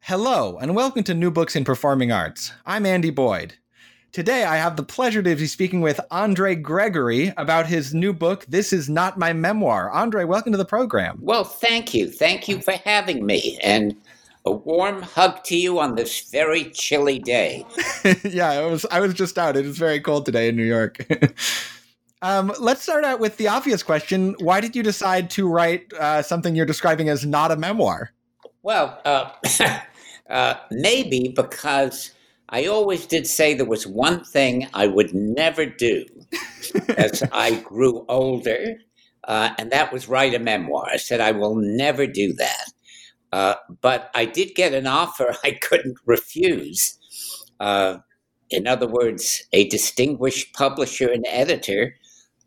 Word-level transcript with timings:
Hello, 0.00 0.56
and 0.58 0.74
welcome 0.74 1.02
to 1.04 1.12
New 1.12 1.30
Books 1.30 1.54
in 1.54 1.64
Performing 1.64 2.10
Arts. 2.10 2.52
I'm 2.64 2.86
Andy 2.86 3.10
Boyd. 3.10 3.54
Today, 4.12 4.44
I 4.44 4.56
have 4.56 4.76
the 4.76 4.82
pleasure 4.82 5.22
to 5.22 5.36
be 5.36 5.46
speaking 5.46 5.82
with 5.82 6.00
Andre 6.10 6.54
Gregory 6.54 7.34
about 7.36 7.66
his 7.66 7.92
new 7.92 8.14
book, 8.14 8.46
This 8.48 8.72
Is 8.72 8.88
Not 8.88 9.18
My 9.18 9.34
Memoir. 9.34 9.90
Andre, 9.90 10.24
welcome 10.24 10.52
to 10.52 10.58
the 10.58 10.64
program. 10.64 11.18
Well, 11.20 11.44
thank 11.44 11.92
you. 11.92 12.10
Thank 12.10 12.48
you 12.48 12.62
for 12.62 12.72
having 12.86 13.26
me. 13.26 13.58
And 13.62 13.96
a 14.46 14.50
warm 14.50 15.02
hug 15.02 15.44
to 15.44 15.56
you 15.56 15.78
on 15.78 15.96
this 15.96 16.30
very 16.30 16.70
chilly 16.70 17.18
day. 17.18 17.66
yeah, 18.24 18.50
I 18.50 18.64
was 18.64 18.86
I 18.90 19.00
was 19.00 19.12
just 19.12 19.36
out. 19.36 19.58
It 19.58 19.66
is 19.66 19.76
very 19.76 20.00
cold 20.00 20.24
today 20.24 20.48
in 20.48 20.56
New 20.56 20.64
York. 20.64 21.06
um, 22.22 22.52
let's 22.58 22.82
start 22.82 23.04
out 23.04 23.20
with 23.20 23.36
the 23.36 23.48
obvious 23.48 23.82
question: 23.82 24.34
Why 24.38 24.62
did 24.62 24.74
you 24.74 24.82
decide 24.82 25.28
to 25.30 25.46
write 25.46 25.92
uh, 25.92 26.22
something 26.22 26.54
you're 26.54 26.64
describing 26.64 27.10
as 27.10 27.26
not 27.26 27.50
a 27.50 27.56
memoir? 27.56 28.12
Well, 28.62 29.00
uh, 29.04 29.30
uh, 30.30 30.54
maybe 30.70 31.32
because 31.34 32.10
I 32.48 32.66
always 32.66 33.06
did 33.06 33.26
say 33.26 33.54
there 33.54 33.66
was 33.66 33.86
one 33.86 34.24
thing 34.24 34.68
I 34.74 34.86
would 34.86 35.14
never 35.14 35.66
do 35.66 36.04
as 36.96 37.22
I 37.32 37.60
grew 37.60 38.04
older, 38.08 38.76
uh, 39.24 39.50
and 39.58 39.70
that 39.70 39.92
was 39.92 40.08
write 40.08 40.34
a 40.34 40.38
memoir. 40.38 40.88
I 40.90 40.96
said 40.96 41.20
I 41.20 41.32
will 41.32 41.54
never 41.56 42.06
do 42.06 42.32
that. 42.34 42.66
Uh, 43.32 43.54
but 43.82 44.10
I 44.14 44.24
did 44.26 44.54
get 44.54 44.74
an 44.74 44.86
offer 44.86 45.36
I 45.44 45.52
couldn't 45.52 45.98
refuse. 46.06 46.98
Uh, 47.60 47.98
in 48.50 48.66
other 48.66 48.88
words, 48.88 49.42
a 49.52 49.68
distinguished 49.68 50.54
publisher 50.54 51.10
and 51.10 51.26
editor 51.28 51.96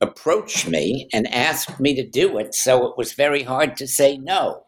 approached 0.02 0.68
me 0.68 1.08
and 1.14 1.28
asked 1.34 1.80
me 1.80 1.96
to 1.96 2.08
do 2.08 2.38
it, 2.40 2.56
so 2.56 2.88
it 2.88 2.98
was 2.98 3.14
very 3.14 3.44
hard 3.44 3.78
to 3.78 3.88
say 3.88 4.18
no. 4.18 4.66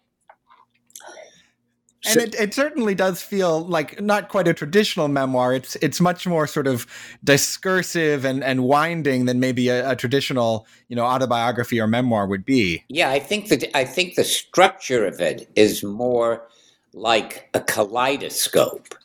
And 2.05 2.17
it, 2.17 2.35
it 2.35 2.53
certainly 2.53 2.95
does 2.95 3.21
feel 3.21 3.65
like 3.65 4.01
not 4.01 4.29
quite 4.29 4.47
a 4.47 4.53
traditional 4.53 5.07
memoir. 5.07 5.53
It's 5.53 5.75
it's 5.77 6.01
much 6.01 6.27
more 6.27 6.47
sort 6.47 6.67
of 6.67 6.85
discursive 7.23 8.25
and, 8.25 8.43
and 8.43 8.63
winding 8.63 9.25
than 9.25 9.39
maybe 9.39 9.69
a, 9.69 9.91
a 9.91 9.95
traditional, 9.95 10.67
you 10.89 10.95
know, 10.95 11.05
autobiography 11.05 11.79
or 11.79 11.87
memoir 11.87 12.27
would 12.27 12.45
be. 12.45 12.83
Yeah, 12.89 13.09
I 13.09 13.19
think 13.19 13.47
that 13.49 13.75
I 13.75 13.85
think 13.85 14.15
the 14.15 14.23
structure 14.23 15.05
of 15.05 15.21
it 15.21 15.49
is 15.55 15.83
more 15.83 16.47
like 16.93 17.49
a 17.53 17.61
kaleidoscope 17.61 18.95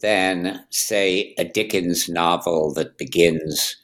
than, 0.00 0.64
say, 0.70 1.34
a 1.38 1.44
Dickens 1.44 2.08
novel 2.08 2.72
that 2.74 2.98
begins, 2.98 3.76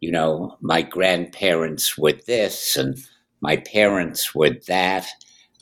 you 0.00 0.10
know, 0.10 0.56
my 0.60 0.82
grandparents 0.82 1.96
were 1.98 2.14
this 2.26 2.76
and 2.76 2.96
my 3.40 3.58
parents 3.58 4.34
were 4.34 4.56
that. 4.66 5.06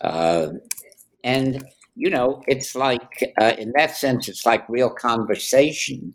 Uh, 0.00 0.48
and 1.25 1.64
you 1.95 2.11
know, 2.11 2.43
it's 2.47 2.75
like, 2.75 3.35
uh, 3.41 3.53
in 3.59 3.73
that 3.77 3.97
sense, 3.97 4.29
it's 4.29 4.47
like 4.47 4.69
real 4.69 4.91
conversation, 4.91 6.15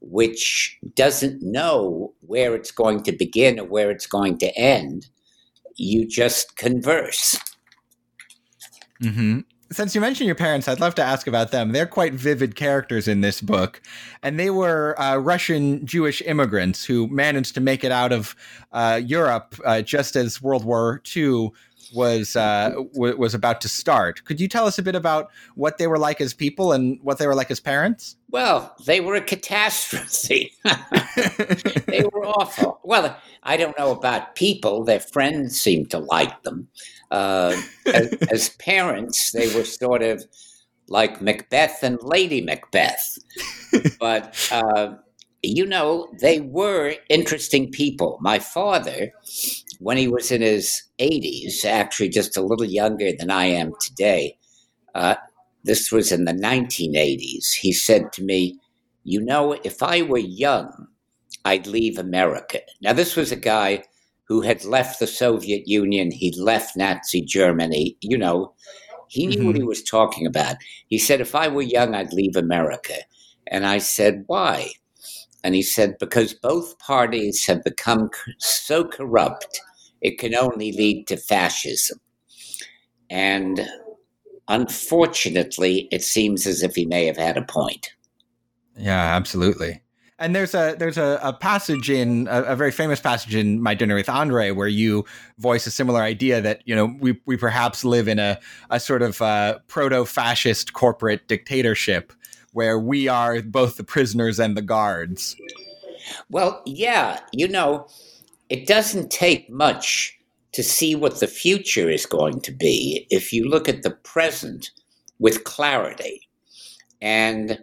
which 0.00 0.78
doesn't 0.94 1.42
know 1.42 2.12
where 2.20 2.54
it's 2.54 2.70
going 2.70 3.02
to 3.04 3.12
begin 3.12 3.58
or 3.58 3.64
where 3.64 3.90
it's 3.90 4.06
going 4.06 4.38
to 4.38 4.56
end. 4.56 5.08
You 5.76 6.06
just 6.06 6.56
converse. 6.56 7.38
Mm-hmm. 9.02 9.40
Since 9.72 9.96
you 9.96 10.00
mentioned 10.00 10.26
your 10.26 10.36
parents, 10.36 10.68
I'd 10.68 10.80
love 10.80 10.94
to 10.94 11.02
ask 11.02 11.26
about 11.26 11.50
them. 11.50 11.72
They're 11.72 11.86
quite 11.86 12.14
vivid 12.14 12.54
characters 12.54 13.08
in 13.08 13.20
this 13.20 13.40
book, 13.40 13.82
and 14.22 14.38
they 14.38 14.48
were 14.48 14.98
uh, 15.00 15.16
Russian 15.16 15.84
Jewish 15.84 16.22
immigrants 16.22 16.84
who 16.84 17.08
managed 17.08 17.54
to 17.56 17.60
make 17.60 17.82
it 17.82 17.90
out 17.90 18.12
of 18.12 18.36
uh, 18.70 19.00
Europe 19.04 19.56
uh, 19.64 19.82
just 19.82 20.14
as 20.14 20.40
World 20.40 20.64
War 20.64 21.02
II 21.16 21.50
was 21.94 22.36
uh, 22.36 22.70
w- 22.94 23.16
was 23.16 23.34
about 23.34 23.60
to 23.62 23.68
start. 23.68 24.24
Could 24.24 24.40
you 24.40 24.48
tell 24.48 24.66
us 24.66 24.78
a 24.78 24.82
bit 24.82 24.94
about 24.94 25.30
what 25.54 25.78
they 25.78 25.86
were 25.86 25.98
like 25.98 26.20
as 26.20 26.34
people 26.34 26.72
and 26.72 26.98
what 27.02 27.18
they 27.18 27.26
were 27.26 27.34
like 27.34 27.50
as 27.50 27.60
parents? 27.60 28.16
Well, 28.30 28.74
they 28.84 29.00
were 29.00 29.14
a 29.14 29.20
catastrophe. 29.20 30.52
they 31.86 32.04
were 32.12 32.26
awful. 32.26 32.80
Well, 32.82 33.16
I 33.42 33.56
don't 33.56 33.78
know 33.78 33.92
about 33.92 34.34
people. 34.34 34.84
Their 34.84 35.00
friends 35.00 35.60
seemed 35.60 35.90
to 35.90 35.98
like 35.98 36.42
them. 36.42 36.68
Uh, 37.10 37.60
as, 37.86 38.12
as 38.30 38.48
parents, 38.50 39.32
they 39.32 39.54
were 39.54 39.64
sort 39.64 40.02
of 40.02 40.24
like 40.88 41.20
Macbeth 41.20 41.82
and 41.82 41.98
Lady 42.02 42.40
Macbeth. 42.40 43.18
but 44.00 44.48
uh, 44.50 44.94
you 45.46 45.66
know, 45.66 46.08
they 46.20 46.40
were 46.40 46.94
interesting 47.08 47.70
people. 47.70 48.18
My 48.20 48.38
father 48.38 49.12
when 49.78 49.96
he 49.96 50.08
was 50.08 50.30
in 50.30 50.42
his 50.42 50.82
80s, 50.98 51.64
actually 51.64 52.08
just 52.08 52.36
a 52.36 52.42
little 52.42 52.66
younger 52.66 53.12
than 53.12 53.30
I 53.30 53.46
am 53.46 53.72
today, 53.80 54.38
uh, 54.94 55.16
this 55.64 55.90
was 55.90 56.12
in 56.12 56.24
the 56.24 56.32
1980s, 56.32 57.52
he 57.54 57.72
said 57.72 58.12
to 58.14 58.22
me, 58.22 58.58
You 59.04 59.20
know, 59.20 59.52
if 59.64 59.82
I 59.82 60.02
were 60.02 60.18
young, 60.18 60.88
I'd 61.44 61.66
leave 61.66 61.98
America. 61.98 62.60
Now, 62.80 62.92
this 62.92 63.16
was 63.16 63.32
a 63.32 63.36
guy 63.36 63.84
who 64.28 64.40
had 64.40 64.64
left 64.64 64.98
the 64.98 65.06
Soviet 65.06 65.66
Union, 65.66 66.10
he'd 66.10 66.36
left 66.36 66.76
Nazi 66.76 67.20
Germany, 67.22 67.96
you 68.00 68.18
know, 68.18 68.54
he 69.08 69.26
knew 69.26 69.36
mm-hmm. 69.36 69.46
what 69.46 69.56
he 69.56 69.62
was 69.62 69.84
talking 69.84 70.26
about. 70.26 70.56
He 70.88 70.98
said, 70.98 71.20
If 71.20 71.34
I 71.34 71.48
were 71.48 71.62
young, 71.62 71.94
I'd 71.94 72.12
leave 72.12 72.34
America. 72.34 72.94
And 73.46 73.64
I 73.64 73.78
said, 73.78 74.24
Why? 74.26 74.70
And 75.46 75.54
he 75.54 75.62
said, 75.62 75.98
Because 76.00 76.34
both 76.34 76.76
parties 76.80 77.46
have 77.46 77.62
become 77.62 78.10
so 78.38 78.82
corrupt 78.82 79.60
it 80.00 80.18
can 80.18 80.34
only 80.34 80.72
lead 80.72 81.06
to 81.06 81.16
fascism. 81.16 82.00
And 83.08 83.64
unfortunately, 84.48 85.86
it 85.92 86.02
seems 86.02 86.48
as 86.48 86.64
if 86.64 86.74
he 86.74 86.84
may 86.84 87.06
have 87.06 87.16
had 87.16 87.36
a 87.36 87.42
point. 87.42 87.92
Yeah, 88.76 89.14
absolutely. 89.14 89.82
And 90.18 90.34
there's 90.34 90.52
a 90.52 90.74
there's 90.76 90.98
a, 90.98 91.20
a 91.22 91.32
passage 91.32 91.90
in 91.90 92.26
a, 92.28 92.42
a, 92.42 92.56
very 92.56 92.72
famous 92.72 93.00
passage 93.00 93.36
in 93.36 93.62
My 93.62 93.74
Dinner 93.74 93.94
with 93.94 94.08
Andre 94.08 94.50
where 94.50 94.66
you 94.66 95.04
voice 95.38 95.64
a 95.66 95.70
similar 95.70 96.00
idea 96.00 96.40
that 96.40 96.62
you 96.64 96.74
know 96.74 96.96
we 96.98 97.20
we 97.24 97.36
perhaps 97.36 97.84
live 97.84 98.08
in 98.08 98.18
a 98.18 98.40
a 98.70 98.80
sort 98.80 99.02
of 99.02 99.22
uh, 99.22 99.58
proto 99.68 100.06
fascist 100.06 100.72
corporate 100.72 101.28
dictatorship 101.28 102.12
where 102.56 102.78
we 102.78 103.06
are 103.06 103.42
both 103.42 103.76
the 103.76 103.84
prisoners 103.84 104.40
and 104.40 104.56
the 104.56 104.62
guards. 104.62 105.36
Well, 106.30 106.62
yeah, 106.64 107.20
you 107.30 107.48
know, 107.48 107.86
it 108.48 108.66
doesn't 108.66 109.10
take 109.10 109.50
much 109.50 110.18
to 110.52 110.62
see 110.62 110.94
what 110.94 111.20
the 111.20 111.26
future 111.26 111.90
is 111.90 112.06
going 112.06 112.40
to 112.40 112.52
be 112.52 113.06
if 113.10 113.30
you 113.30 113.46
look 113.46 113.68
at 113.68 113.82
the 113.82 113.90
present 113.90 114.70
with 115.18 115.44
clarity. 115.44 116.26
And 117.02 117.58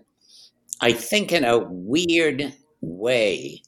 I 0.79 0.93
think, 0.93 1.31
in 1.31 1.43
a 1.43 1.57
weird 1.57 2.53
way, 2.81 3.63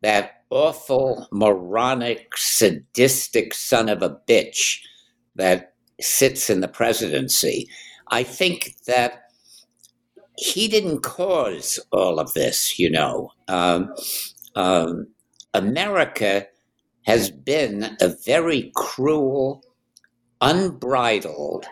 that 0.00 0.44
awful, 0.48 1.28
moronic, 1.30 2.38
sadistic 2.38 3.52
son 3.52 3.90
of 3.90 4.00
a 4.00 4.16
bitch 4.26 4.78
that 5.34 5.74
sits 6.00 6.48
in 6.48 6.60
the 6.60 6.68
presidency, 6.68 7.68
I 8.08 8.22
think 8.22 8.76
that 8.86 9.29
he 10.40 10.68
didn't 10.68 11.02
cause 11.02 11.78
all 11.92 12.18
of 12.18 12.32
this, 12.32 12.78
you 12.78 12.90
know. 12.90 13.30
Um, 13.46 13.94
um, 14.56 15.06
America 15.52 16.46
has 17.04 17.30
been 17.30 17.96
a 18.00 18.14
very 18.24 18.72
cruel, 18.74 19.62
unbridled 20.40 21.66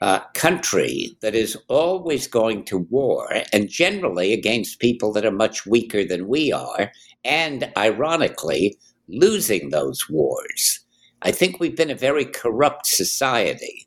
uh, 0.00 0.20
country 0.32 1.14
that 1.20 1.34
is 1.34 1.58
always 1.68 2.26
going 2.26 2.64
to 2.64 2.78
war 2.78 3.28
and 3.52 3.68
generally 3.68 4.32
against 4.32 4.80
people 4.80 5.12
that 5.12 5.26
are 5.26 5.30
much 5.30 5.66
weaker 5.66 6.02
than 6.02 6.26
we 6.26 6.50
are, 6.52 6.90
and 7.22 7.70
ironically, 7.76 8.78
losing 9.08 9.68
those 9.68 10.08
wars. 10.08 10.80
I 11.20 11.32
think 11.32 11.60
we've 11.60 11.76
been 11.76 11.90
a 11.90 11.94
very 11.94 12.24
corrupt 12.24 12.86
society. 12.86 13.86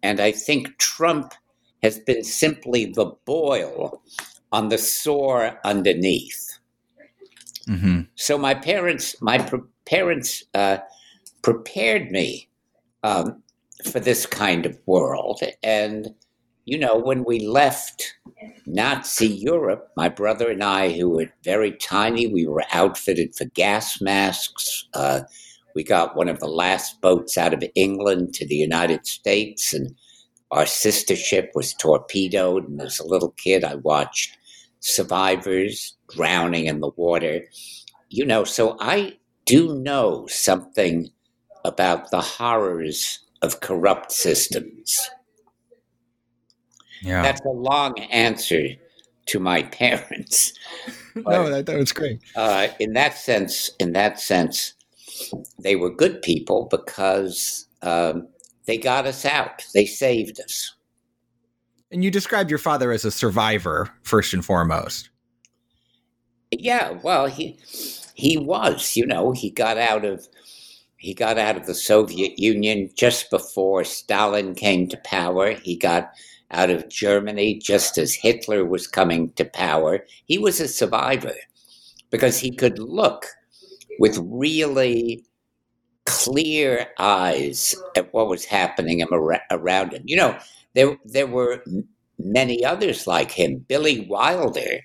And 0.00 0.20
I 0.20 0.30
think 0.30 0.78
Trump 0.78 1.34
has 1.82 1.98
been 1.98 2.24
simply 2.24 2.86
the 2.86 3.12
boil 3.24 4.02
on 4.50 4.68
the 4.68 4.78
sore 4.78 5.58
underneath. 5.64 6.58
Mm-hmm. 7.68 8.00
So 8.14 8.38
my 8.38 8.54
parents, 8.54 9.14
my 9.20 9.46
parents 9.84 10.42
uh, 10.54 10.78
prepared 11.42 12.10
me 12.10 12.48
um, 13.02 13.42
for 13.84 14.00
this 14.00 14.26
kind 14.26 14.66
of 14.66 14.78
world. 14.86 15.40
And, 15.62 16.14
you 16.64 16.78
know, 16.78 16.96
when 16.96 17.24
we 17.24 17.40
left 17.40 18.14
Nazi 18.66 19.28
Europe, 19.28 19.90
my 19.96 20.08
brother 20.08 20.50
and 20.50 20.64
I, 20.64 20.92
who 20.92 21.10
were 21.10 21.30
very 21.44 21.72
tiny, 21.72 22.26
we 22.26 22.46
were 22.46 22.64
outfitted 22.72 23.34
for 23.36 23.44
gas 23.44 24.00
masks. 24.00 24.88
Uh, 24.94 25.20
we 25.74 25.84
got 25.84 26.16
one 26.16 26.28
of 26.28 26.40
the 26.40 26.48
last 26.48 27.00
boats 27.00 27.38
out 27.38 27.54
of 27.54 27.62
England 27.74 28.34
to 28.34 28.46
the 28.46 28.56
United 28.56 29.06
States, 29.06 29.72
and 29.72 29.94
our 30.50 30.66
sister 30.66 31.16
ship 31.16 31.52
was 31.54 31.74
torpedoed. 31.74 32.68
And 32.68 32.80
as 32.80 32.98
a 32.98 33.06
little 33.06 33.30
kid, 33.32 33.64
I 33.64 33.76
watched 33.76 34.36
survivors 34.80 35.96
drowning 36.08 36.66
in 36.66 36.80
the 36.80 36.90
water. 36.96 37.44
You 38.10 38.24
know, 38.24 38.44
so 38.44 38.76
I 38.80 39.18
do 39.44 39.78
know 39.78 40.26
something 40.26 41.10
about 41.64 42.10
the 42.10 42.20
horrors 42.20 43.20
of 43.42 43.60
corrupt 43.60 44.12
systems. 44.12 45.10
Yeah. 47.02 47.22
That's 47.22 47.40
a 47.42 47.50
long 47.50 47.98
answer 47.98 48.68
to 49.26 49.38
my 49.38 49.62
parents. 49.80 50.52
no, 51.14 51.50
that, 51.50 51.66
that 51.66 51.76
was 51.76 51.92
great. 51.92 52.20
Uh, 52.34 52.68
in 52.80 52.94
that 52.94 53.16
sense, 53.16 53.70
in 53.78 53.92
that 53.92 54.18
sense, 54.18 54.74
they 55.58 55.76
were 55.76 55.90
good 55.90 56.22
people 56.22 56.68
because 56.70 57.66
um, 57.82 58.28
they 58.68 58.76
got 58.76 59.06
us 59.06 59.24
out. 59.24 59.64
They 59.72 59.86
saved 59.86 60.38
us. 60.40 60.74
And 61.90 62.04
you 62.04 62.10
described 62.10 62.50
your 62.50 62.58
father 62.58 62.92
as 62.92 63.06
a 63.06 63.10
survivor 63.10 63.90
first 64.02 64.34
and 64.34 64.44
foremost. 64.44 65.08
Yeah, 66.50 66.98
well, 67.02 67.26
he 67.26 67.58
he 68.14 68.36
was. 68.36 68.94
You 68.94 69.06
know, 69.06 69.32
he 69.32 69.50
got 69.50 69.78
out 69.78 70.04
of 70.04 70.28
he 70.98 71.14
got 71.14 71.38
out 71.38 71.56
of 71.56 71.64
the 71.64 71.74
Soviet 71.74 72.38
Union 72.38 72.90
just 72.94 73.30
before 73.30 73.84
Stalin 73.84 74.54
came 74.54 74.86
to 74.88 74.98
power. 74.98 75.52
He 75.54 75.74
got 75.74 76.10
out 76.50 76.68
of 76.68 76.90
Germany 76.90 77.58
just 77.58 77.96
as 77.96 78.12
Hitler 78.12 78.66
was 78.66 78.86
coming 78.86 79.32
to 79.32 79.46
power. 79.46 80.04
He 80.26 80.36
was 80.36 80.60
a 80.60 80.68
survivor 80.68 81.34
because 82.10 82.38
he 82.38 82.54
could 82.54 82.78
look 82.78 83.24
with 83.98 84.18
really 84.22 85.24
clear 86.08 86.88
eyes 86.98 87.74
at 87.94 88.12
what 88.12 88.28
was 88.28 88.46
happening 88.46 89.04
around 89.50 89.92
him. 89.92 90.02
You 90.06 90.16
know, 90.16 90.38
there 90.74 90.96
there 91.04 91.26
were 91.26 91.62
many 92.18 92.64
others 92.64 93.06
like 93.06 93.30
him. 93.30 93.64
Billy 93.68 94.06
Wilder, 94.08 94.80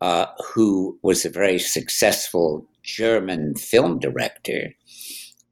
uh, 0.00 0.26
who 0.54 0.98
was 1.02 1.24
a 1.24 1.30
very 1.30 1.58
successful 1.58 2.66
German 2.82 3.54
film 3.54 3.98
director, 3.98 4.74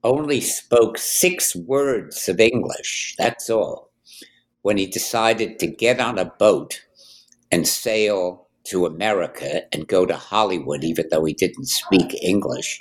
only 0.03 0.41
spoke 0.41 0.97
six 0.99 1.55
words 1.55 2.29
of 2.29 2.41
English. 2.41 3.15
That's 3.19 3.51
all. 3.51 3.91
When 4.63 4.79
he 4.79 4.87
decided 4.87 5.59
to 5.59 5.67
get 5.67 6.01
on 6.01 6.19
a 6.19 6.33
boat 6.39 6.83
and 7.53 7.67
sail 7.69 8.49
to 8.65 8.87
America 8.87 9.63
and 9.73 9.89
go 9.89 10.07
to 10.07 10.17
Hollywood, 10.17 10.85
even 10.85 11.07
though 11.11 11.25
he 11.25 11.35
didn't 11.35 11.67
speak 11.67 12.15
English, 12.23 12.81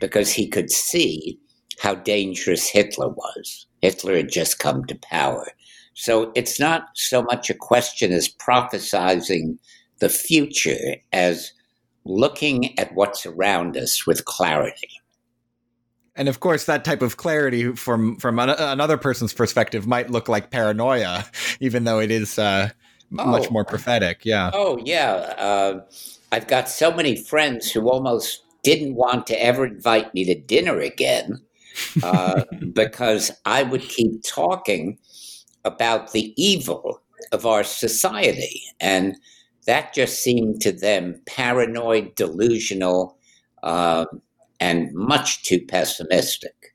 because 0.00 0.32
he 0.32 0.48
could 0.48 0.70
see 0.70 1.38
how 1.78 1.94
dangerous 1.94 2.68
Hitler 2.68 3.08
was. 3.08 3.66
Hitler 3.80 4.16
had 4.16 4.30
just 4.30 4.58
come 4.58 4.84
to 4.86 4.94
power. 4.96 5.46
So 5.94 6.32
it's 6.34 6.58
not 6.58 6.88
so 6.94 7.22
much 7.22 7.50
a 7.50 7.54
question 7.54 8.12
as 8.12 8.28
prophesizing 8.28 9.58
the 10.00 10.08
future 10.08 10.96
as 11.12 11.52
looking 12.04 12.78
at 12.78 12.94
what's 12.94 13.26
around 13.26 13.76
us 13.76 14.06
with 14.06 14.24
clarity. 14.24 14.88
And 16.16 16.28
of 16.28 16.40
course, 16.40 16.64
that 16.64 16.84
type 16.84 17.02
of 17.02 17.16
clarity 17.16 17.74
from 17.76 18.16
from 18.16 18.38
an, 18.38 18.50
another 18.50 18.98
person's 18.98 19.32
perspective 19.32 19.86
might 19.86 20.10
look 20.10 20.28
like 20.28 20.50
paranoia, 20.50 21.24
even 21.60 21.84
though 21.84 22.00
it 22.00 22.10
is 22.10 22.38
uh, 22.38 22.70
oh. 23.18 23.24
much 23.26 23.50
more 23.50 23.64
prophetic. 23.64 24.24
Yeah. 24.24 24.50
Oh 24.52 24.78
yeah. 24.84 25.12
Uh, 25.38 25.80
I've 26.32 26.46
got 26.46 26.68
so 26.68 26.92
many 26.92 27.16
friends 27.16 27.70
who 27.70 27.88
almost 27.88 28.42
didn't 28.62 28.94
want 28.94 29.26
to 29.28 29.42
ever 29.42 29.66
invite 29.66 30.12
me 30.14 30.24
to 30.24 30.34
dinner 30.34 30.78
again 30.80 31.40
uh, 32.02 32.44
because 32.72 33.30
I 33.44 33.62
would 33.62 33.82
keep 33.82 34.22
talking 34.24 34.98
about 35.64 36.12
the 36.12 36.32
evil 36.42 37.00
of 37.32 37.46
our 37.46 37.64
society. 37.64 38.62
And 38.80 39.16
that 39.66 39.92
just 39.92 40.22
seemed 40.22 40.60
to 40.62 40.72
them 40.72 41.20
paranoid, 41.26 42.14
delusional, 42.14 43.18
uh, 43.62 44.06
and 44.58 44.92
much 44.94 45.42
too 45.42 45.64
pessimistic. 45.66 46.74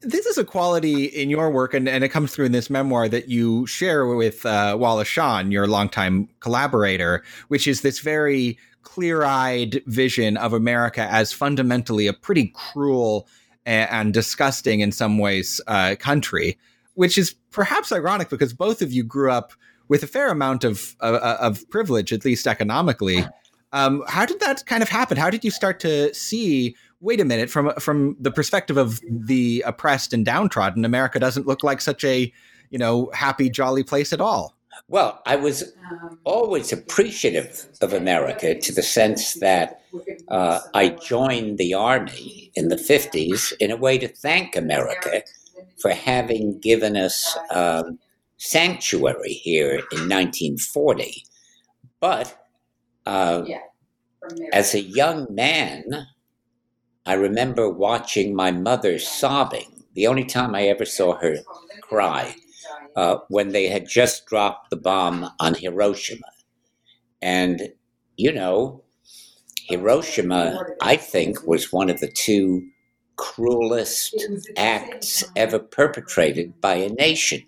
This 0.00 0.26
is 0.26 0.38
a 0.38 0.44
quality 0.44 1.06
in 1.06 1.28
your 1.28 1.50
work, 1.50 1.74
and, 1.74 1.88
and 1.88 2.04
it 2.04 2.10
comes 2.10 2.32
through 2.32 2.46
in 2.46 2.52
this 2.52 2.70
memoir 2.70 3.08
that 3.08 3.28
you 3.28 3.66
share 3.66 4.06
with 4.06 4.46
uh, 4.46 4.76
Wallace 4.78 5.08
Shawn, 5.08 5.50
your 5.50 5.66
longtime 5.66 6.28
collaborator, 6.38 7.24
which 7.48 7.66
is 7.66 7.80
this 7.80 7.98
very 7.98 8.56
clear 8.94 9.24
eyed 9.24 9.82
vision 9.86 10.36
of 10.36 10.52
America 10.52 11.02
as 11.02 11.32
fundamentally 11.32 12.06
a 12.06 12.12
pretty 12.12 12.52
cruel 12.54 13.28
and, 13.66 13.90
and 13.90 14.14
disgusting, 14.14 14.80
in 14.80 14.92
some 14.92 15.18
ways, 15.18 15.60
uh, 15.66 15.94
country 15.98 16.58
which 16.98 17.16
is 17.16 17.36
perhaps 17.52 17.92
ironic 17.92 18.28
because 18.28 18.52
both 18.52 18.82
of 18.82 18.92
you 18.92 19.04
grew 19.04 19.30
up 19.30 19.52
with 19.86 20.02
a 20.02 20.06
fair 20.08 20.32
amount 20.32 20.64
of 20.64 20.96
uh, 21.00 21.36
of 21.38 21.70
privilege, 21.70 22.12
at 22.12 22.24
least 22.24 22.44
economically. 22.48 23.24
Um, 23.72 24.02
how 24.08 24.26
did 24.26 24.40
that 24.40 24.66
kind 24.66 24.82
of 24.82 24.88
happen? 24.88 25.16
How 25.16 25.30
did 25.30 25.44
you 25.44 25.52
start 25.52 25.78
to 25.80 26.12
see? 26.12 26.74
Wait 27.00 27.20
a 27.20 27.24
minute, 27.24 27.50
from 27.50 27.72
from 27.78 28.16
the 28.18 28.32
perspective 28.32 28.76
of 28.76 29.00
the 29.08 29.62
oppressed 29.64 30.12
and 30.12 30.24
downtrodden, 30.24 30.84
America 30.84 31.20
doesn't 31.20 31.46
look 31.46 31.62
like 31.62 31.80
such 31.80 32.02
a 32.02 32.32
you 32.70 32.78
know 32.78 33.12
happy, 33.14 33.48
jolly 33.48 33.84
place 33.84 34.12
at 34.12 34.20
all. 34.20 34.57
Well, 34.86 35.20
I 35.26 35.36
was 35.36 35.72
always 36.24 36.72
appreciative 36.72 37.66
of 37.80 37.92
America 37.92 38.54
to 38.58 38.72
the 38.72 38.82
sense 38.82 39.34
that 39.34 39.80
uh, 40.28 40.60
I 40.74 40.90
joined 40.90 41.58
the 41.58 41.74
army 41.74 42.50
in 42.54 42.68
the 42.68 42.76
50s 42.76 43.52
in 43.60 43.70
a 43.70 43.76
way 43.76 43.98
to 43.98 44.08
thank 44.08 44.56
America 44.56 45.22
for 45.80 45.90
having 45.90 46.58
given 46.60 46.96
us 46.96 47.36
um, 47.50 47.98
sanctuary 48.36 49.32
here 49.32 49.82
in 49.92 50.08
1940. 50.08 51.24
But 52.00 52.46
uh, 53.06 53.44
as 54.52 54.74
a 54.74 54.80
young 54.80 55.26
man, 55.30 56.06
I 57.06 57.14
remember 57.14 57.68
watching 57.68 58.34
my 58.36 58.50
mother 58.52 58.98
sobbing. 58.98 59.84
The 59.94 60.06
only 60.06 60.24
time 60.24 60.54
I 60.54 60.64
ever 60.68 60.84
saw 60.84 61.16
her 61.18 61.38
cry 61.80 62.36
uh, 62.98 63.20
when 63.28 63.50
they 63.50 63.68
had 63.68 63.88
just 63.88 64.26
dropped 64.26 64.70
the 64.70 64.76
bomb 64.76 65.30
on 65.38 65.54
Hiroshima. 65.54 66.26
And, 67.22 67.68
you 68.16 68.32
know, 68.32 68.82
Hiroshima, 69.68 70.64
I 70.82 70.96
think, 70.96 71.46
was 71.46 71.72
one 71.72 71.90
of 71.90 72.00
the 72.00 72.10
two 72.10 72.66
cruelest 73.14 74.16
acts 74.56 75.22
ever 75.36 75.60
perpetrated 75.60 76.60
by 76.60 76.74
a 76.74 76.88
nation. 76.88 77.46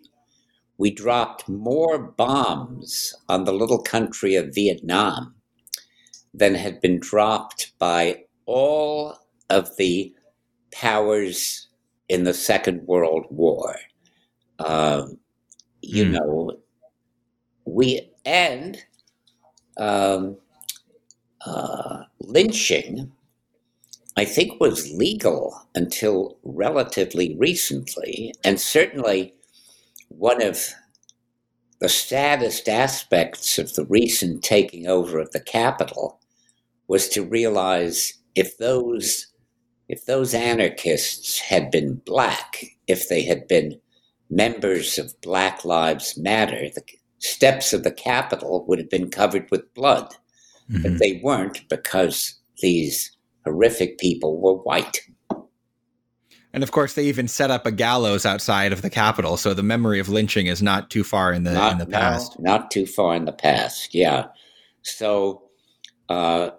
We 0.79 0.93
dropped 0.93 1.49
more 1.49 1.99
bombs 1.99 3.13
on 3.29 3.43
the 3.43 3.53
little 3.53 3.83
country 3.83 4.37
of 4.37 4.55
Vietnam 4.55 5.35
than 6.33 6.55
had 6.55 6.81
been 6.81 7.01
dropped 7.01 7.73
by 7.81 8.23
all 8.47 9.17
of 9.49 9.77
the 9.79 10.15
powers 10.71 11.67
in 12.09 12.23
the 12.23 12.35
Second 12.35 12.87
World 12.87 13.27
War. 13.31 13.75
Um, 14.61 15.19
you 15.83 16.05
mm. 16.05 16.13
know, 16.13 16.59
we 17.65 18.11
and 18.25 18.79
um, 19.79 20.37
uh, 21.47 22.03
lynching 22.21 23.13
I 24.17 24.25
think 24.27 24.61
was 24.61 24.93
legal 24.93 25.59
until 25.75 26.37
relatively 26.43 27.37
recently. 27.39 28.35
And 28.45 28.61
certainly 28.61 29.35
one 30.09 30.43
of 30.43 30.75
the 31.81 31.89
saddest 31.89 32.69
aspects 32.69 33.59
of 33.59 33.73
the 33.75 33.87
recent 33.87 34.43
taking 34.43 34.87
over 34.87 35.19
of 35.19 35.31
the 35.31 35.41
Capitol 35.41 36.21
was 36.87 37.09
to 37.11 37.25
realize 37.25 38.15
if 38.35 38.59
those 38.59 39.29
if 39.89 40.05
those 40.05 40.35
anarchists 40.35 41.39
had 41.41 41.71
been 41.71 41.95
black, 42.05 42.63
if 42.87 43.09
they 43.09 43.23
had 43.25 43.49
been 43.49 43.81
members 44.31 44.99
of 44.99 45.21
Black 45.21 45.65
Lives 45.65 46.17
Matter, 46.17 46.69
the 46.75 46.83
steps 47.19 47.73
of 47.73 47.83
the 47.83 47.91
Capitol 47.91 48.65
would 48.67 48.79
have 48.79 48.89
been 48.89 49.11
covered 49.11 49.51
with 49.51 49.75
blood. 49.75 50.15
Mm-hmm. 50.71 50.83
But 50.83 50.99
they 50.99 51.21
weren't 51.23 51.69
because 51.69 52.39
these 52.59 53.17
horrific 53.45 53.99
people 53.99 54.41
were 54.41 54.55
white. 54.55 55.01
And 56.53 56.63
of 56.63 56.73
course, 56.73 56.95
they 56.95 57.05
even 57.05 57.29
set 57.29 57.51
up 57.51 57.65
a 57.65 57.71
gallows 57.71 58.27
outside 58.27 58.73
of 58.73 58.83
the 58.83 58.91
Capitol, 58.91 59.37
so 59.37 59.55
the 59.55 59.63
memory 59.63 60.01
of 60.01 60.09
lynching 60.09 60.47
is 60.47 60.63
not 60.63 60.91
too 60.91 61.05
far 61.05 61.33
in 61.33 61.45
the 61.45 61.53
not, 61.53 61.73
in 61.73 61.79
the 61.79 61.87
past. 61.87 62.39
No, 62.41 62.53
not 62.53 62.71
too 62.71 62.87
far 62.87 63.15
in 63.15 63.25
the 63.25 63.33
past, 63.33 63.95
yeah. 63.95 64.27
So, 64.83 65.43
uh, 66.09 66.51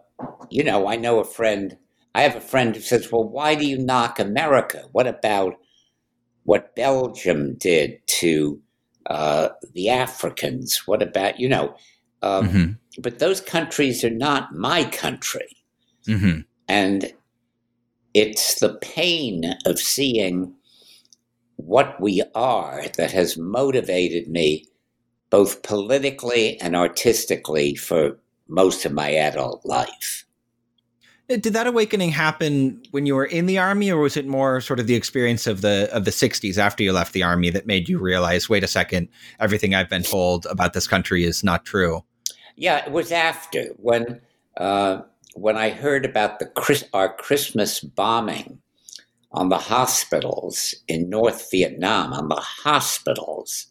you 0.49 0.63
know, 0.63 0.87
I 0.87 0.95
know 0.95 1.19
a 1.19 1.25
friend. 1.25 1.77
I 2.15 2.21
have 2.21 2.37
a 2.37 2.41
friend 2.41 2.73
who 2.73 2.81
says, 2.81 3.11
"Well, 3.11 3.27
why 3.27 3.55
do 3.55 3.67
you 3.67 3.77
knock 3.77 4.17
America? 4.17 4.83
What 4.93 5.07
about 5.07 5.55
what 6.51 6.75
Belgium 6.75 7.53
did 7.53 8.05
to 8.07 8.61
uh, 9.05 9.47
the 9.73 9.87
Africans. 9.87 10.85
What 10.85 11.01
about, 11.01 11.39
you 11.39 11.47
know, 11.47 11.77
um, 12.21 12.49
mm-hmm. 12.49 13.01
but 13.01 13.19
those 13.19 13.39
countries 13.39 14.03
are 14.03 14.09
not 14.09 14.53
my 14.53 14.83
country. 14.83 15.47
Mm-hmm. 16.09 16.41
And 16.67 17.13
it's 18.13 18.59
the 18.59 18.73
pain 18.81 19.55
of 19.65 19.79
seeing 19.79 20.53
what 21.55 22.01
we 22.01 22.21
are 22.35 22.83
that 22.97 23.13
has 23.13 23.37
motivated 23.37 24.27
me 24.27 24.65
both 25.29 25.63
politically 25.63 26.59
and 26.59 26.75
artistically 26.75 27.75
for 27.75 28.19
most 28.49 28.83
of 28.83 28.91
my 28.91 29.11
adult 29.11 29.65
life. 29.65 30.25
Uh, 31.31 31.37
did 31.37 31.53
that 31.53 31.67
awakening 31.67 32.11
happen 32.11 32.81
when 32.91 33.05
you 33.05 33.15
were 33.15 33.25
in 33.25 33.45
the 33.45 33.57
army, 33.57 33.91
or 33.91 34.01
was 34.01 34.17
it 34.17 34.27
more 34.27 34.61
sort 34.61 34.79
of 34.79 34.87
the 34.87 34.95
experience 34.95 35.47
of 35.47 35.61
the 35.61 35.89
of 35.91 36.05
the 36.05 36.11
'60s 36.11 36.57
after 36.57 36.83
you 36.83 36.91
left 36.91 37.13
the 37.13 37.23
army 37.23 37.49
that 37.49 37.65
made 37.65 37.87
you 37.87 37.99
realize, 37.99 38.49
wait 38.49 38.63
a 38.63 38.67
second, 38.67 39.07
everything 39.39 39.73
I've 39.73 39.89
been 39.89 40.03
told 40.03 40.45
about 40.47 40.73
this 40.73 40.87
country 40.87 41.23
is 41.23 41.43
not 41.43 41.65
true? 41.65 42.03
Yeah, 42.55 42.85
it 42.85 42.91
was 42.91 43.11
after 43.11 43.67
when 43.77 44.21
uh, 44.57 45.01
when 45.35 45.57
I 45.57 45.69
heard 45.69 46.05
about 46.05 46.39
the 46.39 46.45
Chris, 46.45 46.83
our 46.93 47.13
Christmas 47.15 47.79
bombing 47.79 48.59
on 49.31 49.49
the 49.49 49.57
hospitals 49.57 50.75
in 50.87 51.09
North 51.09 51.49
Vietnam, 51.51 52.11
on 52.11 52.27
the 52.27 52.35
hospitals, 52.35 53.67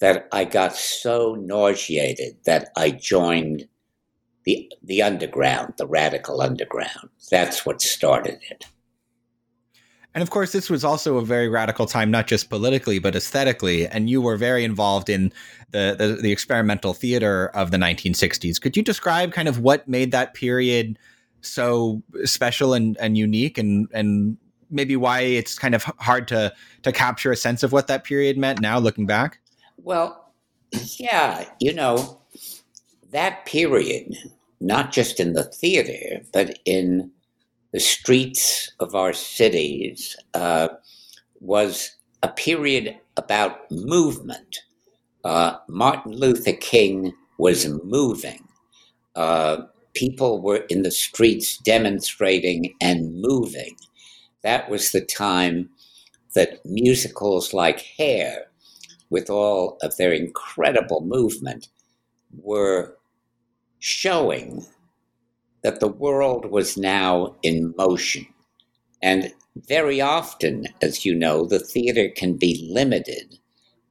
that 0.00 0.28
I 0.32 0.44
got 0.44 0.74
so 0.74 1.34
nauseated 1.34 2.36
that 2.46 2.70
I 2.76 2.90
joined 2.90 3.68
the 4.46 4.72
the 4.82 5.02
underground, 5.02 5.74
the 5.76 5.86
radical 5.86 6.40
underground. 6.40 7.10
That's 7.30 7.66
what 7.66 7.82
started 7.82 8.38
it. 8.48 8.64
And 10.14 10.22
of 10.22 10.30
course, 10.30 10.52
this 10.52 10.70
was 10.70 10.82
also 10.82 11.18
a 11.18 11.24
very 11.24 11.46
radical 11.46 11.84
time, 11.84 12.10
not 12.10 12.26
just 12.26 12.48
politically, 12.48 12.98
but 12.98 13.14
aesthetically. 13.14 13.86
And 13.86 14.08
you 14.08 14.22
were 14.22 14.38
very 14.38 14.64
involved 14.64 15.10
in 15.10 15.30
the, 15.72 15.94
the, 15.98 16.22
the 16.22 16.32
experimental 16.32 16.94
theater 16.94 17.48
of 17.48 17.70
the 17.70 17.76
1960s. 17.76 18.58
Could 18.58 18.78
you 18.78 18.82
describe 18.82 19.32
kind 19.32 19.46
of 19.46 19.58
what 19.58 19.86
made 19.86 20.12
that 20.12 20.32
period 20.32 20.98
so 21.42 22.02
special 22.24 22.72
and, 22.72 22.96
and 22.96 23.18
unique 23.18 23.58
and, 23.58 23.88
and 23.92 24.38
maybe 24.70 24.96
why 24.96 25.20
it's 25.20 25.58
kind 25.58 25.74
of 25.74 25.82
hard 25.82 26.28
to, 26.28 26.50
to 26.82 26.92
capture 26.92 27.30
a 27.30 27.36
sense 27.36 27.62
of 27.62 27.72
what 27.72 27.86
that 27.88 28.04
period 28.04 28.38
meant 28.38 28.58
now 28.58 28.78
looking 28.78 29.04
back? 29.04 29.38
Well, 29.76 30.32
yeah, 30.96 31.44
you 31.60 31.74
know, 31.74 32.22
that 33.10 33.44
period 33.44 34.16
not 34.60 34.92
just 34.92 35.20
in 35.20 35.32
the 35.34 35.44
theater, 35.44 36.22
but 36.32 36.58
in 36.64 37.10
the 37.72 37.80
streets 37.80 38.72
of 38.80 38.94
our 38.94 39.12
cities, 39.12 40.16
uh, 40.34 40.68
was 41.40 41.96
a 42.22 42.28
period 42.28 42.96
about 43.16 43.70
movement. 43.70 44.60
Uh, 45.24 45.56
Martin 45.68 46.12
Luther 46.12 46.52
King 46.52 47.12
was 47.38 47.68
moving. 47.84 48.46
Uh, 49.14 49.62
people 49.94 50.40
were 50.42 50.64
in 50.68 50.82
the 50.82 50.90
streets 50.90 51.58
demonstrating 51.58 52.74
and 52.80 53.20
moving. 53.20 53.76
That 54.42 54.70
was 54.70 54.92
the 54.92 55.00
time 55.00 55.70
that 56.34 56.60
musicals 56.64 57.52
like 57.52 57.80
Hair, 57.80 58.46
with 59.10 59.30
all 59.30 59.78
of 59.82 59.96
their 59.96 60.12
incredible 60.12 61.00
movement, 61.00 61.68
were 62.36 62.96
showing 63.78 64.66
that 65.62 65.80
the 65.80 65.88
world 65.88 66.50
was 66.50 66.76
now 66.76 67.36
in 67.42 67.74
motion. 67.76 68.26
And 69.02 69.32
very 69.56 70.00
often, 70.00 70.66
as 70.82 71.04
you 71.04 71.14
know, 71.14 71.46
the 71.46 71.58
theater 71.58 72.08
can 72.08 72.36
be 72.36 72.68
limited 72.70 73.38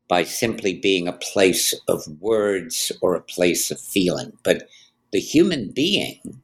by 0.07 0.23
simply 0.23 0.73
being 0.73 1.07
a 1.07 1.13
place 1.13 1.73
of 1.87 2.07
words 2.19 2.91
or 3.01 3.15
a 3.15 3.21
place 3.21 3.71
of 3.71 3.79
feeling. 3.79 4.33
But 4.43 4.67
the 5.11 5.19
human 5.19 5.71
being 5.71 6.41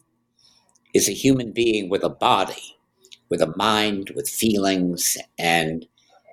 is 0.93 1.07
a 1.07 1.13
human 1.13 1.51
being 1.51 1.89
with 1.89 2.03
a 2.03 2.09
body, 2.09 2.77
with 3.29 3.41
a 3.41 3.53
mind, 3.55 4.11
with 4.15 4.27
feelings. 4.27 5.17
And 5.37 5.85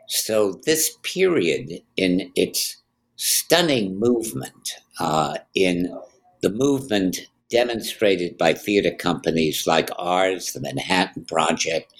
so 0.09 0.61
this 0.65 0.97
period, 1.03 1.83
in 1.97 2.33
its 2.35 2.79
stunning 3.17 3.99
movement, 3.99 4.75
uh, 4.99 5.38
in 5.55 5.93
the 6.40 6.50
movement 6.50 7.28
demonstrated 7.50 8.37
by 8.37 8.52
theater 8.52 8.90
companies 8.90 9.66
like 9.66 9.90
ours, 9.99 10.52
the 10.52 10.61
Manhattan 10.61 11.25
Project, 11.25 11.92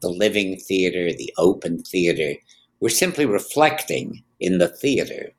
the 0.00 0.08
Living 0.08 0.56
Theater, 0.56 1.12
the 1.12 1.32
Open 1.38 1.82
Theater, 1.82 2.34
were 2.80 2.90
simply 2.90 3.24
reflecting 3.24 4.22
in 4.40 4.58
the 4.58 4.68
theater 4.68 5.30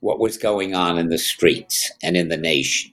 what 0.00 0.18
was 0.18 0.38
going 0.38 0.74
on 0.74 0.98
in 0.98 1.08
the 1.08 1.18
streets 1.18 1.92
and 2.02 2.16
in 2.16 2.28
the 2.28 2.36
nation. 2.36 2.92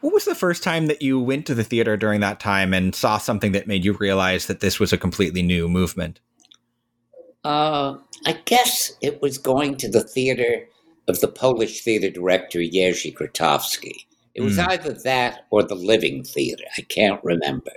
What 0.00 0.12
was 0.12 0.24
the 0.24 0.34
first 0.34 0.62
time 0.62 0.86
that 0.86 1.02
you 1.02 1.20
went 1.20 1.46
to 1.46 1.54
the 1.54 1.64
theater 1.64 1.96
during 1.96 2.20
that 2.20 2.40
time 2.40 2.72
and 2.72 2.94
saw 2.94 3.18
something 3.18 3.52
that 3.52 3.66
made 3.66 3.84
you 3.84 3.92
realize 3.92 4.46
that 4.46 4.60
this 4.60 4.80
was 4.80 4.92
a 4.92 4.98
completely 4.98 5.42
new 5.42 5.68
movement? 5.68 6.20
Uh, 7.44 7.96
I 8.26 8.32
guess 8.44 8.92
it 9.00 9.22
was 9.22 9.38
going 9.38 9.76
to 9.76 9.88
the 9.90 10.02
theater 10.02 10.66
of 11.08 11.20
the 11.20 11.28
Polish 11.28 11.82
theater 11.82 12.10
director 12.10 12.60
Jerzy 12.60 13.14
Grotowski. 13.14 14.06
It 14.34 14.42
was 14.42 14.58
mm. 14.58 14.68
either 14.68 14.92
that 15.04 15.46
or 15.50 15.62
the 15.62 15.74
Living 15.74 16.22
Theater. 16.22 16.64
I 16.78 16.82
can't 16.82 17.22
remember. 17.24 17.72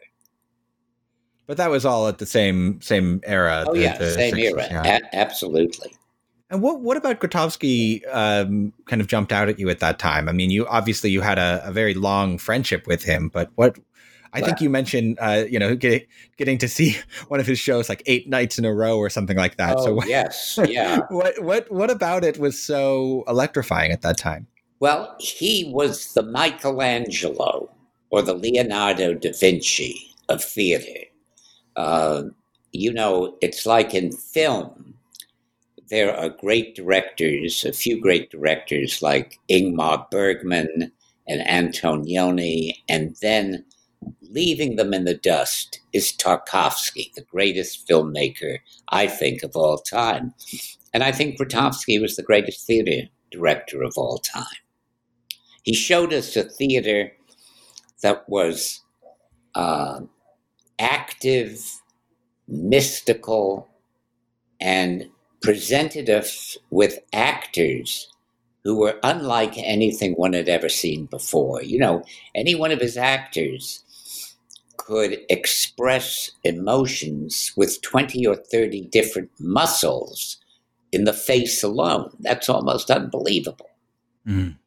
But 1.48 1.58
that 1.58 1.70
was 1.70 1.86
all 1.86 2.08
at 2.08 2.20
the 2.20 2.26
same 2.26 2.80
same 2.82 3.22
era. 3.24 3.66
Oh 3.68 3.74
the, 3.74 3.82
yeah, 3.82 3.98
the 3.98 4.12
same 4.12 4.36
60s, 4.36 4.44
era. 4.44 4.68
Yeah. 4.70 5.00
A- 5.00 5.16
absolutely. 5.16 5.94
And 6.50 6.62
what 6.62 6.82
what 6.82 6.98
about 6.98 7.20
Grotowski 7.20 8.02
um, 8.12 8.72
kind 8.86 9.02
of 9.02 9.08
jumped 9.08 9.34
out 9.34 9.50
at 9.50 9.60
you 9.60 9.70
at 9.70 9.80
that 9.80 10.00
time? 10.00 10.30
I 10.30 10.32
mean, 10.32 10.52
you 10.52 10.68
obviously 10.68 11.10
you 11.10 11.22
had 11.22 11.40
a, 11.40 11.62
a 11.66 11.72
very 11.72 11.96
long 11.96 12.38
friendship 12.38 12.88
with 12.88 13.04
him, 13.04 13.30
but 13.30 13.50
what 13.56 13.78
I 14.34 14.42
think 14.42 14.62
you 14.62 14.70
mentioned, 14.70 15.18
uh, 15.22 15.46
you 15.50 15.60
know, 15.60 15.76
get, 15.76 16.08
getting 16.38 16.58
to 16.58 16.68
see 16.68 16.98
one 17.28 17.40
of 17.40 17.46
his 17.46 17.60
shows 17.60 17.90
like 17.90 18.04
eight 18.06 18.28
nights 18.28 18.58
in 18.58 18.66
a 18.66 18.74
row 18.74 18.98
or 18.98 19.10
something 19.10 19.38
like 19.38 19.58
that. 19.58 19.76
Oh, 19.78 20.00
so 20.00 20.06
yes, 20.06 20.60
yeah. 20.68 21.00
what 21.10 21.42
what 21.42 21.72
what 21.72 21.92
about 21.92 22.24
it 22.24 22.38
was 22.40 22.62
so 22.62 23.24
electrifying 23.28 23.92
at 23.92 24.02
that 24.02 24.18
time? 24.18 24.48
Well, 24.80 25.16
he 25.20 25.72
was 25.74 26.14
the 26.14 26.24
Michelangelo 26.24 27.70
or 28.10 28.22
the 28.22 28.34
Leonardo 28.34 29.14
da 29.14 29.32
Vinci 29.32 30.14
of 30.30 30.44
theater. 30.44 31.06
Uh, 31.76 32.24
you 32.72 32.92
know, 32.92 33.38
it's 33.42 33.66
like 33.66 33.94
in 33.94 34.12
film. 34.12 34.96
There 35.90 36.16
are 36.16 36.30
great 36.30 36.76
directors, 36.76 37.64
a 37.64 37.72
few 37.72 38.02
great 38.02 38.32
directors 38.32 39.02
like 39.02 39.40
Ingmar 39.50 40.10
Bergman 40.10 40.92
and 41.28 41.42
Antonioni, 41.48 42.74
and 42.90 43.16
then 43.22 43.64
leaving 44.22 44.76
them 44.76 44.94
in 44.94 45.06
the 45.06 45.14
dust 45.14 45.80
is 45.94 46.12
Tarkovsky, 46.12 47.14
the 47.14 47.22
greatest 47.22 47.88
filmmaker, 47.88 48.60
I 48.90 49.08
think, 49.08 49.44
of 49.44 49.56
all 49.56 49.78
time. 49.78 50.34
And 50.94 51.04
I 51.04 51.12
think 51.12 51.40
Grotowski 51.40 52.02
was 52.02 52.16
the 52.16 52.24
greatest 52.24 52.66
theater 52.66 53.10
director 53.32 53.84
of 53.84 53.94
all 53.98 54.18
time. 54.18 54.46
He 55.64 55.74
showed 55.74 56.14
us 56.14 56.36
a 56.36 56.44
theater 56.44 57.12
that 58.02 58.28
was 58.28 58.82
uh, 59.56 60.02
active, 60.78 61.82
mystical, 62.48 63.70
and 64.60 65.10
presented 65.42 66.10
us 66.10 66.58
with 66.70 67.00
actors 67.12 68.08
who 68.64 68.78
were 68.78 69.00
unlike 69.04 69.58
anything 69.58 70.14
one 70.14 70.34
had 70.34 70.48
ever 70.48 70.70
seen 70.70 71.06
before. 71.06 71.62
You 71.62 71.80
know, 71.80 72.04
any 72.34 72.56
one 72.56 72.72
of 72.72 72.80
his 72.80 72.98
actors 72.98 73.84
could 74.86 75.20
express 75.30 76.32
emotions 76.44 77.54
with 77.56 77.82
20 77.82 78.28
or 78.28 78.36
30 78.36 78.90
different 78.92 79.30
muscles 79.40 80.38
in 80.92 81.06
the 81.06 81.14
face 81.14 81.64
alone. 81.64 82.12
That's 82.20 82.50
almost 82.50 82.92
unbelievable. 82.92 83.70
Mm. 84.28 84.58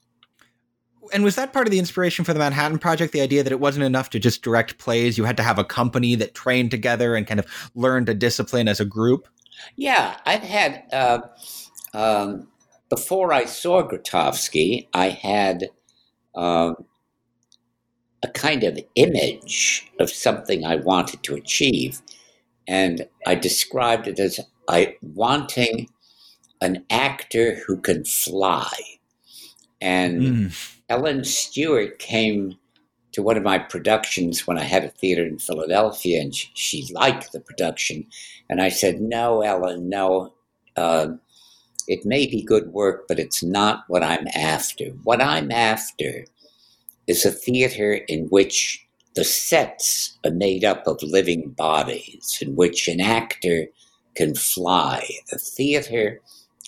And 1.12 1.22
was 1.22 1.36
that 1.36 1.52
part 1.52 1.66
of 1.66 1.70
the 1.70 1.78
inspiration 1.78 2.24
for 2.24 2.32
the 2.32 2.38
Manhattan 2.38 2.78
Project? 2.78 3.12
The 3.12 3.20
idea 3.20 3.42
that 3.42 3.52
it 3.52 3.60
wasn't 3.60 3.84
enough 3.84 4.10
to 4.10 4.18
just 4.18 4.42
direct 4.42 4.78
plays, 4.78 5.18
you 5.18 5.24
had 5.24 5.36
to 5.36 5.42
have 5.42 5.58
a 5.58 5.64
company 5.64 6.14
that 6.14 6.34
trained 6.34 6.70
together 6.70 7.14
and 7.14 7.26
kind 7.26 7.38
of 7.38 7.46
learned 7.74 8.08
a 8.08 8.14
discipline 8.14 8.68
as 8.68 8.80
a 8.80 8.84
group? 8.86 9.28
Yeah, 9.76 10.16
I've 10.24 10.42
had, 10.42 10.82
uh, 10.92 11.20
um, 11.94 12.48
before 12.88 13.32
I 13.32 13.44
saw 13.44 13.86
Grotowski, 13.86 14.88
I 14.94 15.10
had 15.10 15.68
uh, 16.34 16.72
a 18.22 18.28
kind 18.28 18.64
of 18.64 18.78
image 18.94 19.90
of 20.00 20.10
something 20.10 20.64
I 20.64 20.76
wanted 20.76 21.22
to 21.24 21.34
achieve. 21.34 22.00
And 22.66 23.06
I 23.26 23.34
described 23.34 24.08
it 24.08 24.18
as 24.18 24.40
I 24.68 24.96
wanting 25.02 25.88
an 26.60 26.84
actor 26.90 27.56
who 27.66 27.78
can 27.78 28.04
fly. 28.04 28.72
And 29.80 30.22
mm. 30.22 30.76
Ellen 30.88 31.24
Stewart 31.24 31.98
came 31.98 32.56
to 33.12 33.22
one 33.22 33.36
of 33.36 33.42
my 33.42 33.58
productions 33.58 34.46
when 34.46 34.58
I 34.58 34.64
had 34.64 34.84
a 34.84 34.88
theater 34.88 35.24
in 35.24 35.38
Philadelphia, 35.38 36.20
and 36.20 36.34
she, 36.34 36.50
she 36.54 36.92
liked 36.92 37.32
the 37.32 37.40
production. 37.40 38.06
And 38.48 38.60
I 38.60 38.68
said, 38.68 39.00
No, 39.00 39.42
Ellen, 39.42 39.88
no. 39.88 40.34
Uh, 40.76 41.14
it 41.88 42.04
may 42.04 42.26
be 42.26 42.42
good 42.42 42.72
work, 42.72 43.06
but 43.08 43.18
it's 43.18 43.42
not 43.42 43.84
what 43.88 44.02
I'm 44.02 44.26
after. 44.34 44.86
What 45.04 45.22
I'm 45.22 45.50
after 45.52 46.26
is 47.06 47.24
a 47.24 47.30
theater 47.30 48.00
in 48.08 48.26
which 48.26 48.86
the 49.14 49.24
sets 49.24 50.18
are 50.24 50.30
made 50.30 50.64
up 50.64 50.86
of 50.86 51.02
living 51.02 51.50
bodies, 51.50 52.38
in 52.40 52.54
which 52.54 52.86
an 52.88 53.00
actor 53.00 53.66
can 54.14 54.34
fly, 54.34 55.08
a 55.32 55.38
theater 55.38 56.20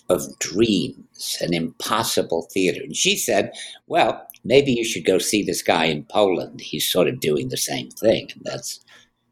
of 0.08 0.38
dreams, 0.38 1.36
an 1.40 1.52
impossible 1.52 2.48
theater. 2.52 2.80
And 2.82 2.96
she 2.96 3.16
said, 3.16 3.52
Well, 3.86 4.26
maybe 4.44 4.72
you 4.72 4.84
should 4.84 5.04
go 5.04 5.18
see 5.18 5.42
this 5.42 5.62
guy 5.62 5.84
in 5.84 6.04
Poland. 6.04 6.60
He's 6.60 6.90
sort 6.90 7.08
of 7.08 7.20
doing 7.20 7.48
the 7.48 7.56
same 7.56 7.90
thing. 7.90 8.30
And 8.34 8.42
that's 8.44 8.80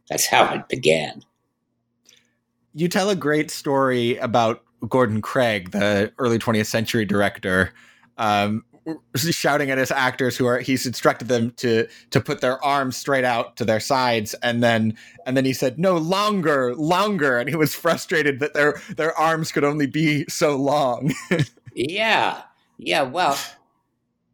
that's 0.08 0.26
how 0.26 0.52
it 0.54 0.68
began. 0.68 1.22
You 2.74 2.88
tell 2.88 3.08
a 3.10 3.16
great 3.16 3.50
story 3.50 4.18
about 4.18 4.62
Gordon 4.88 5.22
Craig, 5.22 5.70
the 5.70 6.12
early 6.18 6.38
20th 6.38 6.66
century 6.66 7.04
director, 7.04 7.72
um, 8.18 8.64
shouting 9.16 9.70
at 9.70 9.78
his 9.78 9.90
actors 9.90 10.36
who 10.36 10.46
are 10.46 10.60
he's 10.60 10.86
instructed 10.86 11.28
them 11.28 11.52
to 11.52 11.86
to 12.10 12.20
put 12.20 12.40
their 12.40 12.62
arms 12.64 12.96
straight 12.96 13.24
out 13.24 13.56
to 13.56 13.64
their 13.64 13.80
sides. 13.80 14.34
And 14.42 14.62
then 14.62 14.96
and 15.26 15.36
then 15.36 15.44
he 15.44 15.52
said 15.52 15.78
no 15.78 15.96
longer 15.96 16.74
longer. 16.74 17.38
And 17.38 17.48
he 17.48 17.56
was 17.56 17.74
frustrated 17.74 18.40
that 18.40 18.54
their 18.54 18.80
their 18.96 19.16
arms 19.18 19.52
could 19.52 19.64
only 19.64 19.86
be 19.86 20.24
so 20.28 20.56
long. 20.56 21.12
Yeah. 21.78 22.40
Yeah 22.78 23.02
well 23.02 23.38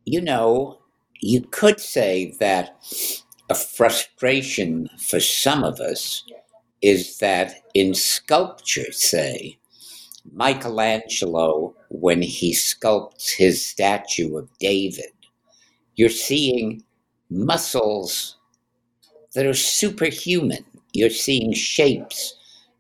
you 0.05 0.21
know 0.21 0.79
you 1.21 1.41
could 1.41 1.81
say 1.81 2.37
that 2.41 2.77
a 3.51 3.55
frustration 3.55 4.89
for 4.99 5.21
some 5.21 5.65
of 5.65 5.81
us 5.81 6.25
is 6.83 7.19
that 7.19 7.55
in 7.75 7.95
sculpture 7.95 8.93
say 8.93 9.59
Michelangelo, 10.31 11.75
when 11.89 12.23
he 12.23 12.55
sculpts 12.55 13.31
his 13.31 13.65
statue 13.65 14.37
of 14.37 14.49
David, 14.59 15.13
you're 15.95 16.09
seeing 16.09 16.83
muscles 17.31 18.37
that 19.35 19.47
are 19.47 19.55
superhuman. 19.55 20.65
You're 20.93 21.11
seeing 21.11 21.53
shapes 21.53 22.35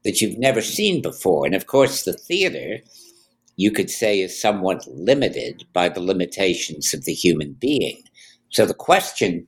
that 0.05 0.21
you've 0.21 0.39
never 0.39 0.61
seen 0.61 1.03
before. 1.03 1.47
And 1.47 1.55
of 1.55 1.67
course, 1.67 2.05
the 2.05 2.13
theater, 2.13 2.83
you 3.57 3.71
could 3.71 3.91
say, 3.91 4.21
is 4.21 4.41
somewhat 4.41 4.87
limited 4.87 5.65
by 5.73 5.89
the 5.89 6.01
limitations 6.01 6.93
of 6.93 7.05
the 7.05 7.15
human 7.15 7.55
being. 7.55 8.03
So 8.51 8.67
the 8.67 8.75
question 8.75 9.47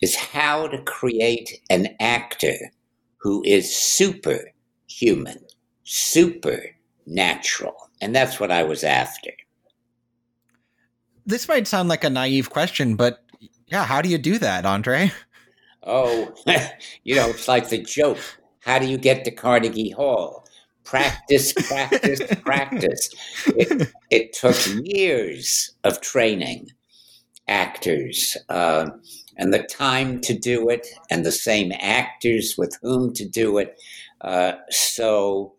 is 0.00 0.16
how 0.16 0.66
to 0.68 0.82
create 0.82 1.60
an 1.68 1.88
actor 2.00 2.72
who 3.18 3.42
is 3.44 3.76
superhuman, 3.76 5.44
super 5.84 6.62
natural. 7.06 7.90
And 8.00 8.14
that's 8.14 8.40
what 8.40 8.50
I 8.50 8.62
was 8.62 8.84
after. 8.84 9.30
This 11.26 11.48
might 11.48 11.68
sound 11.68 11.88
like 11.88 12.04
a 12.04 12.10
naive 12.10 12.50
question, 12.50 12.96
but 12.96 13.24
yeah, 13.66 13.84
how 13.84 14.02
do 14.02 14.08
you 14.08 14.18
do 14.18 14.38
that, 14.38 14.66
Andre? 14.66 15.12
Oh, 15.82 16.34
you 17.04 17.14
know, 17.14 17.28
it's 17.28 17.48
like 17.48 17.68
the 17.68 17.78
joke. 17.78 18.18
How 18.60 18.78
do 18.78 18.86
you 18.86 18.98
get 18.98 19.24
to 19.24 19.30
Carnegie 19.30 19.90
Hall? 19.90 20.44
Practice, 20.84 21.52
practice, 21.52 22.20
practice. 22.44 23.10
It, 23.46 23.90
it, 24.10 24.32
took 24.32 24.56
years 24.84 25.70
of 25.84 26.00
training 26.00 26.70
actors 27.46 28.36
uh, 28.48 28.90
and 29.36 29.54
the 29.54 29.62
time 29.62 30.20
to 30.22 30.34
do 30.36 30.68
it, 30.68 30.86
and 31.10 31.24
the 31.24 31.32
same 31.32 31.72
actors 31.78 32.56
with 32.58 32.76
whom 32.82 33.12
to 33.14 33.26
do 33.26 33.58
it. 33.58 33.80
Uh, 34.20 34.52
so 34.70 35.54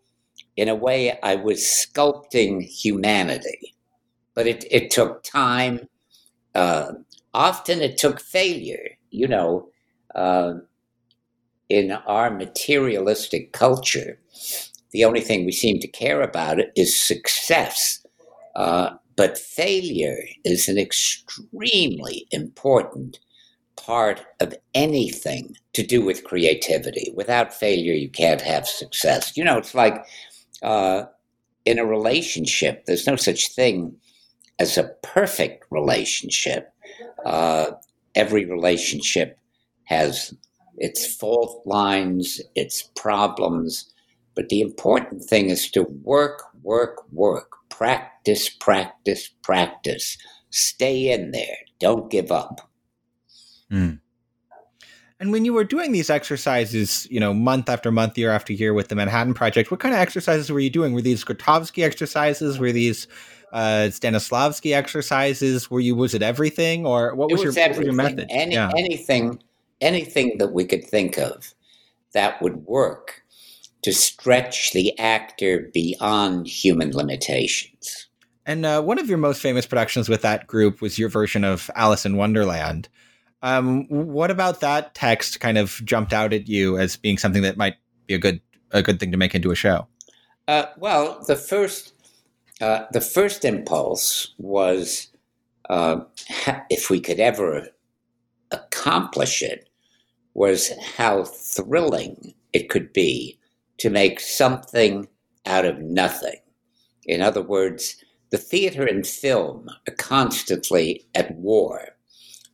in 0.57 0.69
a 0.69 0.75
way, 0.75 1.19
I 1.21 1.35
was 1.35 1.59
sculpting 1.61 2.63
humanity. 2.63 3.75
But 4.33 4.47
it, 4.47 4.65
it 4.71 4.91
took 4.91 5.23
time. 5.23 5.87
Uh, 6.55 6.93
often 7.33 7.81
it 7.81 7.97
took 7.97 8.21
failure. 8.21 8.91
You 9.11 9.27
know, 9.27 9.69
uh, 10.15 10.55
in 11.69 11.91
our 11.91 12.29
materialistic 12.29 13.53
culture, 13.53 14.19
the 14.91 15.05
only 15.05 15.21
thing 15.21 15.45
we 15.45 15.51
seem 15.51 15.79
to 15.79 15.87
care 15.87 16.21
about 16.21 16.59
is 16.75 16.99
success. 16.99 18.05
Uh, 18.55 18.91
but 19.15 19.37
failure 19.37 20.19
is 20.43 20.67
an 20.67 20.77
extremely 20.77 22.27
important 22.31 23.19
part 23.77 24.21
of 24.39 24.55
anything 24.73 25.55
to 25.73 25.83
do 25.83 26.03
with 26.03 26.23
creativity. 26.23 27.11
Without 27.15 27.53
failure, 27.53 27.93
you 27.93 28.09
can't 28.09 28.41
have 28.41 28.67
success. 28.67 29.37
You 29.37 29.43
know, 29.43 29.57
it's 29.57 29.75
like 29.75 30.05
uh, 30.61 31.03
in 31.65 31.79
a 31.79 31.85
relationship, 31.85 32.85
there's 32.85 33.07
no 33.07 33.15
such 33.15 33.53
thing 33.53 33.95
as 34.59 34.77
a 34.77 34.91
perfect 35.01 35.65
relationship. 35.69 36.73
Uh, 37.25 37.71
every 38.15 38.45
relationship 38.45 39.37
has 39.85 40.33
its 40.77 41.15
fault 41.15 41.61
lines, 41.65 42.41
its 42.55 42.83
problems, 42.95 43.91
but 44.35 44.49
the 44.49 44.61
important 44.61 45.23
thing 45.23 45.49
is 45.49 45.69
to 45.71 45.83
work, 46.03 46.43
work, 46.63 47.03
work, 47.11 47.53
practice, 47.69 48.49
practice, 48.49 49.29
practice. 49.43 50.17
Stay 50.49 51.11
in 51.11 51.31
there. 51.31 51.57
Don't 51.79 52.09
give 52.09 52.31
up. 52.31 52.69
Mm. 53.71 53.99
And 55.21 55.31
when 55.31 55.45
you 55.45 55.53
were 55.53 55.63
doing 55.63 55.91
these 55.91 56.09
exercises, 56.09 57.07
you 57.11 57.19
know, 57.19 57.31
month 57.31 57.69
after 57.69 57.91
month, 57.91 58.17
year 58.17 58.31
after 58.31 58.53
year 58.53 58.73
with 58.73 58.87
the 58.87 58.95
Manhattan 58.95 59.35
Project, 59.35 59.69
what 59.69 59.79
kind 59.79 59.93
of 59.93 60.01
exercises 60.01 60.51
were 60.51 60.59
you 60.59 60.71
doing? 60.71 60.93
Were 60.93 61.01
these 61.03 61.23
Grotowski 61.23 61.83
exercises? 61.83 62.57
Were 62.57 62.71
these 62.71 63.07
uh, 63.53 63.89
Stanislavski 63.91 64.73
exercises? 64.73 65.69
Were 65.69 65.79
you 65.79 65.95
was 65.95 66.15
it 66.15 66.23
everything, 66.23 66.87
or 66.87 67.13
what 67.13 67.29
was, 67.29 67.43
was 67.43 67.55
your, 67.55 67.67
what 67.67 67.77
was 67.77 67.85
your 67.85 67.93
method? 67.93 68.25
Any, 68.31 68.55
yeah. 68.55 68.71
Anything, 68.75 69.43
anything 69.79 70.39
that 70.39 70.53
we 70.53 70.65
could 70.65 70.83
think 70.83 71.19
of 71.19 71.53
that 72.13 72.41
would 72.41 72.65
work 72.65 73.21
to 73.83 73.93
stretch 73.93 74.71
the 74.71 74.97
actor 74.97 75.69
beyond 75.71 76.47
human 76.47 76.93
limitations. 76.93 78.07
And 78.47 78.65
uh, 78.65 78.81
one 78.81 78.97
of 78.97 79.07
your 79.07 79.19
most 79.19 79.39
famous 79.39 79.67
productions 79.67 80.09
with 80.09 80.23
that 80.23 80.47
group 80.47 80.81
was 80.81 80.97
your 80.97 81.09
version 81.09 81.43
of 81.43 81.69
Alice 81.75 82.07
in 82.07 82.17
Wonderland. 82.17 82.89
Um, 83.41 83.85
what 83.87 84.29
about 84.29 84.59
that 84.59 84.93
text 84.93 85.39
kind 85.39 85.57
of 85.57 85.81
jumped 85.83 86.13
out 86.13 86.33
at 86.33 86.47
you 86.47 86.77
as 86.77 86.95
being 86.95 87.17
something 87.17 87.41
that 87.41 87.57
might 87.57 87.75
be 88.07 88.13
a 88.13 88.19
good 88.19 88.41
a 88.71 88.81
good 88.81 88.99
thing 88.99 89.11
to 89.11 89.17
make 89.17 89.35
into 89.35 89.51
a 89.51 89.55
show? 89.55 89.87
Uh, 90.47 90.65
well, 90.77 91.23
the 91.27 91.35
first 91.35 91.93
uh, 92.61 92.85
the 92.91 93.01
first 93.01 93.43
impulse 93.43 94.33
was 94.37 95.07
uh, 95.69 96.01
if 96.69 96.89
we 96.89 96.99
could 96.99 97.19
ever 97.19 97.67
accomplish 98.51 99.41
it, 99.41 99.69
was 100.33 100.71
how 100.97 101.23
thrilling 101.23 102.33
it 102.53 102.69
could 102.69 102.93
be 102.93 103.39
to 103.77 103.89
make 103.89 104.19
something 104.19 105.07
out 105.45 105.65
of 105.65 105.79
nothing. 105.79 106.39
In 107.05 107.21
other 107.21 107.41
words, 107.41 107.95
the 108.29 108.37
theater 108.37 108.85
and 108.85 109.05
film 109.05 109.69
are 109.87 109.95
constantly 109.95 111.05
at 111.15 111.35
war. 111.35 111.95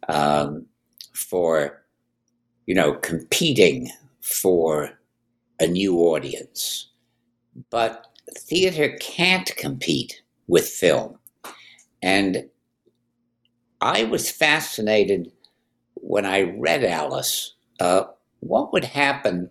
Um, 0.08 0.66
for, 1.18 1.84
you 2.68 2.76
know, 2.76 2.94
competing 2.94 3.90
for 4.22 4.92
a 5.60 5.68
new 5.68 5.98
audience. 6.00 6.92
But 7.70 8.06
theater 8.38 8.96
can't 9.00 9.54
compete 9.56 10.22
with 10.48 10.68
film. 10.68 11.18
And 12.04 12.50
I 13.82 14.04
was 14.04 14.30
fascinated 14.30 15.32
when 15.96 16.26
I 16.26 16.42
read 16.42 16.84
Alice. 16.84 17.56
Uh, 17.80 18.04
what 18.40 18.72
would 18.72 18.86
happen 18.86 19.50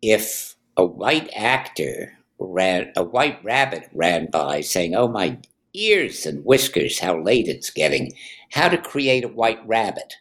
if 0.00 0.54
a 0.76 0.84
white 0.84 1.28
actor 1.34 2.16
ran, 2.38 2.92
a 2.96 3.02
white 3.02 3.42
rabbit 3.44 3.88
ran 3.92 4.26
by 4.30 4.60
saying, 4.60 4.94
Oh, 4.94 5.08
my 5.08 5.38
ears 5.74 6.26
and 6.26 6.44
whiskers, 6.44 6.98
how 6.98 7.20
late 7.22 7.48
it's 7.48 7.70
getting, 7.70 8.12
how 8.52 8.68
to 8.68 8.78
create 8.78 9.24
a 9.24 9.28
white 9.28 9.66
rabbit. 9.66 10.14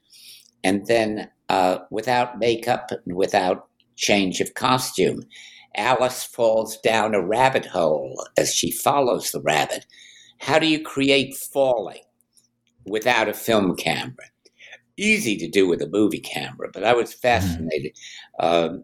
And 0.64 0.86
then, 0.88 1.30
uh, 1.50 1.80
without 1.90 2.40
makeup 2.40 2.92
and 2.92 3.16
without 3.16 3.68
change 3.96 4.42
of 4.42 4.54
costume, 4.54 5.24
Alice 5.76 6.24
falls 6.24 6.78
down 6.78 7.14
a 7.14 7.26
rabbit 7.26 7.66
hole 7.66 8.26
as 8.38 8.54
she 8.54 8.72
follows 8.72 9.32
the 9.32 9.42
rabbit. 9.42 9.86
How 10.40 10.60
do 10.60 10.68
you 10.68 10.82
create 10.82 11.36
falling 11.36 12.02
without 12.86 13.30
a 13.30 13.34
film 13.34 13.76
camera? 13.76 14.16
Easy 14.98 15.38
to 15.38 15.48
do 15.48 15.68
with 15.68 15.82
a 15.82 15.88
movie 15.88 16.20
camera, 16.20 16.70
but 16.74 16.84
I 16.84 16.94
was 16.94 17.12
mm-hmm. 17.12 17.20
fascinated. 17.20 17.94
Mm-hmm. 18.40 18.80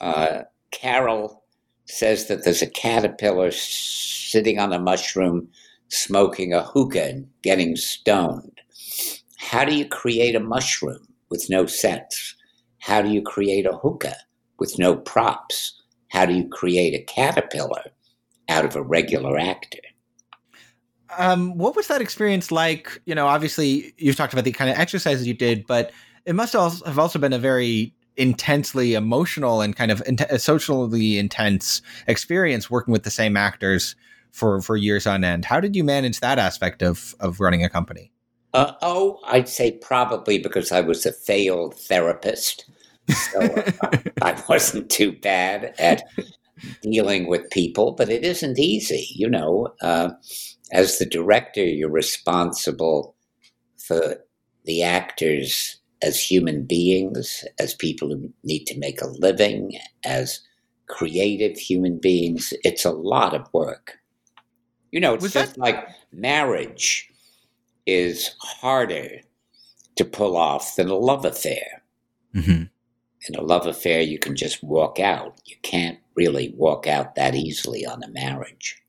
uh, 0.00 0.42
Carroll 0.70 1.42
says 1.86 2.26
that 2.26 2.44
there's 2.44 2.62
a 2.62 2.66
caterpillar 2.66 3.50
sitting 3.50 4.58
on 4.58 4.72
a 4.72 4.78
mushroom 4.78 5.48
smoking 5.90 6.54
a 6.54 6.62
hookah 6.62 7.04
and 7.04 7.28
getting 7.42 7.76
stoned. 7.76 8.60
how 9.38 9.64
do 9.64 9.74
you 9.74 9.86
create 9.86 10.34
a 10.34 10.40
mushroom 10.40 11.06
with 11.30 11.46
no 11.48 11.66
sets? 11.66 12.36
How 12.78 13.02
do 13.02 13.10
you 13.10 13.22
create 13.22 13.66
a 13.66 13.76
hookah 13.76 14.16
with 14.58 14.78
no 14.78 14.96
props? 14.96 15.82
How 16.08 16.26
do 16.26 16.34
you 16.34 16.48
create 16.48 16.94
a 16.94 17.04
caterpillar 17.04 17.84
out 18.48 18.64
of 18.64 18.76
a 18.76 18.82
regular 18.82 19.38
actor? 19.38 19.78
Um, 21.18 21.56
what 21.56 21.74
was 21.74 21.88
that 21.88 22.00
experience 22.00 22.52
like? 22.52 23.00
You 23.06 23.14
know, 23.14 23.26
obviously 23.26 23.92
you've 23.96 24.16
talked 24.16 24.32
about 24.32 24.44
the 24.44 24.52
kind 24.52 24.70
of 24.70 24.78
exercises 24.78 25.26
you 25.26 25.34
did, 25.34 25.66
but 25.66 25.90
it 26.24 26.34
must 26.34 26.52
have 26.52 26.98
also 26.98 27.18
been 27.18 27.32
a 27.32 27.38
very 27.38 27.94
intensely 28.16 28.94
emotional 28.94 29.60
and 29.60 29.74
kind 29.74 29.90
of 29.90 30.02
in- 30.06 30.18
socially 30.38 31.18
intense 31.18 31.80
experience 32.06 32.70
working 32.70 32.92
with 32.92 33.02
the 33.02 33.10
same 33.10 33.36
actors 33.36 33.96
for 34.32 34.60
for 34.60 34.76
years 34.76 35.06
on 35.06 35.24
end. 35.24 35.44
How 35.44 35.60
did 35.60 35.76
you 35.76 35.84
manage 35.84 36.20
that 36.20 36.38
aspect 36.38 36.82
of 36.82 37.14
of 37.20 37.40
running 37.40 37.64
a 37.64 37.68
company? 37.68 38.12
Uh, 38.52 38.72
oh, 38.82 39.20
I'd 39.26 39.48
say 39.48 39.72
probably 39.72 40.38
because 40.38 40.72
I 40.72 40.80
was 40.80 41.06
a 41.06 41.12
failed 41.12 41.74
therapist, 41.74 42.68
so 43.08 43.40
uh, 43.40 43.72
I 44.22 44.42
wasn't 44.48 44.90
too 44.90 45.12
bad 45.12 45.74
at 45.78 46.02
dealing 46.82 47.28
with 47.28 47.50
people. 47.50 47.92
But 47.92 48.10
it 48.10 48.24
isn't 48.24 48.58
easy, 48.58 49.06
you 49.14 49.28
know. 49.28 49.68
Uh, 49.80 50.10
as 50.72 50.98
the 50.98 51.06
director, 51.06 51.64
you're 51.64 51.90
responsible 51.90 53.14
for 53.78 54.16
the 54.64 54.82
actors 54.82 55.80
as 56.02 56.18
human 56.18 56.64
beings, 56.64 57.44
as 57.58 57.74
people 57.74 58.08
who 58.08 58.32
need 58.44 58.64
to 58.66 58.78
make 58.78 59.02
a 59.02 59.08
living, 59.08 59.72
as 60.04 60.40
creative 60.88 61.56
human 61.56 61.98
beings. 61.98 62.52
It's 62.64 62.84
a 62.84 62.90
lot 62.90 63.34
of 63.34 63.46
work. 63.52 63.99
You 64.92 65.00
know, 65.00 65.14
it's 65.14 65.22
Was 65.22 65.32
just 65.32 65.54
that- 65.54 65.60
like 65.60 65.88
marriage 66.12 67.08
is 67.86 68.30
harder 68.40 69.20
to 69.96 70.04
pull 70.04 70.36
off 70.36 70.76
than 70.76 70.88
a 70.88 70.94
love 70.94 71.24
affair. 71.24 71.82
Mm-hmm. 72.34 72.64
In 73.28 73.34
a 73.34 73.42
love 73.42 73.66
affair, 73.66 74.00
you 74.00 74.18
can 74.18 74.34
just 74.34 74.62
walk 74.62 74.98
out. 74.98 75.38
You 75.44 75.56
can't 75.62 75.98
really 76.14 76.54
walk 76.56 76.86
out 76.86 77.14
that 77.16 77.34
easily 77.34 77.84
on 77.84 78.02
a 78.02 78.08
marriage. 78.08 78.82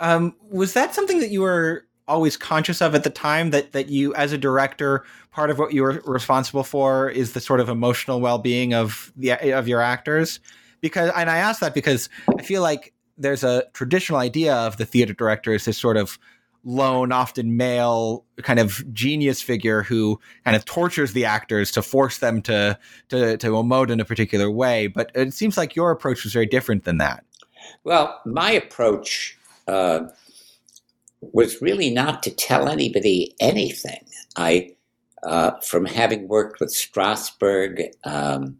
Um, 0.00 0.34
was 0.50 0.74
that 0.74 0.94
something 0.94 1.18
that 1.20 1.30
you 1.30 1.40
were 1.40 1.84
always 2.06 2.36
conscious 2.36 2.80
of 2.80 2.94
at 2.94 3.04
the 3.04 3.10
time 3.10 3.50
that 3.50 3.72
that 3.72 3.88
you 3.90 4.14
as 4.14 4.32
a 4.32 4.38
director 4.38 5.04
part 5.30 5.50
of 5.50 5.58
what 5.58 5.74
you 5.74 5.82
were 5.82 6.02
responsible 6.06 6.64
for 6.64 7.10
is 7.10 7.34
the 7.34 7.40
sort 7.40 7.60
of 7.60 7.68
emotional 7.68 8.20
well-being 8.20 8.72
of 8.72 9.12
the 9.16 9.32
of 9.54 9.68
your 9.68 9.82
actors 9.82 10.40
because 10.80 11.10
and 11.14 11.30
I 11.30 11.38
ask 11.38 11.60
that 11.60 11.74
because 11.74 12.08
I 12.38 12.42
feel 12.42 12.62
like 12.62 12.92
there's 13.16 13.44
a 13.44 13.64
traditional 13.72 14.18
idea 14.18 14.54
of 14.54 14.76
the 14.76 14.84
theater 14.84 15.12
director 15.12 15.52
as 15.52 15.64
this 15.64 15.78
sort 15.78 15.96
of 15.96 16.18
lone, 16.64 17.12
often 17.12 17.56
male 17.56 18.24
kind 18.38 18.58
of 18.58 18.82
genius 18.92 19.40
figure 19.40 19.82
who 19.82 20.20
kind 20.44 20.56
of 20.56 20.64
tortures 20.64 21.12
the 21.12 21.24
actors 21.24 21.70
to 21.72 21.82
force 21.82 22.18
them 22.18 22.42
to 22.42 22.78
to 23.08 23.36
to 23.38 23.48
emote 23.52 23.90
in 23.90 24.00
a 24.00 24.04
particular 24.04 24.50
way. 24.50 24.86
But 24.86 25.10
it 25.14 25.32
seems 25.34 25.56
like 25.56 25.76
your 25.76 25.90
approach 25.90 26.24
was 26.24 26.32
very 26.32 26.46
different 26.46 26.84
than 26.84 26.98
that. 26.98 27.24
Well, 27.84 28.20
my 28.24 28.50
approach 28.50 29.38
uh, 29.66 30.08
was 31.20 31.60
really 31.60 31.90
not 31.90 32.22
to 32.24 32.30
tell 32.30 32.68
anybody 32.68 33.34
anything. 33.40 34.04
I, 34.36 34.74
uh, 35.22 35.52
from 35.60 35.84
having 35.84 36.28
worked 36.28 36.60
with 36.60 36.70
Strasberg, 36.70 37.90
um, 38.04 38.58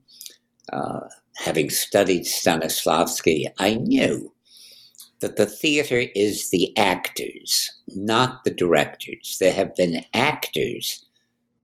uh, 0.73 1.01
having 1.39 1.71
studied 1.71 2.25
Stanislavski, 2.25 3.47
I 3.59 3.75
knew 3.75 4.33
that 5.21 5.37
the 5.37 5.47
theater 5.47 6.05
is 6.15 6.51
the 6.51 6.77
actors, 6.77 7.71
not 7.89 8.45
the 8.45 8.51
directors. 8.51 9.37
There 9.41 9.53
have 9.53 9.75
been 9.77 10.05
actors 10.15 11.05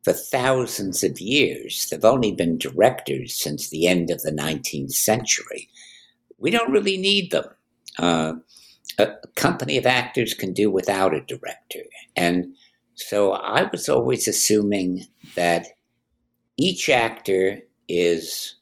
for 0.05 0.13
thousands 0.13 1.03
of 1.03 1.21
years. 1.21 1.89
There've 1.89 2.05
only 2.05 2.33
been 2.33 2.59
directors 2.59 3.35
since 3.35 3.69
the 3.69 3.87
end 3.87 4.11
of 4.11 4.23
the 4.23 4.33
19th 4.33 4.93
century. 4.93 5.69
We 6.39 6.51
don't 6.51 6.73
really 6.73 6.97
need 6.97 7.31
them. 7.31 7.47
Uh, 7.99 8.35
a 8.99 9.15
company 9.35 9.77
of 9.77 9.87
actors 9.87 10.35
can 10.35 10.53
do 10.53 10.71
without 10.71 11.15
a 11.15 11.21
director. 11.21 11.81
And 12.15 12.55
so 12.95 13.33
I 13.33 13.69
was 13.73 13.89
always 13.89 14.29
assuming 14.29 15.07
that 15.35 15.67
each 16.57 16.89
actor 16.89 17.61
is 17.89 18.55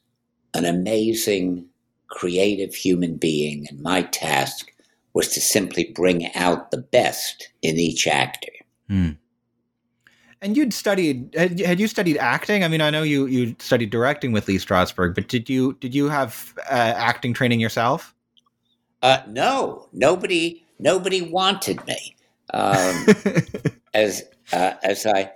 an 0.53 0.65
amazing, 0.65 1.65
creative 2.09 2.75
human 2.75 3.15
being, 3.15 3.65
and 3.69 3.81
my 3.81 4.03
task 4.03 4.71
was 5.13 5.29
to 5.29 5.41
simply 5.41 5.91
bring 5.95 6.33
out 6.35 6.71
the 6.71 6.77
best 6.77 7.49
in 7.61 7.77
each 7.77 8.07
actor. 8.07 8.51
Hmm. 8.87 9.11
And 10.41 10.57
you'd 10.57 10.73
studied 10.73 11.33
had, 11.37 11.59
had, 11.59 11.79
you 11.79 11.87
studied 11.87 12.17
acting? 12.17 12.65
I 12.65 12.67
mean, 12.67 12.81
I 12.81 12.89
know 12.89 13.03
you 13.03 13.27
you 13.27 13.55
studied 13.59 13.91
directing 13.91 14.33
with 14.33 14.47
Lee 14.47 14.57
Strasberg, 14.57 15.15
but 15.15 15.29
did 15.29 15.49
you 15.49 15.77
did 15.79 15.95
you 15.95 16.09
have 16.09 16.53
uh, 16.69 16.93
acting 16.97 17.33
training 17.33 17.61
yourself? 17.61 18.13
Uh, 19.01 19.19
no, 19.27 19.87
nobody 19.93 20.61
nobody 20.79 21.21
wanted 21.21 21.85
me. 21.87 22.15
Um, 22.53 23.05
as 23.93 24.23
uh, 24.51 24.73
as 24.83 25.05
I 25.05 25.31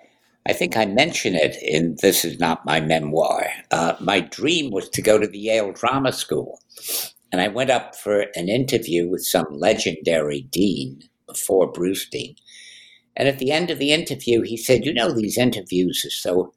I 0.48 0.54
think 0.54 0.78
I 0.78 0.86
mention 0.86 1.36
it 1.36 1.58
in 1.62 1.98
this 2.02 2.24
is 2.24 2.40
not 2.40 2.66
my 2.66 2.80
memoir. 2.80 3.48
Uh, 3.70 3.96
my 4.00 4.22
dream 4.22 4.72
was 4.72 4.88
to 4.90 5.02
go 5.02 5.18
to 5.18 5.28
the 5.28 5.38
Yale 5.38 5.74
Drama 5.74 6.14
School, 6.14 6.62
and 7.34 7.42
I 7.42 7.50
went 7.50 7.70
up 7.70 7.98
for 7.98 8.28
an 8.36 8.48
interview 8.48 9.10
with 9.10 9.26
some 9.26 9.48
legendary 9.52 10.48
dean 10.50 11.02
before 11.28 11.74
Brustein. 11.74 12.38
And 13.18 13.28
at 13.28 13.40
the 13.40 13.52
end 13.52 13.70
of 13.70 13.78
the 13.78 13.92
interview, 13.92 14.42
he 14.42 14.56
said, 14.56 14.86
You 14.86 14.94
know, 14.94 15.12
these 15.12 15.38
interviews 15.38 16.06
are 16.06 16.12
so 16.12 16.54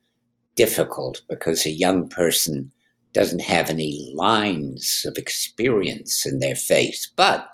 difficult 0.54 1.22
because 1.28 1.66
a 1.66 1.70
young 1.70 2.08
person 2.08 2.70
doesn't 3.12 3.42
have 3.42 3.70
any 3.70 4.12
lines 4.14 5.04
of 5.04 5.18
experience 5.18 6.24
in 6.24 6.38
their 6.38 6.54
face. 6.54 7.10
But 7.16 7.48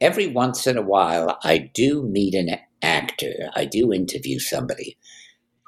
every 0.00 0.28
once 0.28 0.68
in 0.68 0.76
a 0.76 0.82
while, 0.82 1.36
I 1.42 1.58
do 1.74 2.04
meet 2.04 2.34
an 2.34 2.60
actor, 2.80 3.50
I 3.56 3.64
do 3.64 3.92
interview 3.92 4.38
somebody 4.38 4.96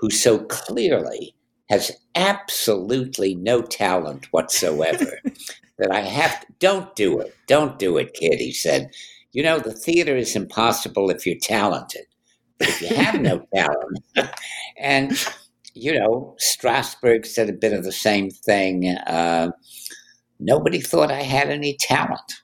who 0.01 0.11
so 0.11 0.39
clearly 0.39 1.35
has 1.69 1.93
absolutely 2.15 3.35
no 3.35 3.63
talent 3.63 4.27
whatsoever 4.33 5.21
that 5.79 5.93
I 5.93 6.01
have 6.01 6.41
to, 6.41 6.47
don't 6.59 6.97
do 6.97 7.21
it. 7.21 7.35
Don't 7.47 7.79
do 7.79 7.97
it, 7.99 8.15
kid, 8.15 8.39
he 8.41 8.53
said. 8.53 8.91
You 9.33 9.43
know, 9.43 9.59
the 9.61 9.73
theater 9.73 10.17
is 10.17 10.35
impossible 10.35 11.11
if 11.11 11.27
you're 11.27 11.39
talented, 11.41 12.07
but 12.59 12.69
if 12.69 12.81
you 12.81 12.89
have 12.89 13.21
no 13.21 13.47
talent, 13.55 14.35
and, 14.79 15.13
you 15.75 15.97
know, 15.97 16.35
Strasberg 16.41 17.25
said 17.25 17.49
a 17.49 17.55
bit 17.55 17.73
of 17.73 17.85
the 17.85 17.93
same 17.93 18.31
thing. 18.31 18.89
Uh, 18.89 19.51
nobody 20.41 20.81
thought 20.81 21.13
I 21.13 21.23
had 21.23 21.51
any 21.51 21.77
talent. 21.79 22.43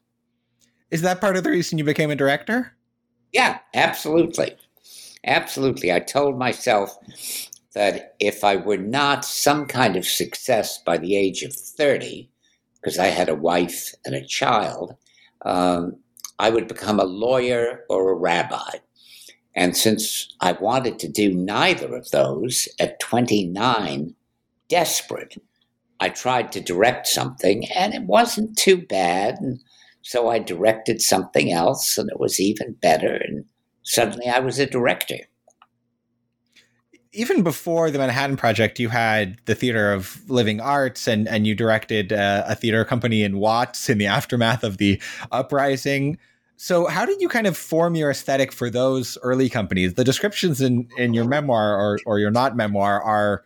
Is 0.90 1.03
that 1.03 1.21
part 1.21 1.37
of 1.37 1.42
the 1.42 1.51
reason 1.51 1.79
you 1.79 1.85
became 1.85 2.11
a 2.11 2.16
director? 2.16 2.77
Yeah, 3.33 3.59
absolutely. 3.75 4.57
Absolutely. 5.27 5.93
I 5.93 6.01
told 6.01 6.39
myself 6.39 6.97
that 7.75 8.15
if 8.21 8.45
I 8.45 8.57
were 8.57 8.77
not 8.77 9.25
some 9.25 9.67
kind 9.67 9.97
of 9.97 10.07
success 10.07 10.79
by 10.79 10.99
the 10.99 11.17
age 11.17 11.43
of 11.43 11.53
30, 11.53 12.31
because 12.77 12.99
I 12.99 13.07
had 13.07 13.29
a 13.29 13.35
wife 13.35 13.93
and 14.05 14.15
a 14.15 14.25
child, 14.25 14.95
um, 15.45 15.97
I 16.39 16.51
would 16.51 16.69
become 16.69 17.01
a 17.01 17.05
lawyer 17.05 17.85
or 17.91 18.11
a 18.11 18.17
rabbi. 18.17 18.79
And 19.55 19.77
since 19.77 20.35
I 20.41 20.53
wanted 20.53 20.99
to 21.01 21.09
do 21.09 21.35
neither 21.35 21.97
of 21.97 22.11
those 22.11 22.69
at 22.79 23.01
29, 23.01 24.15
desperate, 24.69 25.37
I 25.99 26.11
tried 26.11 26.53
to 26.53 26.61
direct 26.61 27.09
something 27.09 27.67
and 27.73 27.95
it 27.95 28.03
wasn't 28.03 28.57
too 28.59 28.87
bad. 28.87 29.41
And 29.41 29.61
so 30.03 30.29
I 30.29 30.39
directed 30.39 31.01
something 31.01 31.53
else 31.53 31.99
and 31.99 32.11
it 32.11 32.21
was 32.21 32.39
even 32.39 32.75
better. 32.75 33.15
And 33.15 33.47
suddenly 33.87 34.29
I 34.29 34.40
was 34.40 34.59
a 34.59 34.66
director 34.66 35.20
even 37.16 37.42
before 37.42 37.90
the 37.90 37.99
Manhattan 37.99 38.37
Project, 38.37 38.79
you 38.79 38.90
had 38.90 39.38
the 39.46 39.55
Theater 39.55 39.92
of 39.92 40.20
Living 40.29 40.61
Arts, 40.61 41.09
and 41.09 41.27
and 41.27 41.46
you 41.46 41.55
directed 41.55 42.12
uh, 42.12 42.44
a 42.46 42.55
theater 42.55 42.85
company 42.85 43.22
in 43.22 43.38
Watts 43.38 43.88
in 43.88 43.99
the 43.99 44.07
aftermath 44.07 44.62
of 44.62 44.77
the 44.77 45.01
uprising. 45.33 46.18
So, 46.57 46.87
how 46.87 47.07
did 47.07 47.20
you 47.20 47.29
kind 47.29 47.46
of 47.46 47.57
form 47.57 47.94
your 47.94 48.11
aesthetic 48.11 48.53
for 48.53 48.70
those 48.70 49.16
early 49.22 49.49
companies? 49.49 49.94
The 49.94 50.05
descriptions 50.05 50.61
in 50.61 50.88
in 50.99 51.14
your 51.14 51.25
memoir 51.25 51.77
or 51.77 51.99
or 52.05 52.18
your 52.18 52.31
not 52.31 52.55
memoir 52.55 53.03
are 53.03 53.44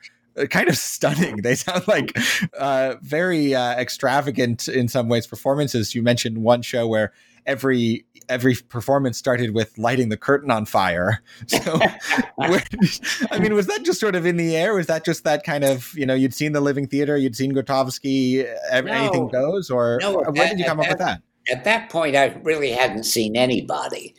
kind 0.49 0.69
of 0.69 0.77
stunning. 0.77 1.37
They 1.43 1.55
sound 1.55 1.87
like 1.87 2.17
uh, 2.59 2.97
very 3.03 3.55
uh, 3.55 3.79
extravagant 3.79 4.69
in 4.69 4.89
some 4.89 5.09
ways 5.09 5.27
performances. 5.27 5.95
You 5.95 6.03
mentioned 6.03 6.39
one 6.39 6.63
show 6.63 6.89
where 6.89 7.13
every 7.47 8.05
every 8.31 8.55
performance 8.55 9.19
started 9.19 9.55
with 9.55 9.77
lighting 9.77 10.09
the 10.09 10.17
curtain 10.17 10.51
on 10.51 10.65
fire. 10.65 11.23
So, 11.49 11.79
I 12.41 13.39
mean, 13.39 13.55
was 13.55 13.67
that 13.67 13.83
just 13.83 13.99
sort 13.99 14.15
of 14.15 14.25
in 14.25 14.37
the 14.37 14.57
air? 14.57 14.75
Was 14.75 14.87
that 14.87 15.05
just 15.05 15.25
that 15.25 15.43
kind 15.43 15.65
of 15.65 15.93
you 15.95 16.07
know 16.07 16.15
you'd 16.15 16.35
seen 16.35 16.53
the 16.53 16.61
Living 16.61 16.87
Theater, 16.87 17.17
you'd 17.17 17.35
seen 17.35 17.53
Grotowski, 17.53 18.47
no, 18.73 18.93
anything 18.93 19.29
goes, 19.29 19.69
or 19.69 19.99
no, 20.01 20.21
where 20.21 20.49
did 20.49 20.59
you 20.59 20.65
come 20.65 20.81
up 20.81 20.89
with 20.89 20.99
that? 20.99 21.23
At 21.51 21.65
that 21.65 21.91
point, 21.91 22.15
I 22.15 22.27
really 22.45 22.71
hadn't 22.71 23.05
seen 23.05 23.37
anybody. 23.37 24.15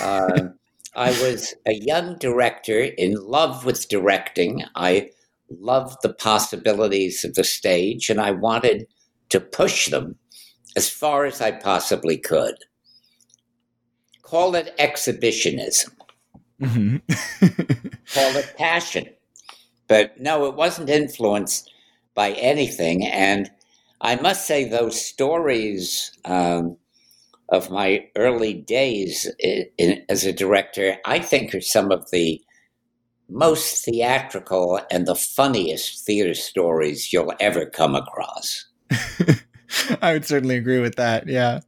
Uh, 0.00 0.48
I 0.94 1.10
was 1.22 1.54
a 1.66 1.74
young 1.74 2.16
director 2.18 2.80
in 2.80 3.14
love 3.14 3.64
with 3.64 3.88
directing. 3.88 4.64
I 4.74 5.10
loved 5.50 5.98
the 6.02 6.14
possibilities 6.14 7.24
of 7.24 7.34
the 7.34 7.44
stage, 7.44 8.08
and 8.08 8.20
I 8.20 8.30
wanted 8.30 8.86
to 9.30 9.40
push 9.40 9.88
them 9.88 10.16
as 10.76 10.88
far 10.88 11.24
as 11.24 11.40
I 11.40 11.52
possibly 11.52 12.16
could. 12.16 12.54
Call 14.26 14.56
it 14.56 14.74
exhibitionism. 14.76 15.92
Mm-hmm. 16.60 16.96
Call 18.12 18.36
it 18.36 18.54
passion. 18.58 19.08
But 19.86 20.20
no, 20.20 20.46
it 20.46 20.56
wasn't 20.56 20.90
influenced 20.90 21.70
by 22.16 22.32
anything. 22.32 23.06
And 23.06 23.48
I 24.00 24.16
must 24.16 24.44
say, 24.44 24.68
those 24.68 25.00
stories 25.00 26.10
um, 26.24 26.76
of 27.50 27.70
my 27.70 28.08
early 28.16 28.52
days 28.52 29.32
in, 29.38 29.66
in, 29.78 30.04
as 30.08 30.24
a 30.24 30.32
director, 30.32 30.96
I 31.04 31.20
think 31.20 31.54
are 31.54 31.60
some 31.60 31.92
of 31.92 32.10
the 32.10 32.42
most 33.28 33.84
theatrical 33.84 34.80
and 34.90 35.06
the 35.06 35.14
funniest 35.14 36.04
theater 36.04 36.34
stories 36.34 37.12
you'll 37.12 37.32
ever 37.38 37.64
come 37.64 37.94
across. 37.94 38.66
I 40.02 40.14
would 40.14 40.24
certainly 40.24 40.56
agree 40.56 40.80
with 40.80 40.96
that. 40.96 41.28
Yeah. 41.28 41.60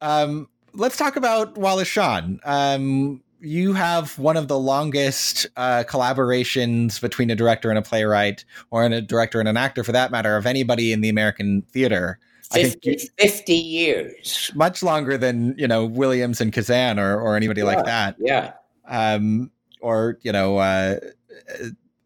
Um, 0.00 0.48
let's 0.76 0.96
talk 0.96 1.16
about 1.16 1.56
Wallace 1.56 1.88
Shawn. 1.88 2.40
Um, 2.44 3.22
you 3.40 3.72
have 3.74 4.18
one 4.18 4.36
of 4.36 4.48
the 4.48 4.58
longest 4.58 5.46
uh, 5.56 5.84
collaborations 5.86 7.00
between 7.00 7.30
a 7.30 7.34
director 7.34 7.70
and 7.70 7.78
a 7.78 7.82
playwright, 7.82 8.44
or 8.70 8.84
a 8.84 9.00
director 9.00 9.40
and 9.40 9.48
an 9.48 9.56
actor 9.56 9.84
for 9.84 9.92
that 9.92 10.10
matter, 10.10 10.36
of 10.36 10.46
anybody 10.46 10.92
in 10.92 11.00
the 11.00 11.08
American 11.08 11.62
theater. 11.70 12.18
50, 12.52 12.90
you, 12.90 12.98
50 13.18 13.54
years. 13.54 14.50
Much 14.54 14.82
longer 14.82 15.18
than, 15.18 15.54
you 15.58 15.66
know, 15.66 15.84
Williams 15.84 16.40
and 16.40 16.52
Kazan 16.52 16.98
or, 16.98 17.20
or 17.20 17.36
anybody 17.36 17.60
yeah, 17.60 17.66
like 17.66 17.84
that. 17.84 18.16
Yeah. 18.18 18.52
Um, 18.86 19.50
or, 19.80 20.18
you 20.22 20.32
know, 20.32 20.58
uh, 20.58 21.00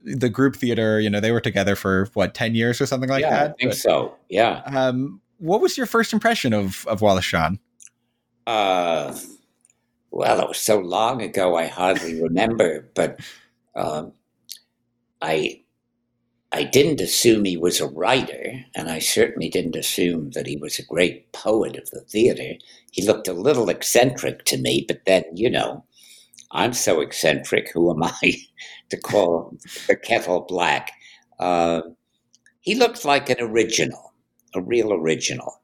the 0.02 0.30
group 0.30 0.56
theater, 0.56 0.98
you 0.98 1.11
know, 1.11 1.20
they 1.20 1.30
were 1.30 1.42
together 1.42 1.76
for 1.76 2.09
what, 2.14 2.35
10 2.35 2.54
years 2.54 2.80
or 2.80 2.87
something 2.87 3.11
like 3.11 3.20
yeah, 3.20 3.30
that? 3.30 3.50
I 3.50 3.54
think 3.54 3.70
but, 3.72 3.76
so. 3.76 4.16
Yeah. 4.30 4.62
Um, 4.64 5.20
what 5.38 5.61
was 5.61 5.76
your 5.76 5.87
first 5.87 6.12
impression 6.12 6.54
of, 6.54 6.87
of 6.87 7.02
Wallace 7.02 7.24
Shawn? 7.24 7.59
Uh, 8.46 9.16
well, 10.11 10.40
it 10.40 10.48
was 10.48 10.61
so 10.61 10.79
long 10.81 11.22
ago, 11.22 11.57
I 11.57 11.66
hardly 11.66 12.20
remember, 12.22 12.90
but 12.94 13.20
um, 13.76 14.12
I 15.22 15.62
I 16.53 16.64
didn't 16.64 17.00
assume 17.00 17.44
he 17.44 17.57
was 17.57 17.81
a 17.81 17.88
writer, 17.88 18.64
and 18.74 18.90
I 18.90 19.00
certainly 19.00 19.48
didn't 19.50 19.76
assume 19.76 20.31
that 20.33 20.46
he 20.48 20.57
was 20.57 20.79
a 20.79 20.85
great 20.85 21.33
poet 21.33 21.76
of 21.76 21.90
the 21.90 22.03
theater. 22.03 22.55
He 22.92 23.05
looked 23.07 23.29
a 23.29 23.33
little 23.35 23.68
eccentric 23.70 24.44
to 24.46 24.59
me, 24.59 24.85
but 24.88 25.05
then, 25.07 25.24
you 25.35 25.50
know, 25.50 25.85
I'm 26.53 26.72
so 26.74 27.00
eccentric. 27.00 27.70
Who 27.72 27.90
am 27.90 28.03
I 28.05 28.35
to 28.90 28.96
call 28.98 29.57
the 29.88 29.96
kettle 29.96 30.42
black? 30.42 30.92
Uh, 31.38 31.83
he 32.61 32.74
looked 32.74 33.05
like 33.05 33.31
an 33.31 33.40
original, 33.40 34.14
a 34.55 34.62
real 34.62 34.92
original. 34.92 35.60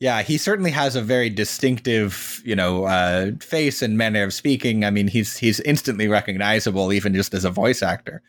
Yeah, 0.00 0.22
he 0.22 0.38
certainly 0.38 0.70
has 0.70 0.96
a 0.96 1.02
very 1.02 1.28
distinctive, 1.28 2.40
you 2.42 2.56
know, 2.56 2.84
uh, 2.84 3.32
face 3.40 3.82
and 3.82 3.98
manner 3.98 4.24
of 4.24 4.32
speaking. 4.32 4.82
I 4.82 4.90
mean, 4.90 5.08
he's 5.08 5.36
he's 5.36 5.60
instantly 5.60 6.08
recognizable, 6.08 6.90
even 6.90 7.14
just 7.14 7.34
as 7.34 7.44
a 7.44 7.50
voice 7.50 7.82
actor. 7.82 8.22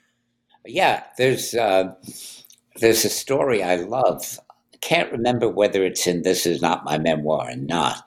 Yeah, 0.66 1.04
there's 1.18 1.54
uh, 1.54 1.94
there's 2.82 3.06
a 3.06 3.10
story 3.10 3.64
I 3.64 3.78
love. 3.78 4.38
Can't 4.82 5.12
remember 5.14 5.48
whether 5.48 5.86
it's 5.86 6.06
in 6.08 6.24
This 6.24 6.46
Is 6.46 6.62
Not 6.62 6.84
My 6.84 6.98
Memoir 6.98 7.52
or 7.52 7.56
not, 7.56 8.04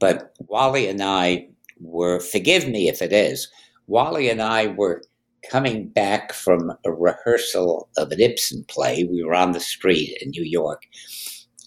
but 0.00 0.34
Wally 0.48 0.88
and 0.88 1.00
I 1.00 1.48
were. 1.80 2.18
Forgive 2.18 2.66
me 2.66 2.88
if 2.88 3.00
it 3.00 3.12
is. 3.12 3.48
Wally 3.86 4.28
and 4.28 4.42
I 4.42 4.66
were 4.66 5.02
coming 5.48 5.86
back 5.86 6.32
from 6.32 6.72
a 6.84 6.90
rehearsal 6.90 7.88
of 7.96 8.10
an 8.10 8.20
Ibsen 8.20 8.64
play. 8.64 9.04
We 9.04 9.22
were 9.22 9.34
on 9.34 9.52
the 9.52 9.60
street 9.60 10.18
in 10.20 10.30
New 10.30 10.42
York 10.42 10.82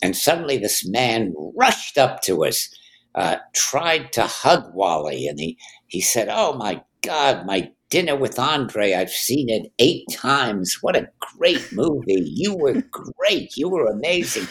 and 0.01 0.15
suddenly 0.15 0.57
this 0.57 0.87
man 0.87 1.33
rushed 1.55 1.97
up 1.97 2.21
to 2.23 2.45
us, 2.45 2.69
uh, 3.15 3.37
tried 3.53 4.11
to 4.13 4.23
hug 4.23 4.73
Wally, 4.73 5.27
and 5.27 5.39
he, 5.39 5.57
he 5.87 6.01
said, 6.01 6.27
Oh 6.29 6.53
my 6.53 6.81
God, 7.01 7.45
my 7.45 7.71
dinner 7.89 8.15
with 8.15 8.37
Andre, 8.37 8.93
I've 8.93 9.09
seen 9.09 9.49
it 9.49 9.71
eight 9.79 10.05
times. 10.11 10.77
What 10.81 10.95
a 10.95 11.09
great 11.19 11.71
movie. 11.71 12.23
You 12.25 12.55
were 12.55 12.83
great. 12.91 13.55
You 13.55 13.69
were 13.69 13.85
amazing. 13.85 14.47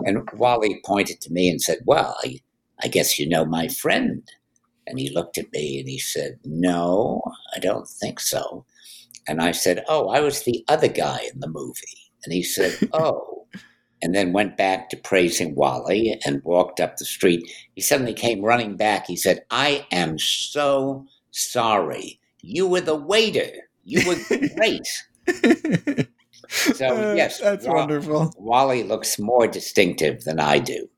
And 0.00 0.28
Wally 0.34 0.80
pointed 0.84 1.20
to 1.22 1.32
me 1.32 1.48
and 1.48 1.60
said, 1.60 1.78
Well, 1.84 2.16
I, 2.24 2.40
I 2.82 2.88
guess 2.88 3.18
you 3.18 3.28
know 3.28 3.44
my 3.44 3.68
friend. 3.68 4.28
And 4.86 4.98
he 4.98 5.10
looked 5.10 5.38
at 5.38 5.52
me 5.52 5.78
and 5.78 5.88
he 5.88 5.98
said, 5.98 6.40
No, 6.44 7.22
I 7.54 7.58
don't 7.58 7.88
think 7.88 8.20
so. 8.20 8.66
And 9.28 9.40
I 9.40 9.52
said, 9.52 9.84
Oh, 9.88 10.08
I 10.08 10.20
was 10.20 10.42
the 10.42 10.64
other 10.68 10.88
guy 10.88 11.20
in 11.32 11.40
the 11.40 11.48
movie. 11.48 12.10
And 12.24 12.32
he 12.32 12.42
said, 12.42 12.76
Oh 12.92 13.29
and 14.02 14.14
then 14.14 14.32
went 14.32 14.56
back 14.56 14.88
to 14.90 14.96
praising 14.96 15.54
Wally 15.54 16.18
and 16.24 16.42
walked 16.44 16.80
up 16.80 16.96
the 16.96 17.04
street. 17.04 17.50
He 17.74 17.80
suddenly 17.80 18.14
came 18.14 18.42
running 18.42 18.76
back. 18.76 19.06
He 19.06 19.16
said, 19.16 19.44
I 19.50 19.86
am 19.92 20.18
so 20.18 21.06
sorry. 21.30 22.20
You 22.42 22.66
were 22.66 22.80
the 22.80 22.96
waiter. 22.96 23.50
You 23.84 24.06
were 24.06 24.48
great. 24.56 24.86
so, 26.48 27.10
uh, 27.10 27.14
yes, 27.14 27.40
that's 27.40 27.66
Wally, 27.66 27.78
wonderful. 27.78 28.32
Wally 28.38 28.82
looks 28.82 29.18
more 29.18 29.46
distinctive 29.46 30.24
than 30.24 30.40
I 30.40 30.58
do. 30.58 30.88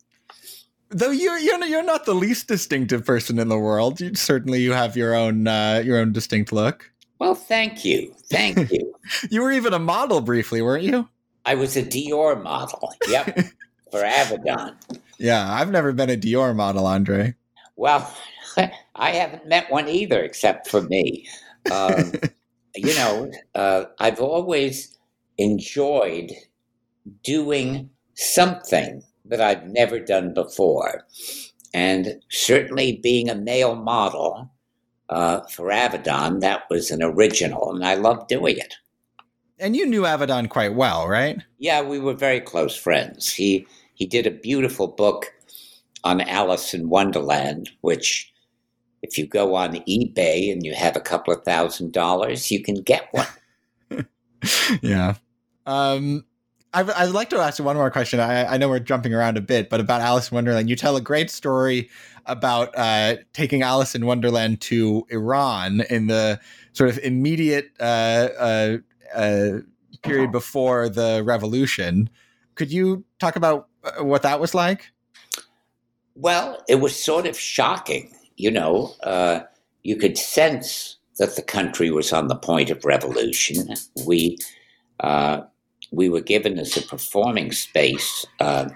Though 0.91 1.11
you're 1.11 1.39
you're 1.39 1.65
you're 1.65 1.83
not 1.83 2.05
the 2.05 2.15
least 2.15 2.49
distinctive 2.49 3.05
person 3.07 3.39
in 3.39 3.49
the 3.49 3.59
world. 3.59 4.01
You, 4.01 4.15
certainly, 4.15 4.61
you 4.61 4.73
have 4.73 4.95
your 4.95 5.15
own 5.15 5.47
uh, 5.49 5.83
your 5.85 5.99
own 5.99 6.13
distinct 6.13 6.53
look. 6.53 6.91
Well, 7.19 7.35
thank 7.35 7.85
you, 7.85 8.15
thank 8.31 8.71
you. 8.71 8.95
you 9.31 9.43
were 9.43 9.53
even 9.53 9.73
a 9.73 9.79
model 9.79 10.21
briefly, 10.21 10.61
weren't 10.61 10.85
you? 10.85 11.09
I 11.45 11.55
was 11.55 11.77
a 11.77 11.83
Dior 11.83 12.41
model. 12.43 12.95
Yep, 13.09 13.37
for 13.91 14.03
Avedon. 14.03 14.77
Yeah, 15.19 15.53
I've 15.53 15.71
never 15.71 15.93
been 15.93 16.11
a 16.11 16.17
Dior 16.17 16.55
model, 16.55 16.87
Andre. 16.87 17.35
Well, 17.77 18.13
I 18.57 19.11
haven't 19.11 19.47
met 19.47 19.71
one 19.71 19.89
either, 19.89 20.23
except 20.23 20.69
for 20.69 20.83
me. 20.83 21.29
Um, 21.71 22.13
you 22.77 22.95
know, 22.95 23.31
uh, 23.55 23.85
I've 23.99 24.21
always 24.21 24.97
enjoyed 25.39 26.33
doing 27.23 27.91
something 28.15 29.03
that 29.25 29.41
I've 29.41 29.65
never 29.67 29.99
done 29.99 30.35
before. 30.35 31.07
And 31.75 32.21
certainly 32.31 33.01
being 33.03 33.31
a 33.31 33.35
male 33.35 33.75
model 33.75 34.51
uh, 35.09 35.41
for 35.51 35.71
Avedon, 35.71 36.41
that 36.41 36.65
was 36.69 36.91
an 36.91 37.03
original, 37.03 37.75
and 37.75 37.85
I 37.85 37.95
loved 37.95 38.29
doing 38.29 38.59
it 38.59 38.75
and 39.63 39.77
you 39.77 39.87
knew 39.87 40.03
Avedon 40.03 40.49
quite 40.49 40.75
well, 40.75 41.09
right? 41.09 41.39
Yeah, 41.59 41.83
we 41.83 41.99
were 41.99 42.15
very 42.15 42.41
close 42.41 42.77
friends. 42.77 43.33
He 43.33 43.67
he 43.95 44.07
did 44.07 44.27
a 44.27 44.31
beautiful 44.31 44.89
book 44.89 45.33
on 46.05 46.21
Alice 46.21 46.75
in 46.75 46.89
Wonderland, 46.89 47.71
which 47.81 48.33
if 49.03 49.17
you 49.17 49.27
go 49.27 49.55
on 49.55 49.75
eBay 49.89 50.53
and 50.53 50.65
you 50.65 50.75
have 50.75 50.97
a 50.97 51.01
couple 51.01 51.33
of 51.33 51.45
thousand 51.45 51.93
dollars, 51.93 52.51
you 52.51 52.63
can 52.63 52.77
get 52.83 53.09
one. 53.13 54.07
yeah. 54.83 55.15
Um, 55.67 56.25
I, 56.75 56.83
would 56.83 57.15
like 57.15 57.31
to 57.31 57.39
ask 57.39 57.59
you 57.59 57.65
one 57.65 57.77
more 57.77 57.91
question. 57.91 58.19
I, 58.19 58.47
I, 58.47 58.57
know 58.57 58.69
we're 58.69 58.79
jumping 58.79 59.13
around 59.13 59.37
a 59.37 59.43
bit, 59.43 59.69
but 59.69 59.79
about 59.79 60.01
Alice 60.01 60.31
in 60.31 60.35
Wonderland, 60.35 60.71
you 60.71 60.77
tell 60.77 60.97
a 60.97 61.03
great 61.03 61.31
story 61.31 61.91
about 62.25 62.71
uh, 62.77 63.17
taking 63.35 63.63
Alice 63.63 63.95
in 63.95 64.07
Wonderland 64.07 64.61
to 64.63 65.07
Iran 65.11 65.83
in 65.91 66.07
the 66.07 66.41
sort 66.73 66.89
of 66.89 66.99
immediate 67.01 67.71
uh, 67.79 68.29
uh, 68.39 68.77
uh, 69.15 69.61
period 70.03 70.33
before 70.33 70.89
the 70.89 71.23
revolution. 71.25 72.11
Could 72.55 72.73
you 72.73 73.05
talk 73.19 73.37
about 73.37 73.69
uh, 73.85 74.05
what 74.05 74.23
that 74.23 74.41
was 74.41 74.55
like? 74.55 74.91
Well, 76.15 76.63
it 76.69 76.77
was 76.77 76.95
sort 76.95 77.27
of 77.27 77.39
shocking. 77.39 78.15
You 78.37 78.51
know, 78.51 78.95
uh, 79.03 79.41
you 79.83 79.97
could 79.97 80.19
sense 80.19 80.97
that 81.19 81.37
the 81.37 81.43
country 81.43 81.91
was 81.91 82.13
on 82.13 82.29
the 82.29 82.37
point 82.37 82.71
of 82.71 82.85
revolution. 82.85 83.75
We 84.07 84.39
uh, 85.01 85.43
we 85.91 86.09
were 86.09 86.21
given 86.21 86.59
as 86.59 86.77
a 86.77 86.83
performing 86.83 87.53
space 87.53 88.27
uh, 88.41 88.69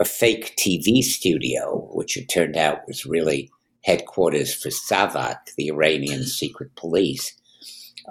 a 0.00 0.04
fake 0.04 0.56
TV 0.56 1.02
studio, 1.02 1.88
which 1.92 2.16
it 2.16 2.28
turned 2.28 2.56
out 2.56 2.86
was 2.86 3.04
really 3.04 3.50
headquarters 3.84 4.52
for 4.52 4.70
Savak, 4.70 5.54
the 5.56 5.68
Iranian 5.68 6.24
secret 6.24 6.74
police. 6.74 7.34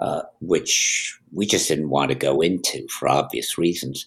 Uh, 0.00 0.22
which 0.40 1.18
we 1.30 1.44
just 1.44 1.68
didn't 1.68 1.90
want 1.90 2.08
to 2.08 2.14
go 2.14 2.40
into 2.40 2.86
for 2.88 3.06
obvious 3.06 3.58
reasons. 3.58 4.06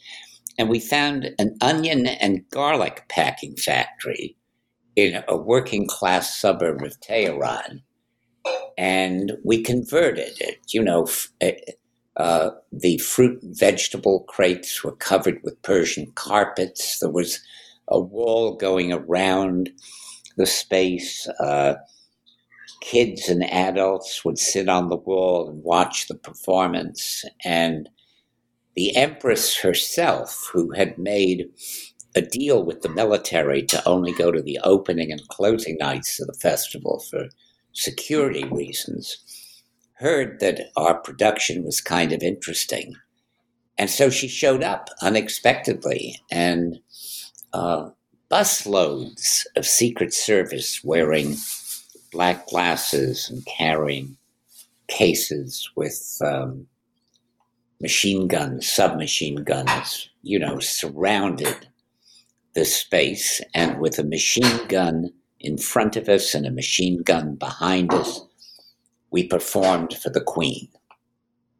And 0.58 0.68
we 0.68 0.80
found 0.80 1.30
an 1.38 1.56
onion 1.62 2.08
and 2.08 2.50
garlic 2.50 3.06
packing 3.10 3.56
factory 3.56 4.36
in 4.96 5.24
a 5.28 5.38
working 5.38 5.86
class 5.88 6.36
suburb 6.40 6.82
of 6.82 7.00
Tehran. 7.00 7.84
And 8.76 9.34
we 9.44 9.62
converted 9.62 10.34
it. 10.40 10.60
You 10.70 10.84
know, 10.84 11.08
uh, 11.44 11.52
uh, 12.18 12.50
the 12.72 12.98
fruit 12.98 13.44
and 13.44 13.56
vegetable 13.56 14.22
crates 14.22 14.84
were 14.84 14.96
covered 14.96 15.42
with 15.44 15.62
Persian 15.62 16.12
carpets. 16.16 17.00
There 17.00 17.12
was 17.12 17.40
a 17.88 18.00
wall 18.00 18.56
going 18.56 18.92
around 18.92 19.70
the 20.38 20.48
space. 20.48 21.28
Uh, 21.40 21.76
kids 22.84 23.30
and 23.30 23.50
adults 23.50 24.26
would 24.26 24.38
sit 24.38 24.68
on 24.68 24.90
the 24.90 24.98
wall 24.98 25.50
and 25.50 25.64
watch 25.64 26.08
the 26.08 26.16
performance. 26.16 27.24
And 27.44 27.90
the 28.76 28.96
Empress 28.96 29.58
herself, 29.58 30.50
who 30.52 30.72
had 30.72 30.98
made 30.98 31.50
a 32.14 32.22
deal 32.22 32.64
with 32.64 32.82
the 32.82 32.90
military 32.90 33.64
to 33.64 33.88
only 33.88 34.12
go 34.12 34.32
to 34.32 34.42
the 34.42 34.60
opening 34.64 35.12
and 35.12 35.28
closing 35.30 35.78
nights 35.80 36.20
of 36.20 36.28
the 36.28 36.34
festival 36.34 37.00
for 37.10 37.30
security 37.72 38.44
reasons, 38.44 39.18
heard 39.94 40.40
that 40.42 40.70
our 40.76 40.96
production 40.96 41.64
was 41.64 41.80
kind 41.80 42.12
of 42.12 42.22
interesting. 42.22 42.96
And 43.78 43.90
so 43.90 44.10
she 44.10 44.28
showed 44.28 44.62
up 44.62 44.90
unexpectedly, 45.02 46.20
and 46.30 46.80
uh, 47.54 47.90
busloads 48.30 49.46
of 49.56 49.66
Secret 49.66 50.14
Service 50.14 50.82
wearing 50.84 51.36
black 52.14 52.48
glasses 52.48 53.30
and 53.30 53.46
carrying 53.46 54.16
cases 54.88 55.70
with 55.76 56.18
um, 56.24 56.68
machine 57.82 58.28
guns, 58.28 58.70
submachine 58.70 59.44
guns, 59.44 60.10
you 60.22 60.40
know, 60.40 60.60
surrounded 60.60 61.68
the 62.54 62.64
space. 62.64 63.42
And 63.54 63.80
with 63.80 64.00
a 64.00 64.04
machine 64.04 64.68
gun 64.68 65.12
in 65.40 65.58
front 65.58 65.98
of 65.98 66.08
us 66.08 66.34
and 66.34 66.46
a 66.46 66.52
machine 66.52 67.04
gun 67.04 67.36
behind 67.36 67.94
us, 67.94 68.22
we 69.12 69.28
performed 69.28 69.98
for 69.98 70.10
the 70.10 70.22
Queen. 70.22 70.70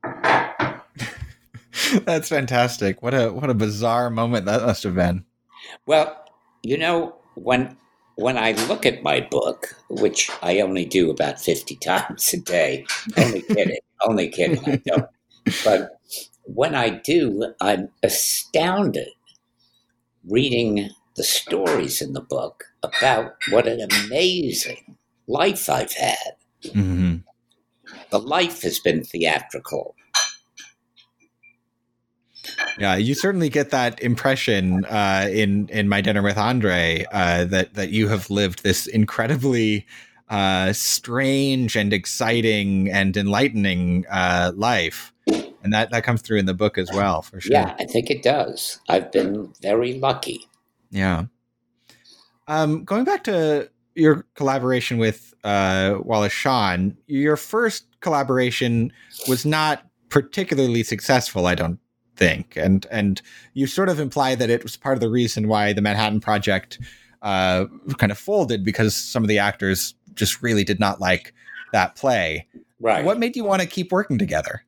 That's 2.06 2.30
fantastic. 2.30 3.02
What 3.02 3.14
a 3.14 3.32
what 3.32 3.50
a 3.50 3.54
bizarre 3.54 4.10
moment 4.10 4.46
that 4.46 4.62
must 4.62 4.84
have 4.84 4.96
been. 4.96 5.26
Well, 5.86 6.24
you 6.62 6.78
know, 6.78 7.16
when 7.36 7.78
when 8.16 8.38
I 8.38 8.52
look 8.68 8.86
at 8.86 9.04
my 9.04 9.22
book, 9.22 9.76
which 9.90 10.30
I 10.42 10.60
only 10.60 10.86
do 10.86 11.10
about 11.10 11.40
50 11.40 11.76
times 11.84 12.34
a 12.34 12.40
day, 12.40 12.86
only 13.18 13.42
kidding, 13.42 13.80
only 14.02 14.30
kidding, 14.30 14.64
I 14.66 14.82
don't. 14.86 15.10
But 15.64 16.00
when 16.44 16.76
I 16.76 16.90
do, 16.90 17.54
I'm 17.60 17.90
astounded 18.02 19.10
reading 20.28 20.90
the 21.16 21.24
stories 21.24 22.02
in 22.02 22.14
the 22.14 22.22
book 22.22 22.66
about 22.82 23.36
what 23.50 23.68
an 23.68 23.88
amazing 24.06 24.98
life 25.28 25.70
I've 25.70 25.94
had. 25.94 26.36
Mm-hmm. 26.64 27.18
The 28.10 28.20
life 28.20 28.62
has 28.62 28.80
been 28.80 29.04
theatrical. 29.04 29.96
Yeah, 32.78 32.96
you 32.96 33.14
certainly 33.14 33.50
get 33.50 33.70
that 33.70 34.02
impression 34.02 34.86
uh, 34.86 35.30
in 35.32 35.70
in 35.70 35.88
my 35.88 36.02
dinner 36.02 36.22
with 36.22 36.38
Andre 36.38 37.06
uh, 37.12 37.46
that 37.46 37.74
that 37.76 37.92
you 37.92 38.08
have 38.10 38.30
lived 38.30 38.64
this 38.64 38.88
incredibly 38.88 39.86
uh, 40.30 40.74
strange 40.74 41.76
and 41.76 41.94
exciting 41.94 42.90
and 42.90 43.16
enlightening 43.16 44.06
uh, 44.10 44.52
life, 44.56 45.14
and 45.28 45.72
that 45.72 45.92
that 45.92 46.04
comes 46.04 46.22
through 46.22 46.40
in 46.40 46.46
the 46.46 46.54
book 46.54 46.78
as 46.78 46.90
well, 46.92 47.22
for 47.22 47.40
sure. 47.40 47.54
Yeah, 47.54 47.76
I 47.80 47.86
think 47.86 48.10
it 48.10 48.24
does. 48.24 48.80
I've 48.90 49.12
been 49.12 49.54
very 49.62 50.00
lucky. 50.00 50.48
Yeah. 50.92 51.26
Um, 52.48 52.84
going 52.84 53.04
back 53.04 53.24
to 53.26 53.70
your 53.96 54.26
collaboration 54.36 54.98
with 54.98 55.34
uh, 55.44 55.96
Wallace 56.00 56.34
Shawn, 56.34 56.98
your 57.08 57.38
first 57.38 57.86
collaboration 58.02 58.92
was 59.28 59.46
not 59.46 59.86
particularly 60.10 60.84
successful. 60.84 61.48
I 61.48 61.56
don't 61.56 61.80
think, 62.16 62.56
and 62.56 62.86
and 62.92 63.22
you 63.54 63.68
sort 63.68 63.90
of 63.90 64.00
imply 64.00 64.36
that 64.36 64.50
it 64.50 64.64
was 64.64 64.78
part 64.78 64.96
of 64.96 65.02
the 65.02 65.10
reason 65.10 65.48
why 65.48 65.74
the 65.74 65.82
Manhattan 65.82 66.20
Project 66.20 66.80
uh, 67.22 67.66
kind 67.98 68.12
of 68.12 68.18
folded 68.18 68.64
because 68.64 68.96
some 68.96 69.24
of 69.24 69.30
the 69.30 69.40
actors 69.40 69.96
just 70.14 70.42
really 70.42 70.64
did 70.64 70.80
not 70.80 71.00
like 71.00 71.34
that 71.72 71.96
play. 71.96 72.48
Right. 72.80 73.04
What 73.04 73.18
made 73.18 73.36
you 73.36 73.44
want 73.44 73.62
to 73.62 73.68
keep 73.68 73.92
working 73.92 74.18
together? 74.18 74.64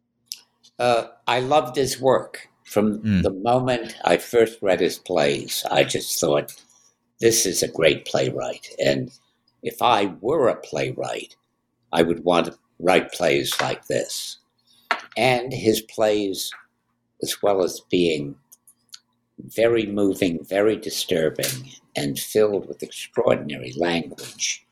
Uh, 0.79 1.05
I 1.27 1.39
loved 1.39 1.75
his 1.75 1.99
work 1.99 2.49
from 2.63 2.99
mm. 2.99 3.23
the 3.23 3.31
moment 3.31 3.95
I 4.03 4.17
first 4.17 4.59
read 4.61 4.79
his 4.79 4.97
plays. 4.97 5.65
I 5.69 5.83
just 5.83 6.19
thought 6.19 6.53
this 7.19 7.45
is 7.45 7.61
a 7.61 7.67
great 7.67 8.05
playwright, 8.05 8.67
and 8.83 9.11
if 9.63 9.81
I 9.81 10.13
were 10.21 10.47
a 10.47 10.55
playwright, 10.55 11.35
I 11.91 12.01
would 12.01 12.23
want 12.23 12.47
to 12.47 12.57
write 12.79 13.11
plays 13.11 13.59
like 13.61 13.87
this. 13.87 14.37
And 15.17 15.53
his 15.53 15.81
plays 15.81 16.51
as 17.21 17.41
well 17.41 17.63
as 17.63 17.81
being 17.89 18.35
very 19.39 19.85
moving, 19.85 20.43
very 20.45 20.77
disturbing, 20.77 21.71
and 21.95 22.17
filled 22.17 22.67
with 22.67 22.83
extraordinary 22.83 23.73
language, 23.77 24.65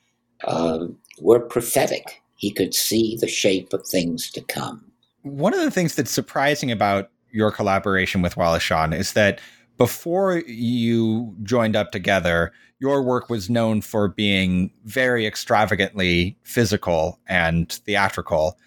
um, 0.47 0.97
were 1.19 1.39
prophetic. 1.39 2.21
He 2.35 2.51
could 2.51 2.73
see 2.73 3.17
the 3.19 3.27
shape 3.27 3.73
of 3.73 3.85
things 3.87 4.31
to 4.31 4.41
come. 4.41 4.91
One 5.21 5.53
of 5.53 5.61
the 5.61 5.71
things 5.71 5.95
that's 5.95 6.11
surprising 6.11 6.71
about 6.71 7.09
your 7.31 7.51
collaboration 7.51 8.21
with 8.21 8.37
Wallace 8.37 8.63
Shawn 8.63 8.93
is 8.93 9.13
that 9.13 9.39
before 9.77 10.39
you 10.45 11.35
joined 11.43 11.75
up 11.75 11.91
together, 11.91 12.51
your 12.79 13.01
work 13.01 13.29
was 13.29 13.49
known 13.49 13.81
for 13.81 14.07
being 14.07 14.71
very 14.85 15.25
extravagantly 15.25 16.37
physical 16.43 17.19
and 17.27 17.71
theatrical. 17.71 18.57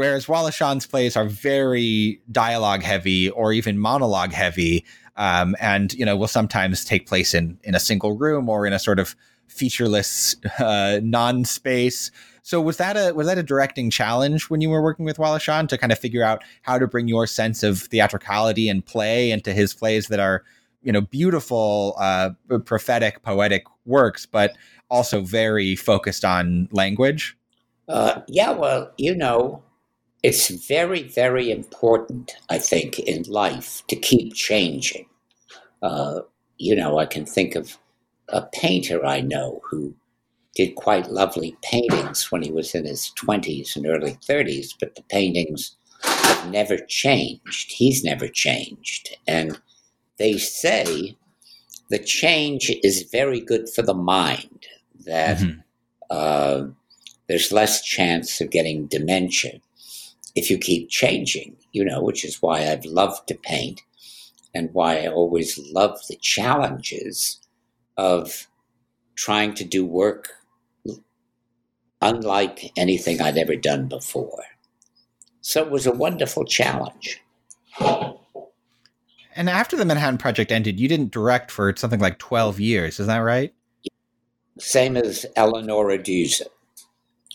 Whereas 0.00 0.26
Wallace 0.26 0.54
Shawn's 0.54 0.86
plays 0.86 1.14
are 1.14 1.26
very 1.26 2.22
dialogue 2.32 2.82
heavy 2.82 3.28
or 3.28 3.52
even 3.52 3.78
monologue 3.78 4.32
heavy, 4.32 4.86
um, 5.16 5.54
and 5.60 5.92
you 5.92 6.06
know 6.06 6.16
will 6.16 6.26
sometimes 6.26 6.86
take 6.86 7.06
place 7.06 7.34
in 7.34 7.58
in 7.64 7.74
a 7.74 7.78
single 7.78 8.16
room 8.16 8.48
or 8.48 8.66
in 8.66 8.72
a 8.72 8.78
sort 8.78 8.98
of 8.98 9.14
featureless 9.46 10.36
uh, 10.58 11.00
non 11.02 11.44
space. 11.44 12.10
So 12.42 12.62
was 12.62 12.78
that 12.78 12.96
a 12.96 13.12
was 13.12 13.26
that 13.26 13.36
a 13.36 13.42
directing 13.42 13.90
challenge 13.90 14.48
when 14.48 14.62
you 14.62 14.70
were 14.70 14.80
working 14.80 15.04
with 15.04 15.18
Wallace 15.18 15.42
Shawn 15.42 15.66
to 15.66 15.76
kind 15.76 15.92
of 15.92 15.98
figure 15.98 16.22
out 16.22 16.42
how 16.62 16.78
to 16.78 16.86
bring 16.86 17.06
your 17.06 17.26
sense 17.26 17.62
of 17.62 17.80
theatricality 17.82 18.70
and 18.70 18.82
play 18.82 19.30
into 19.30 19.52
his 19.52 19.74
plays 19.74 20.08
that 20.08 20.18
are 20.18 20.44
you 20.80 20.92
know 20.92 21.02
beautiful, 21.02 21.94
uh, 21.98 22.30
prophetic, 22.64 23.22
poetic 23.22 23.64
works, 23.84 24.24
but 24.24 24.56
also 24.88 25.20
very 25.20 25.76
focused 25.76 26.24
on 26.24 26.70
language? 26.72 27.36
Uh, 27.86 28.22
yeah, 28.28 28.52
well, 28.52 28.90
you 28.96 29.14
know, 29.14 29.62
it's 30.22 30.48
very, 30.48 31.04
very 31.04 31.50
important, 31.50 32.32
I 32.48 32.58
think, 32.58 32.98
in 32.98 33.22
life 33.22 33.82
to 33.88 33.96
keep 33.96 34.34
changing. 34.34 35.06
Uh, 35.82 36.20
you 36.58 36.76
know, 36.76 36.98
I 36.98 37.06
can 37.06 37.24
think 37.24 37.54
of 37.54 37.78
a 38.28 38.42
painter 38.42 39.04
I 39.04 39.20
know 39.20 39.60
who 39.68 39.94
did 40.54 40.74
quite 40.74 41.10
lovely 41.10 41.56
paintings 41.62 42.30
when 42.30 42.42
he 42.42 42.52
was 42.52 42.74
in 42.74 42.84
his 42.84 43.12
20s 43.18 43.76
and 43.76 43.86
early 43.86 44.18
30s, 44.28 44.74
but 44.78 44.94
the 44.94 45.02
paintings 45.02 45.76
have 46.02 46.50
never 46.50 46.76
changed. 46.76 47.72
He's 47.72 48.04
never 48.04 48.28
changed. 48.28 49.16
And 49.26 49.58
they 50.18 50.36
say 50.36 51.16
the 51.88 51.98
change 51.98 52.70
is 52.82 53.08
very 53.10 53.40
good 53.40 53.68
for 53.68 53.82
the 53.82 53.94
mind, 53.94 54.66
that 55.06 55.38
mm-hmm. 55.38 55.60
uh, 56.10 56.64
there's 57.28 57.52
less 57.52 57.82
chance 57.82 58.40
of 58.40 58.50
getting 58.50 58.86
dementia 58.86 59.60
if 60.34 60.50
you 60.50 60.58
keep 60.58 60.88
changing, 60.88 61.56
you 61.72 61.84
know, 61.84 62.02
which 62.02 62.24
is 62.24 62.40
why 62.40 62.70
I've 62.70 62.84
loved 62.84 63.28
to 63.28 63.34
paint 63.34 63.82
and 64.54 64.70
why 64.72 64.98
I 64.98 65.08
always 65.08 65.58
love 65.72 65.98
the 66.08 66.16
challenges 66.16 67.40
of 67.96 68.46
trying 69.14 69.54
to 69.54 69.64
do 69.64 69.84
work 69.84 70.30
unlike 72.00 72.72
anything 72.76 73.20
I'd 73.20 73.36
ever 73.36 73.56
done 73.56 73.86
before. 73.88 74.44
So 75.42 75.62
it 75.62 75.70
was 75.70 75.86
a 75.86 75.92
wonderful 75.92 76.44
challenge. 76.44 77.22
And 79.36 79.48
after 79.48 79.76
the 79.76 79.84
Manhattan 79.84 80.18
Project 80.18 80.50
ended, 80.50 80.80
you 80.80 80.88
didn't 80.88 81.12
direct 81.12 81.50
for 81.50 81.74
something 81.76 82.00
like 82.00 82.18
12 82.18 82.58
years, 82.60 83.00
is 83.00 83.06
that 83.06 83.18
right? 83.18 83.54
Same 84.58 84.96
as 84.96 85.24
Eleonora 85.36 86.02
Duse. 86.02 86.42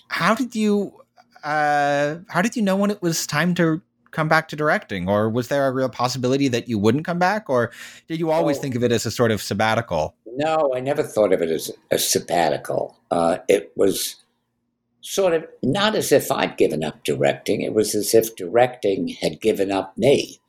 How 0.10 0.36
did 0.36 0.56
you 0.56 1.05
uh, 1.46 2.18
how 2.28 2.42
did 2.42 2.56
you 2.56 2.62
know 2.62 2.76
when 2.76 2.90
it 2.90 3.02
was 3.02 3.26
time 3.28 3.54
to 3.56 3.82
come 4.12 4.28
back 4.28 4.48
to 4.48 4.56
directing, 4.56 5.08
or 5.08 5.30
was 5.30 5.50
there 5.50 5.68
a 5.68 5.72
real 5.72 5.90
possibility 5.90 6.48
that 6.48 6.68
you 6.68 6.80
wouldn't 6.80 7.06
come 7.06 7.20
back, 7.20 7.50
or 7.50 7.72
did 8.08 8.20
you 8.20 8.32
always 8.32 8.58
oh, 8.58 8.62
think 8.62 8.76
of 8.76 8.84
it 8.84 8.92
as 8.92 9.06
a 9.06 9.12
sort 9.12 9.30
of 9.30 9.42
sabbatical? 9.42 10.16
No, 10.26 10.74
I 10.76 10.80
never 10.80 11.04
thought 11.04 11.34
of 11.34 11.42
it 11.42 11.50
as 11.50 11.72
a 11.92 12.00
sabbatical. 12.00 12.98
Uh, 13.12 13.38
it 13.48 13.72
was 13.76 14.16
sort 15.02 15.34
of 15.34 15.46
not 15.62 15.96
as 15.96 16.12
if 16.12 16.32
I'd 16.32 16.58
given 16.58 16.84
up 16.84 17.04
directing. 17.04 17.62
It 17.62 17.74
was 17.74 17.94
as 17.94 18.16
if 18.16 18.36
directing 18.36 19.10
had 19.10 19.40
given 19.40 19.72
up 19.72 19.96
me, 19.98 20.40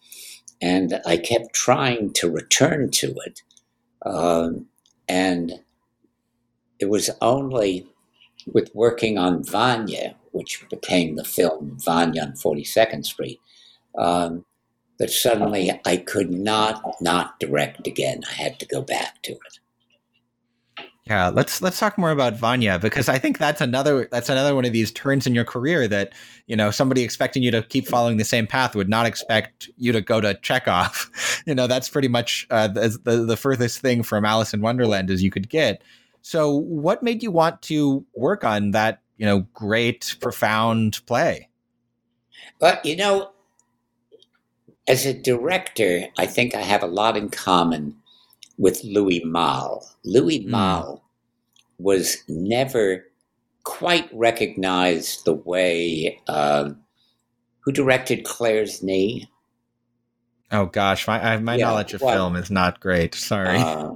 and 0.63 1.01
I 1.05 1.19
kept 1.19 1.53
trying 1.53 2.15
to 2.15 2.31
return 2.31 2.91
to 2.93 3.15
it, 3.27 3.43
um, 4.07 4.67
and 5.09 5.61
it 6.79 6.89
was 6.89 7.11
only 7.21 7.87
with 8.47 8.71
working 8.75 9.19
on 9.19 9.43
Vanya 9.43 10.15
which 10.37 10.65
became 10.69 11.17
the 11.17 11.25
film 11.25 11.79
Vanya 11.83 12.23
on 12.23 12.33
42nd 12.33 13.05
Street, 13.05 13.41
um, 13.97 14.45
that 14.99 15.11
suddenly 15.11 15.81
I 15.85 15.97
could 15.97 16.31
not 16.31 16.83
not 17.01 17.41
direct 17.41 17.87
again. 17.87 18.23
I 18.31 18.35
had 18.35 18.61
to 18.61 18.67
go 18.67 18.83
back 18.83 19.23
to 19.23 19.33
it. 19.33 19.59
Yeah, 21.07 21.29
let's 21.29 21.63
let's 21.63 21.79
talk 21.79 21.97
more 21.99 22.11
about 22.11 22.35
Vanya 22.35 22.79
because 22.79 23.09
I 23.09 23.17
think 23.17 23.39
that's 23.39 23.61
another 23.61 24.09
that's 24.11 24.29
another 24.29 24.55
one 24.55 24.65
of 24.65 24.73
these 24.73 24.91
turns 24.91 25.27
in 25.27 25.35
your 25.35 25.45
career 25.45 25.87
that 25.87 26.13
you 26.47 26.57
know 26.57 26.71
somebody 26.71 27.03
expecting 27.03 27.43
you 27.43 27.51
to 27.53 27.63
keep 27.63 27.87
following 27.87 28.17
the 28.17 28.25
same 28.25 28.47
path 28.47 28.75
would 28.75 28.89
not 28.89 29.07
expect 29.07 29.71
you 29.77 29.93
to 29.93 30.01
go 30.01 30.21
to 30.21 30.35
Chekhov. 30.35 31.43
you 31.47 31.55
know, 31.55 31.67
that's 31.67 31.89
pretty 31.89 32.09
much 32.09 32.47
uh, 32.51 32.69
the, 32.69 32.99
the 33.05 33.17
the 33.25 33.37
furthest 33.37 33.81
thing 33.81 34.03
from 34.03 34.25
Alice 34.25 34.53
in 34.53 34.61
Wonderland 34.61 35.11
as 35.11 35.23
you 35.23 35.31
could 35.31 35.49
get. 35.49 35.83
So, 36.23 36.57
what 36.57 37.05
made 37.05 37.23
you 37.23 37.31
want 37.31 37.63
to 37.63 38.05
work 38.17 38.43
on 38.43 38.73
that 38.73 39.01
you 39.17 39.27
know 39.27 39.47
great 39.55 40.17
profound 40.21 41.05
play? 41.07 41.49
But 42.59 42.85
you 42.85 42.97
know, 42.97 43.31
as 44.87 45.07
a 45.07 45.15
director, 45.15 46.07
I 46.19 46.27
think 46.27 46.55
I 46.55 46.63
have 46.63 46.83
a 46.83 46.89
lot 46.89 47.17
in 47.17 47.29
common 47.29 47.97
with 48.59 48.83
Louis 48.85 49.23
Malle. 49.25 49.87
Louis 50.05 50.41
mm. 50.41 50.47
Malle 50.47 51.03
was 51.79 52.19
never 52.29 53.05
quite 53.65 54.09
recognized 54.13 55.25
the 55.25 55.35
way 55.35 56.21
uh, 56.29 56.71
who 57.61 57.73
directed 57.73 58.25
Claire's 58.25 58.83
Knee. 58.83 59.29
Oh 60.53 60.67
gosh, 60.67 61.09
my 61.09 61.37
my 61.39 61.57
yeah, 61.57 61.67
knowledge 61.67 61.93
of 61.93 62.01
well, 62.01 62.15
film 62.15 62.37
is 62.37 62.51
not 62.51 62.79
great. 62.79 63.15
Sorry. 63.15 63.59
Uh, 63.59 63.95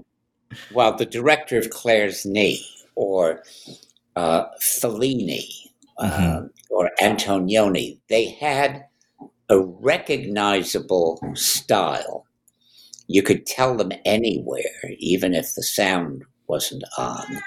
well, 0.75 0.97
the 0.97 1.07
director 1.07 1.57
of 1.57 1.71
Claire's 1.71 2.27
Knee, 2.27 2.67
or 2.97 3.45
uh, 4.21 4.47
Fellini, 4.61 5.47
uh, 5.99 6.11
mm-hmm. 6.11 6.47
or 6.71 6.91
Antonioni, 7.01 7.99
they 8.09 8.29
had 8.29 8.85
a 9.49 9.61
recognizable 9.61 11.21
style 11.35 12.27
you 13.09 13.23
could 13.23 13.45
tell 13.45 13.77
them 13.77 13.91
anywhere, 14.05 14.95
even 14.99 15.35
if 15.35 15.55
the 15.55 15.65
sound 15.65 16.23
wasn't 16.47 16.85
on. 16.97 17.43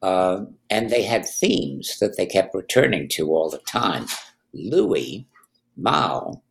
Uh, 0.00 0.44
and 0.70 0.88
they 0.88 1.02
had 1.02 1.26
themes 1.26 1.98
that 2.00 2.16
they 2.16 2.24
kept 2.24 2.54
returning 2.54 3.06
to 3.08 3.28
all 3.28 3.50
the 3.50 3.58
time. 3.66 4.06
Louis 4.54 5.26
Malle 5.76 6.42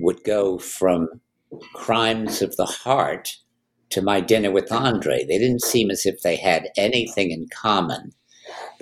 would 0.00 0.22
go 0.24 0.58
from 0.58 1.08
Crimes 1.74 2.42
of 2.42 2.56
the 2.56 2.66
Heart 2.66 3.38
to 3.88 4.02
My 4.02 4.20
Dinner 4.20 4.50
with 4.50 4.70
Andre. 4.70 5.24
They 5.24 5.38
didn't 5.38 5.62
seem 5.62 5.90
as 5.90 6.04
if 6.04 6.20
they 6.20 6.36
had 6.36 6.68
anything 6.76 7.30
in 7.30 7.48
common 7.54 8.12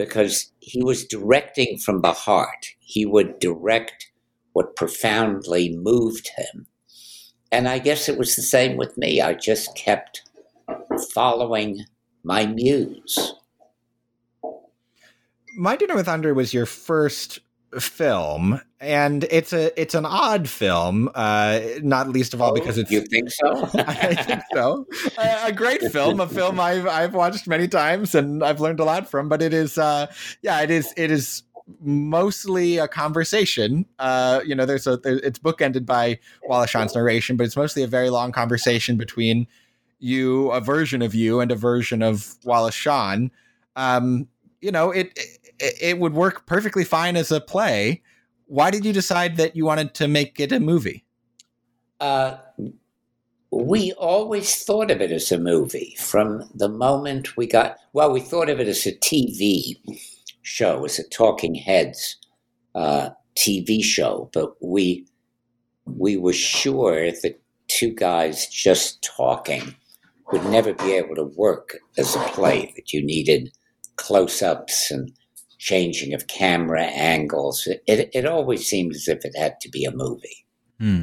because 0.01 0.51
he 0.61 0.83
was 0.83 1.05
directing 1.05 1.77
from 1.77 2.01
the 2.01 2.15
heart. 2.15 2.69
He 2.81 3.05
would 3.05 3.39
direct 3.39 4.11
what 4.55 4.75
profoundly 4.75 5.77
moved 5.77 6.31
him. 6.39 6.67
And 7.53 7.69
I 7.69 7.81
guess 7.81 8.09
it 8.09 8.17
was 8.17 8.35
the 8.35 8.43
same 8.43 8.79
with 8.79 8.97
me. 8.97 9.21
I 9.21 9.35
just 9.35 9.77
kept 9.77 10.23
following 11.13 11.85
my 12.25 12.47
muse. 12.47 13.35
My 15.59 15.77
Dinner 15.77 15.97
with 15.97 16.09
Andre 16.09 16.33
was 16.33 16.55
your 16.55 16.67
first 16.67 17.41
film 17.79 18.61
and 18.81 19.25
it's 19.31 19.53
a 19.53 19.81
it's 19.81 19.95
an 19.95 20.05
odd 20.05 20.49
film 20.49 21.09
uh 21.15 21.61
not 21.83 22.09
least 22.09 22.35
of 22.35 22.43
all 22.43 22.51
oh, 22.51 22.55
because 22.55 22.77
it's 22.77 22.91
you 22.91 23.01
think 23.03 23.31
so 23.31 23.69
i 23.87 24.15
think 24.15 24.41
so 24.53 24.85
a, 25.19 25.47
a, 25.47 25.53
great 25.53 25.81
film 25.93 26.19
a 26.19 26.27
film 26.27 26.59
i've 26.59 26.87
i've 26.89 27.15
watched 27.15 27.47
many 27.47 27.69
times 27.69 28.13
and 28.15 28.43
i've 28.43 28.61
learned 28.61 28.81
a 28.81 28.85
lot 28.85 29.09
from 29.09 29.29
but 29.29 29.41
it 29.41 29.55
is 29.55 29.79
uh 29.79 30.07
yeah 30.43 30.61
it 30.63 30.71
is 30.71 30.93
it 30.97 31.13
is 31.13 31.45
mostly 31.81 32.79
a 32.79 32.89
conversation. 32.89 33.87
Uh, 33.99 34.41
you 34.45 34.55
know, 34.55 34.67
there's 34.67 34.87
a 34.87 34.97
there, 34.97 35.19
it's 35.19 35.39
bookended 35.39 35.87
by 35.87 36.19
Wallace 36.45 36.71
Shawn's 36.71 36.95
narration, 36.95 37.37
but 37.37 37.45
it's 37.45 37.57
mostly 37.57 37.83
a 37.83 37.87
very 37.87 38.11
long 38.11 38.33
conversation 38.33 38.97
between 38.97 39.47
you, 39.99 40.51
a 40.51 40.61
version 40.61 41.03
of 41.03 41.15
you, 41.15 41.41
and 41.41 41.53
a 41.53 41.57
version 41.57 42.03
of 42.03 42.35
Wallace 42.45 42.75
Shawn. 42.75 43.31
Um, 43.77 44.29
you 44.61 44.71
know, 44.71 44.91
it, 44.91 45.13
it 45.17 45.39
it 45.61 45.99
would 45.99 46.15
work 46.15 46.47
perfectly 46.47 46.85
fine 46.85 47.17
as 47.17 47.31
a 47.31 47.41
play. 47.41 48.03
Why 48.47 48.71
did 48.71 48.85
you 48.85 48.93
decide 48.93 49.37
that 49.37 49.55
you 49.55 49.65
wanted 49.65 49.95
to 49.95 50.09
make 50.09 50.41
it 50.41 50.53
a 50.53 50.61
movie? 50.61 51.05
Uh, 52.01 52.39
we 53.51 53.93
always 53.93 54.65
thought 54.65 54.91
of 54.91 55.01
it 55.01 55.13
as 55.13 55.31
a 55.33 55.39
movie 55.39 55.97
from 55.99 56.49
the 56.55 56.69
moment 56.69 57.37
we 57.37 57.47
got. 57.47 57.77
Well, 57.93 58.13
we 58.13 58.21
thought 58.21 58.49
of 58.49 58.61
it 58.61 58.69
as 58.69 58.87
a 58.87 58.93
TV 58.93 59.77
show. 60.43 60.85
as 60.85 60.99
a 60.99 61.09
Talking 61.09 61.55
Heads 61.55 62.17
uh, 62.75 63.11
TV 63.37 63.83
show, 63.83 64.31
but 64.33 64.55
we 64.63 65.07
we 65.85 66.17
were 66.17 66.33
sure 66.33 67.11
that 67.11 67.41
two 67.67 67.93
guys 67.93 68.47
just 68.47 69.03
talking 69.03 69.75
would 70.33 70.45
never 70.45 70.73
be 70.73 70.93
able 70.93 71.17
to 71.17 71.25
work 71.37 71.77
as 71.99 72.15
a 72.15 72.21
play. 72.29 72.73
That 72.77 72.93
you 72.93 73.05
needed 73.05 73.53
close-ups 73.97 74.91
and 74.91 75.13
changing 75.61 76.15
of 76.15 76.27
camera 76.27 76.85
angles. 76.85 77.69
It 77.87 78.11
it 78.13 78.27
always 78.27 78.67
seemed 78.67 78.95
as 78.95 79.07
if 79.07 79.25
it 79.25 79.37
had 79.37 79.61
to 79.61 79.69
be 79.69 79.85
a 79.85 79.93
movie. 79.93 80.47
Hmm. 80.81 81.03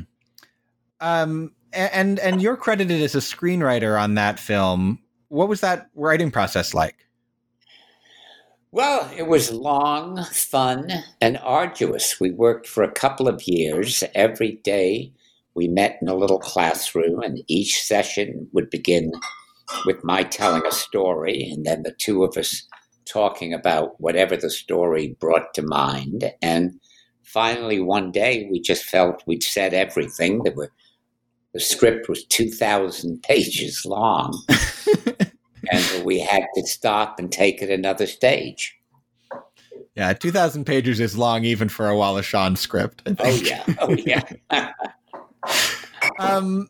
Um, 1.00 1.54
and 1.72 2.20
and 2.20 2.42
you're 2.42 2.58
credited 2.58 3.02
as 3.02 3.16
a 3.16 3.20
screenwriter 3.20 4.02
on 4.02 4.16
that 4.16 4.40
film. 4.40 5.00
What 5.30 5.48
was 5.48 5.62
that 5.62 5.90
writing 5.96 6.32
process 6.32 6.74
like? 6.74 6.96
Well, 8.72 9.10
it 9.16 9.28
was 9.28 9.52
long, 9.52 10.24
fun, 10.26 10.92
and 11.22 11.38
arduous. 11.38 12.20
We 12.20 12.32
worked 12.32 12.68
for 12.68 12.84
a 12.84 12.92
couple 12.92 13.28
of 13.28 13.48
years. 13.48 14.04
Every 14.14 14.54
day 14.64 15.14
we 15.54 15.68
met 15.68 16.00
in 16.02 16.08
a 16.08 16.16
little 16.16 16.40
classroom, 16.40 17.22
and 17.22 17.44
each 17.48 17.82
session 17.82 18.50
would 18.54 18.70
begin 18.70 19.12
with 19.86 20.04
my 20.04 20.24
telling 20.24 20.66
a 20.66 20.72
story, 20.72 21.50
and 21.52 21.66
then 21.66 21.84
the 21.84 21.92
two 21.92 22.24
of 22.24 22.38
us 22.38 22.68
talking 23.10 23.54
about 23.54 24.00
whatever 24.00 24.36
the 24.36 24.50
story 24.50 25.16
brought 25.20 25.54
to 25.56 25.62
mind. 25.62 26.32
And 26.42 26.80
finally, 27.24 27.80
one 27.80 28.12
day, 28.12 28.48
we 28.52 28.60
just 28.60 28.84
felt 28.84 29.24
we'd 29.26 29.44
said 29.44 29.74
everything. 29.74 30.44
There 30.44 30.54
were 30.54 30.72
the 31.54 31.60
script 31.60 32.10
was 32.10 32.26
two 32.26 32.50
thousand 32.50 33.24
pages 33.24 33.86
long. 33.86 34.42
and 35.72 36.06
we 36.06 36.20
had 36.20 36.44
to 36.56 36.66
stop 36.66 37.20
and 37.20 37.32
take 37.32 37.62
it 37.62 37.70
another 37.70 38.08
stage. 38.08 38.78
Yeah, 39.96 40.14
2,000 40.14 40.66
pages 40.66 41.00
is 41.00 41.18
long 41.18 41.44
even 41.44 41.70
for 41.70 41.90
a 41.90 41.98
Wallace 41.98 42.28
Shawn 42.28 42.56
script. 42.56 43.02
Oh, 43.18 43.36
yeah. 43.36 43.64
Oh, 43.80 43.96
yeah. 43.96 44.22
um, 46.20 46.70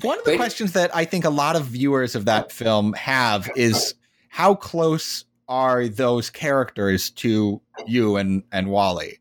one 0.00 0.18
of 0.18 0.24
the 0.24 0.36
questions 0.36 0.72
that 0.72 0.94
I 0.96 1.04
think 1.04 1.26
a 1.26 1.30
lot 1.30 1.54
of 1.54 1.66
viewers 1.66 2.14
of 2.14 2.24
that 2.24 2.50
film 2.50 2.94
have 2.94 3.50
is 3.56 3.94
how 4.36 4.54
close 4.54 5.24
are 5.48 5.88
those 5.88 6.28
characters 6.28 7.08
to 7.08 7.58
you 7.86 8.16
and, 8.16 8.42
and 8.52 8.68
Wally? 8.68 9.18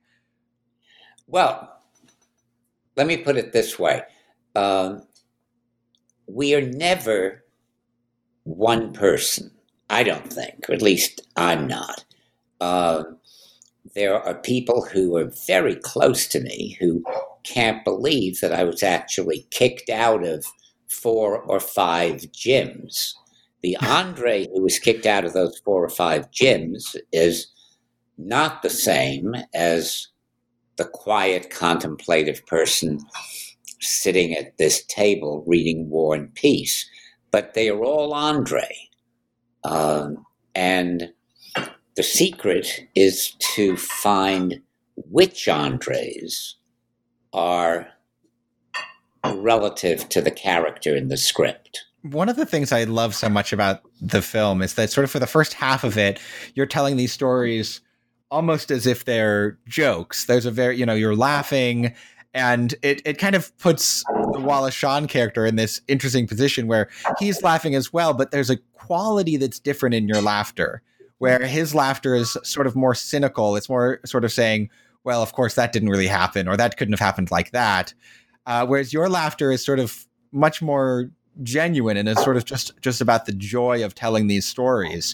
Well, 1.27 1.73
let 2.97 3.07
me 3.07 3.15
put 3.15 3.37
it 3.37 3.53
this 3.53 3.79
way. 3.79 4.01
Um, 4.57 5.03
we 6.27 6.53
are 6.53 6.59
never 6.59 7.45
one 8.43 8.91
person. 8.91 9.51
I 9.89 10.03
don't 10.03 10.33
think, 10.33 10.65
or 10.67 10.73
at 10.73 10.81
least 10.81 11.21
I'm 11.37 11.65
not. 11.65 12.03
Uh, 12.59 13.05
there 13.93 14.21
are 14.21 14.35
people 14.35 14.83
who 14.83 15.15
are 15.15 15.31
very 15.47 15.77
close 15.77 16.27
to 16.27 16.41
me 16.41 16.75
who 16.81 17.01
can't 17.45 17.85
believe 17.85 18.41
that 18.41 18.51
I 18.51 18.65
was 18.65 18.83
actually 18.83 19.47
kicked 19.49 19.89
out 19.89 20.25
of 20.25 20.45
four 20.89 21.37
or 21.37 21.61
five 21.61 22.15
gyms. 22.33 23.13
The 23.65 23.77
Andre 23.77 24.45
who 24.53 24.61
was 24.61 24.77
kicked 24.77 25.07
out 25.07 25.25
of 25.25 25.33
those 25.33 25.57
four 25.65 25.83
or 25.83 25.89
five 25.89 26.29
gyms 26.29 26.95
is 27.11 27.47
not 28.15 28.61
the 28.61 28.69
same 28.69 29.33
as 29.55 30.09
the 30.75 30.85
quiet, 30.85 31.49
contemplative 31.49 32.45
person 32.45 32.99
sitting 33.81 34.35
at 34.35 34.59
this 34.59 34.85
table 34.85 35.43
reading 35.47 35.89
War 35.89 36.13
and 36.13 36.31
Peace 36.35 36.87
but 37.31 37.55
they 37.55 37.67
are 37.69 37.83
all 37.83 38.13
Andre. 38.13 38.69
Um, 39.63 40.27
and 40.53 41.11
the 41.95 42.03
secret 42.03 42.87
is 42.93 43.31
to 43.55 43.75
find 43.77 44.61
which 44.95 45.47
Andres 45.47 46.57
are 47.33 47.87
relative 49.25 50.07
to 50.09 50.21
the 50.21 50.29
character 50.29 50.95
in 50.95 51.07
the 51.07 51.17
script. 51.17 51.85
One 52.11 52.29
of 52.29 52.35
the 52.35 52.45
things 52.45 52.71
I 52.71 52.83
love 52.83 53.15
so 53.15 53.29
much 53.29 53.51
about 53.51 53.81
the 53.99 54.21
film 54.21 54.61
is 54.61 54.75
that 54.75 54.91
sort 54.91 55.05
of 55.05 55.11
for 55.11 55.19
the 55.19 55.27
first 55.27 55.53
half 55.53 55.83
of 55.83 55.97
it, 55.97 56.19
you're 56.53 56.65
telling 56.65 56.97
these 56.97 57.11
stories 57.11 57.81
almost 58.29 58.69
as 58.69 58.85
if 58.85 59.05
they're 59.05 59.57
jokes. 59.67 60.25
There's 60.25 60.45
a 60.45 60.51
very, 60.51 60.77
you 60.77 60.85
know, 60.85 60.93
you're 60.93 61.15
laughing 61.15 61.93
and 62.35 62.75
it, 62.81 63.01
it 63.05 63.17
kind 63.17 63.33
of 63.33 63.57
puts 63.57 64.03
the 64.33 64.41
Wallace 64.41 64.73
Shawn 64.73 65.07
character 65.07 65.45
in 65.45 65.55
this 65.55 65.81
interesting 65.87 66.27
position 66.27 66.67
where 66.67 66.89
he's 67.17 67.41
laughing 67.41 67.75
as 67.75 67.93
well, 67.93 68.13
but 68.13 68.31
there's 68.31 68.49
a 68.49 68.57
quality 68.73 69.37
that's 69.37 69.57
different 69.57 69.95
in 69.95 70.07
your 70.07 70.21
laughter, 70.21 70.81
where 71.19 71.47
his 71.47 71.73
laughter 71.73 72.13
is 72.13 72.37
sort 72.43 72.67
of 72.67 72.75
more 72.75 72.93
cynical. 72.93 73.55
It's 73.55 73.69
more 73.69 74.01
sort 74.05 74.25
of 74.25 74.33
saying, 74.33 74.69
well, 75.05 75.23
of 75.23 75.31
course, 75.31 75.55
that 75.55 75.71
didn't 75.71 75.89
really 75.89 76.07
happen, 76.07 76.49
or 76.49 76.57
that 76.57 76.75
couldn't 76.75 76.91
have 76.91 76.99
happened 76.99 77.31
like 77.31 77.51
that. 77.51 77.93
Uh, 78.45 78.65
whereas 78.65 78.91
your 78.91 79.07
laughter 79.07 79.49
is 79.49 79.63
sort 79.63 79.79
of 79.79 80.05
much 80.33 80.61
more 80.61 81.09
genuine 81.43 81.97
and 81.97 82.07
it's 82.07 82.23
sort 82.23 82.37
of 82.37 82.45
just 82.45 82.79
just 82.81 83.01
about 83.01 83.25
the 83.25 83.33
joy 83.33 83.83
of 83.83 83.95
telling 83.95 84.27
these 84.27 84.45
stories. 84.45 85.13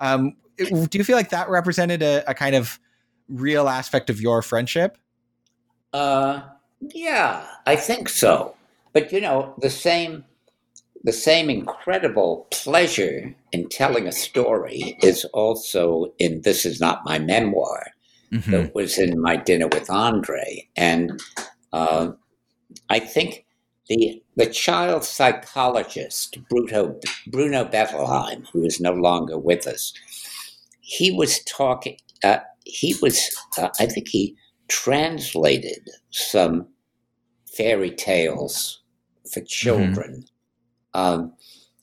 Um, 0.00 0.36
do 0.56 0.88
you 0.98 1.04
feel 1.04 1.16
like 1.16 1.30
that 1.30 1.48
represented 1.48 2.02
a, 2.02 2.28
a, 2.30 2.34
kind 2.34 2.54
of 2.54 2.78
real 3.28 3.68
aspect 3.68 4.10
of 4.10 4.20
your 4.20 4.42
friendship? 4.42 4.98
Uh, 5.92 6.42
yeah, 6.80 7.46
I 7.66 7.76
think 7.76 8.08
so. 8.08 8.54
But 8.92 9.12
you 9.12 9.20
know, 9.20 9.54
the 9.60 9.70
same 9.70 10.24
the 11.04 11.12
same 11.12 11.50
incredible 11.50 12.48
pleasure 12.50 13.34
in 13.52 13.68
telling 13.68 14.08
a 14.08 14.12
story 14.12 14.96
is 15.02 15.24
also 15.26 16.12
in 16.18 16.40
This 16.40 16.64
Is 16.64 16.80
Not 16.80 17.04
My 17.04 17.18
Memoir, 17.18 17.88
mm-hmm. 18.32 18.50
that 18.50 18.74
was 18.74 18.98
in 18.98 19.20
My 19.20 19.36
Dinner 19.36 19.68
with 19.68 19.90
Andre. 19.90 20.66
And 20.76 21.20
uh, 21.74 22.12
I 22.88 23.00
think 23.00 23.44
the, 23.88 24.22
the 24.36 24.46
child 24.46 25.04
psychologist, 25.04 26.38
Bruno, 26.48 26.98
Bruno 27.26 27.64
Bettelheim, 27.64 28.46
who 28.52 28.64
is 28.64 28.80
no 28.80 28.92
longer 28.92 29.38
with 29.38 29.66
us, 29.66 29.92
he 30.80 31.10
was 31.10 31.40
talking, 31.44 31.96
uh, 32.22 32.38
he 32.64 32.94
was, 33.00 33.30
uh, 33.58 33.68
I 33.78 33.86
think 33.86 34.08
he 34.08 34.36
translated 34.68 35.88
some 36.10 36.66
fairy 37.56 37.90
tales 37.90 38.82
for 39.32 39.40
mm-hmm. 39.40 39.46
children. 39.46 40.10
Mm-hmm 40.12 40.34
um, 40.94 41.32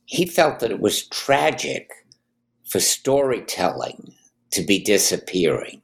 he 0.05 0.25
felt 0.25 0.59
that 0.59 0.71
it 0.71 0.79
was 0.79 1.07
tragic 1.07 1.91
for 2.67 2.79
storytelling 2.79 4.13
to 4.51 4.63
be 4.63 4.81
disappearing, 4.81 5.81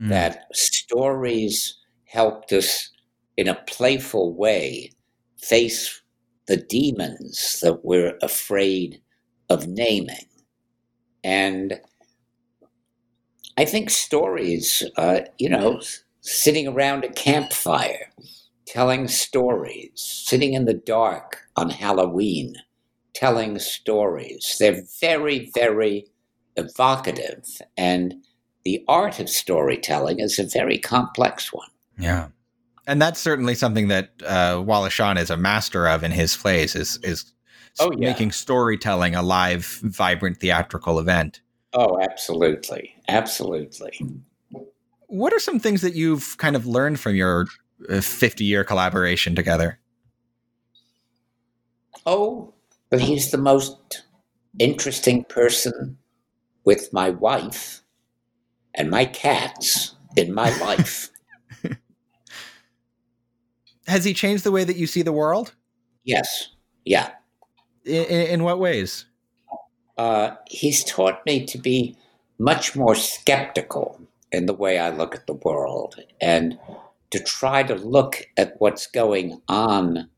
mm. 0.00 0.08
that 0.08 0.46
stories 0.52 1.76
helped 2.04 2.52
us 2.52 2.90
in 3.36 3.48
a 3.48 3.60
playful 3.66 4.34
way 4.34 4.92
face 5.48 6.02
the 6.46 6.56
demons 6.56 7.60
that 7.60 7.84
we're 7.84 8.16
afraid 8.22 9.00
of 9.48 9.66
naming. 9.66 10.26
And 11.24 11.80
I 13.56 13.64
think 13.64 13.90
stories, 13.90 14.82
uh, 14.96 15.20
you 15.38 15.48
know, 15.48 15.80
sitting 16.20 16.68
around 16.68 17.04
a 17.04 17.12
campfire, 17.12 18.12
telling 18.66 19.08
stories, 19.08 19.92
sitting 19.94 20.54
in 20.54 20.66
the 20.66 20.74
dark 20.74 21.42
on 21.56 21.70
Halloween, 21.70 22.56
telling 23.14 23.58
stories. 23.58 24.56
They're 24.58 24.82
very, 25.00 25.50
very 25.54 26.06
evocative. 26.56 27.44
And 27.76 28.14
the 28.64 28.84
art 28.88 29.20
of 29.20 29.28
storytelling 29.28 30.20
is 30.20 30.38
a 30.38 30.44
very 30.44 30.78
complex 30.78 31.52
one. 31.52 31.70
Yeah. 31.98 32.28
And 32.86 33.02
that's 33.02 33.20
certainly 33.20 33.54
something 33.54 33.88
that 33.88 34.10
uh, 34.24 34.62
Wallace 34.64 34.92
Shawn 34.92 35.18
is 35.18 35.30
a 35.30 35.36
master 35.36 35.88
of 35.88 36.04
in 36.04 36.12
his 36.12 36.36
plays 36.36 36.74
is 36.74 36.98
is 37.02 37.32
oh, 37.80 37.90
yeah. 37.92 38.10
making 38.10 38.32
storytelling 38.32 39.14
a 39.14 39.22
live, 39.22 39.80
vibrant 39.82 40.38
theatrical 40.38 40.98
event. 40.98 41.40
Oh, 41.72 41.98
absolutely, 42.00 42.94
absolutely. 43.08 43.98
What 45.08 45.32
are 45.32 45.38
some 45.38 45.58
things 45.58 45.82
that 45.82 45.94
you've 45.94 46.36
kind 46.38 46.56
of 46.56 46.66
learned 46.66 47.00
from 47.00 47.14
your 47.14 47.46
50 47.88 48.44
year 48.44 48.64
collaboration 48.64 49.34
together? 49.34 49.78
Oh, 52.04 52.54
but 52.88 53.00
he's 53.00 53.30
the 53.30 53.38
most 53.38 54.04
interesting 54.58 55.24
person 55.24 55.98
with 56.64 56.92
my 56.92 57.10
wife 57.10 57.82
and 58.74 58.90
my 58.90 59.04
cats 59.04 59.94
in 60.16 60.32
my 60.32 60.56
life. 60.58 61.10
Has 63.86 64.04
he 64.04 64.14
changed 64.14 64.44
the 64.44 64.52
way 64.52 64.64
that 64.64 64.76
you 64.76 64.86
see 64.86 65.02
the 65.02 65.12
world? 65.12 65.54
Yes. 66.04 66.48
Yeah. 66.84 67.10
In, 67.84 68.04
in 68.04 68.42
what 68.42 68.58
ways? 68.58 69.06
Uh, 69.96 70.32
he's 70.48 70.84
taught 70.84 71.24
me 71.24 71.46
to 71.46 71.58
be 71.58 71.96
much 72.38 72.76
more 72.76 72.94
skeptical 72.94 74.00
in 74.32 74.46
the 74.46 74.54
way 74.54 74.78
I 74.78 74.90
look 74.90 75.14
at 75.14 75.26
the 75.26 75.34
world 75.34 75.96
and 76.20 76.58
to 77.10 77.20
try 77.20 77.62
to 77.62 77.74
look 77.74 78.22
at 78.36 78.54
what's 78.58 78.86
going 78.86 79.40
on 79.48 80.08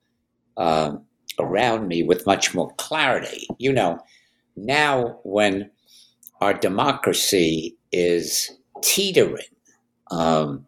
uh, 0.56 0.96
around 1.38 1.86
me 1.86 2.02
with 2.02 2.26
much 2.26 2.54
more 2.54 2.72
clarity. 2.76 3.46
You 3.58 3.72
know, 3.72 4.00
now 4.56 5.20
when 5.22 5.70
our 6.40 6.54
democracy 6.54 7.76
is 7.92 8.50
teetering 8.82 9.44
um, 10.10 10.66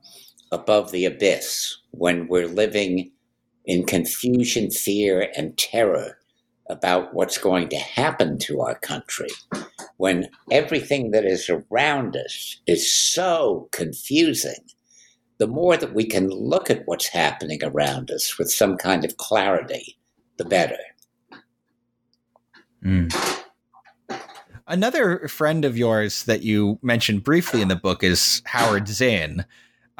above 0.53 0.93
the 0.93 1.05
abyss, 1.05 1.77
when 1.93 2.29
we're 2.29 2.49
living 2.49 3.11
in 3.65 3.85
confusion, 3.85 4.71
fear, 4.71 5.31
and 5.37 5.57
terror 5.57 6.19
about 6.69 7.15
what's 7.15 7.39
going 7.39 7.69
to 7.69 7.77
happen 7.77 8.39
to 8.39 8.61
our 8.61 8.77
country, 8.77 9.29
when 9.97 10.29
everything 10.51 11.11
that 11.11 11.25
is 11.25 11.51
around 11.51 12.17
us 12.17 12.61
is 12.67 12.91
so 12.93 13.69
confusing 13.73 14.65
the 15.41 15.47
more 15.47 15.77
that 15.77 15.95
we 15.95 16.05
can 16.05 16.29
look 16.29 16.69
at 16.71 16.83
what's 16.85 17.09
happening 17.09 17.59
around 17.65 18.11
us 18.11 18.39
with 18.39 18.53
some 18.53 18.77
kind 18.77 19.07
of 19.07 19.17
clarity, 19.17 19.99
the 20.37 20.45
better. 20.45 20.77
Mm. 22.85 23.41
Another 24.67 25.27
friend 25.29 25.65
of 25.65 25.79
yours 25.79 26.25
that 26.25 26.43
you 26.43 26.79
mentioned 26.83 27.25
briefly 27.25 27.63
in 27.63 27.69
the 27.69 27.75
book 27.75 28.05
is 28.05 28.43
Howard 28.45 28.87
Zinn. 28.87 29.47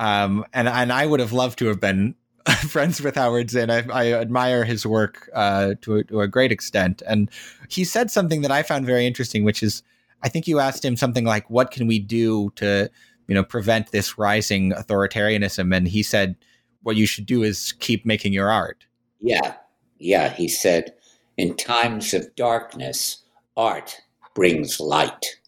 Um, 0.01 0.45
and, 0.53 0.69
and 0.69 0.93
I 0.93 1.07
would 1.07 1.21
have 1.21 1.33
loved 1.33 1.59
to 1.61 1.67
have 1.67 1.81
been 1.81 2.15
friends 2.69 3.01
with 3.01 3.15
Howard 3.15 3.51
Zinn. 3.51 3.71
I, 3.71 3.87
I 3.89 4.13
admire 4.13 4.65
his 4.65 4.85
work 4.85 5.31
uh, 5.35 5.75
to, 5.83 5.97
a, 5.97 6.05
to 6.05 6.21
a 6.23 6.29
great 6.29 6.51
extent. 6.51 7.03
And 7.07 7.31
he 7.69 7.85
said 7.85 8.11
something 8.11 8.43
that 8.43 8.51
I 8.51 8.63
found 8.63 8.87
very 8.87 9.07
interesting, 9.07 9.45
which 9.45 9.63
is 9.63 9.83
I 10.23 10.29
think 10.29 10.49
you 10.49 10.59
asked 10.59 10.85
him 10.85 10.97
something 10.97 11.25
like, 11.25 11.49
What 11.49 11.71
can 11.71 11.87
we 11.87 11.99
do 11.99 12.51
to 12.57 12.91
you 13.31 13.35
know, 13.35 13.45
prevent 13.45 13.93
this 13.93 14.19
rising 14.19 14.73
authoritarianism. 14.73 15.75
And 15.75 15.87
he 15.87 16.03
said, 16.03 16.35
what 16.83 16.97
you 16.97 17.07
should 17.07 17.27
do 17.27 17.45
is 17.45 17.73
keep 17.79 18.05
making 18.05 18.33
your 18.33 18.51
art. 18.51 18.87
Yeah. 19.21 19.55
Yeah. 20.01 20.31
He 20.31 20.49
said, 20.49 20.95
in 21.37 21.57
times 21.57 22.13
of 22.13 22.35
darkness, 22.35 23.23
art 23.57 23.97
brings 24.35 24.81
light. 24.81 25.39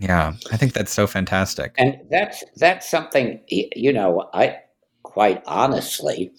Yeah, 0.00 0.34
I 0.50 0.56
think 0.56 0.72
that's 0.72 0.92
so 0.92 1.06
fantastic. 1.06 1.74
And 1.78 2.00
that's 2.10 2.42
that's 2.56 2.88
something 2.88 3.40
you 3.48 3.92
know, 3.92 4.28
I 4.32 4.58
quite 5.02 5.42
honestly 5.46 6.32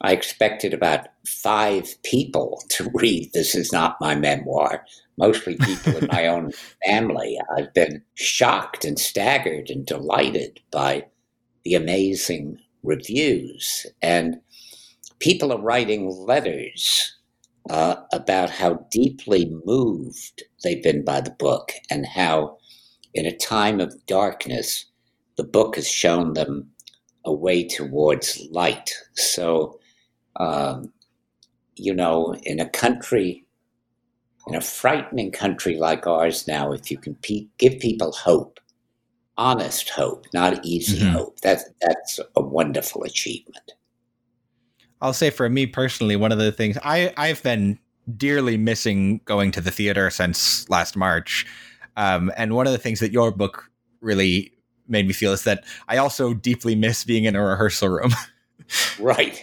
I 0.00 0.12
expected 0.12 0.72
about 0.72 1.08
five 1.26 2.00
people 2.04 2.62
to 2.68 2.90
read 2.94 3.30
This 3.32 3.54
Is 3.54 3.72
Not 3.72 3.96
My 4.00 4.14
Memoir 4.14 4.84
mostly 5.18 5.56
people 5.56 5.96
in 5.96 6.06
my 6.10 6.26
own 6.26 6.52
family. 6.86 7.38
I've 7.56 7.74
been 7.74 8.02
shocked 8.14 8.84
and 8.84 8.98
staggered 8.98 9.68
and 9.68 9.84
delighted 9.84 10.60
by 10.70 11.06
the 11.64 11.74
amazing 11.74 12.58
reviews. 12.82 13.84
And 14.00 14.36
people 15.18 15.52
are 15.52 15.60
writing 15.60 16.08
letters 16.08 17.16
uh, 17.68 17.96
about 18.12 18.48
how 18.48 18.86
deeply 18.90 19.52
moved 19.64 20.44
they've 20.62 20.82
been 20.82 21.04
by 21.04 21.20
the 21.20 21.32
book 21.32 21.72
and 21.90 22.06
how, 22.06 22.57
in 23.18 23.26
a 23.26 23.36
time 23.36 23.80
of 23.80 24.06
darkness, 24.06 24.86
the 25.36 25.42
book 25.42 25.74
has 25.74 25.90
shown 25.90 26.34
them 26.34 26.70
a 27.24 27.32
way 27.32 27.66
towards 27.66 28.46
light. 28.52 28.92
So, 29.14 29.80
um, 30.36 30.92
you 31.74 31.92
know, 31.92 32.36
in 32.44 32.60
a 32.60 32.68
country 32.68 33.44
in 34.46 34.54
a 34.54 34.60
frightening 34.60 35.32
country 35.32 35.76
like 35.76 36.06
ours 36.06 36.46
now, 36.46 36.72
if 36.72 36.92
you 36.92 36.96
can 36.96 37.16
pe- 37.16 37.48
give 37.58 37.80
people 37.80 38.12
hope, 38.12 38.60
honest 39.36 39.90
hope, 39.90 40.26
not 40.32 40.64
easy 40.64 41.00
mm-hmm. 41.00 41.10
hope, 41.10 41.40
that's 41.40 41.64
that's 41.82 42.20
a 42.36 42.40
wonderful 42.40 43.02
achievement. 43.02 43.72
I'll 45.00 45.12
say 45.12 45.30
for 45.30 45.48
me 45.48 45.66
personally, 45.66 46.14
one 46.14 46.30
of 46.30 46.38
the 46.38 46.52
things 46.52 46.78
I 46.84 47.12
I've 47.16 47.42
been 47.42 47.80
dearly 48.16 48.56
missing 48.56 49.20
going 49.24 49.50
to 49.52 49.60
the 49.60 49.72
theater 49.72 50.08
since 50.08 50.68
last 50.70 50.96
March, 50.96 51.44
um, 51.98 52.32
and 52.36 52.54
one 52.54 52.66
of 52.66 52.72
the 52.72 52.78
things 52.78 53.00
that 53.00 53.12
your 53.12 53.32
book 53.32 53.70
really 54.00 54.52
made 54.86 55.06
me 55.06 55.12
feel 55.12 55.32
is 55.32 55.42
that 55.42 55.64
I 55.88 55.96
also 55.98 56.32
deeply 56.32 56.76
miss 56.76 57.02
being 57.04 57.24
in 57.24 57.34
a 57.34 57.44
rehearsal 57.44 57.88
room. 57.88 58.12
right. 59.00 59.42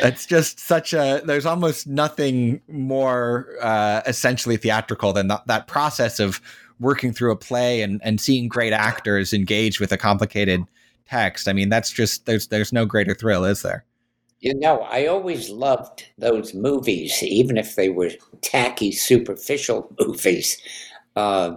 That's 0.00 0.26
just 0.26 0.60
such 0.60 0.92
a 0.92 1.22
there's 1.24 1.46
almost 1.46 1.86
nothing 1.86 2.60
more 2.68 3.48
uh, 3.60 4.02
essentially 4.06 4.58
theatrical 4.58 5.14
than 5.14 5.28
th- 5.28 5.40
that 5.46 5.66
process 5.66 6.20
of 6.20 6.40
working 6.78 7.12
through 7.12 7.32
a 7.32 7.36
play 7.36 7.80
and, 7.80 8.00
and 8.04 8.20
seeing 8.20 8.46
great 8.46 8.74
actors 8.74 9.32
engage 9.32 9.80
with 9.80 9.92
a 9.92 9.96
complicated 9.96 10.64
text 11.06 11.48
i 11.48 11.52
mean 11.52 11.68
that's 11.68 11.92
just 11.92 12.26
there's 12.26 12.48
there's 12.48 12.72
no 12.72 12.86
greater 12.86 13.14
thrill 13.14 13.44
is 13.44 13.62
there 13.62 13.84
you 14.40 14.54
know 14.54 14.80
i 14.82 15.06
always 15.06 15.50
loved 15.50 16.06
those 16.18 16.54
movies 16.54 17.22
even 17.22 17.56
if 17.56 17.76
they 17.76 17.90
were 17.90 18.10
tacky 18.40 18.90
superficial 18.90 19.94
movies 20.00 20.58
uh, 21.16 21.56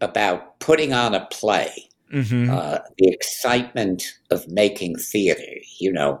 about 0.00 0.58
putting 0.60 0.92
on 0.92 1.14
a 1.14 1.26
play 1.26 1.88
mm-hmm. 2.12 2.50
uh, 2.50 2.78
the 2.98 3.08
excitement 3.08 4.02
of 4.30 4.48
making 4.48 4.96
theater 4.96 5.42
you 5.78 5.92
know 5.92 6.18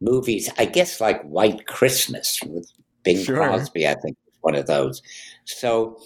movies, 0.00 0.50
I 0.58 0.64
guess 0.64 1.00
like 1.00 1.22
White 1.22 1.66
Christmas 1.66 2.40
with 2.46 2.70
Bing 3.02 3.22
Sure. 3.22 3.36
Crosby, 3.36 3.86
I 3.86 3.94
think, 3.94 4.16
one 4.40 4.54
of 4.54 4.66
those. 4.66 5.02
So 5.44 5.98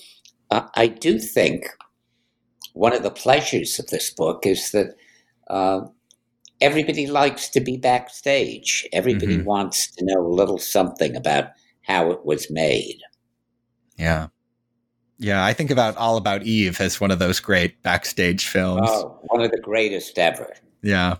uh, 0.50 0.66
I 0.74 0.88
do 0.88 1.18
think 1.18 1.66
one 2.72 2.92
of 2.92 3.02
the 3.02 3.10
pleasures 3.10 3.78
of 3.78 3.86
this 3.88 4.10
book 4.10 4.46
is 4.46 4.72
that 4.72 4.96
uh, 5.48 5.82
everybody 6.60 7.06
likes 7.06 7.48
to 7.50 7.60
be 7.60 7.76
backstage. 7.76 8.88
Everybody 8.92 9.38
Mhm. 9.38 9.44
wants 9.44 9.90
to 9.92 10.04
know 10.04 10.26
a 10.26 10.34
little 10.34 10.58
something 10.58 11.14
about 11.14 11.50
how 11.82 12.10
it 12.10 12.24
was 12.24 12.50
made. 12.50 12.98
Yeah. 13.96 14.28
Yeah, 15.18 15.44
I 15.44 15.52
think 15.52 15.70
about 15.70 15.96
All 15.96 16.16
About 16.16 16.42
Eve 16.42 16.80
as 16.80 17.00
one 17.00 17.10
of 17.10 17.18
those 17.18 17.40
great 17.40 17.82
backstage 17.82 18.48
films. 18.48 18.88
Oh, 18.90 19.18
one 19.24 19.42
of 19.42 19.50
the 19.50 19.60
greatest 19.60 20.18
ever. 20.18 20.52
Yeah. 20.82 21.16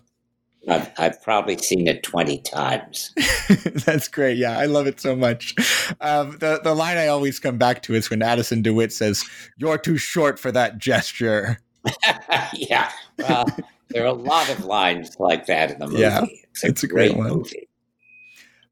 I've, 0.68 0.90
I've 0.99 1.22
probably 1.22 1.59
seen 1.59 1.86
it 1.86 2.03
20 2.03 2.38
times. 2.38 3.12
That's 3.84 4.09
great. 4.09 4.38
Yeah, 4.38 4.59
I 4.59 4.66
love 4.66 4.86
it 4.86 4.99
so 5.01 5.14
much. 5.14 5.55
Um, 6.01 6.38
the 6.38 6.61
the 6.62 6.74
line 6.74 6.97
I 6.97 7.09
always 7.09 7.38
come 7.38 7.59
back 7.59 7.82
to 7.82 7.95
is 7.95 8.09
when 8.09 8.22
Addison 8.22 8.62
DeWitt 8.62 8.92
says, 8.92 9.24
"You're 9.59 9.76
too 9.76 9.99
short 9.99 10.38
for 10.38 10.51
that 10.53 10.78
gesture." 10.78 11.59
yeah. 12.55 12.90
Well, 13.18 13.47
there 13.90 14.03
are 14.05 14.07
a 14.07 14.12
lot 14.14 14.49
of 14.49 14.64
lines 14.64 15.20
like 15.20 15.47
that 15.47 15.70
in 15.70 15.78
the 15.80 15.86
movie. 15.88 16.01
Yeah, 16.01 16.24
it's 16.51 16.64
a, 16.64 16.68
it's 16.68 16.82
a 16.82 16.88
great 16.88 17.12
great, 17.12 17.18
one. 17.18 17.28
movie. 17.28 17.68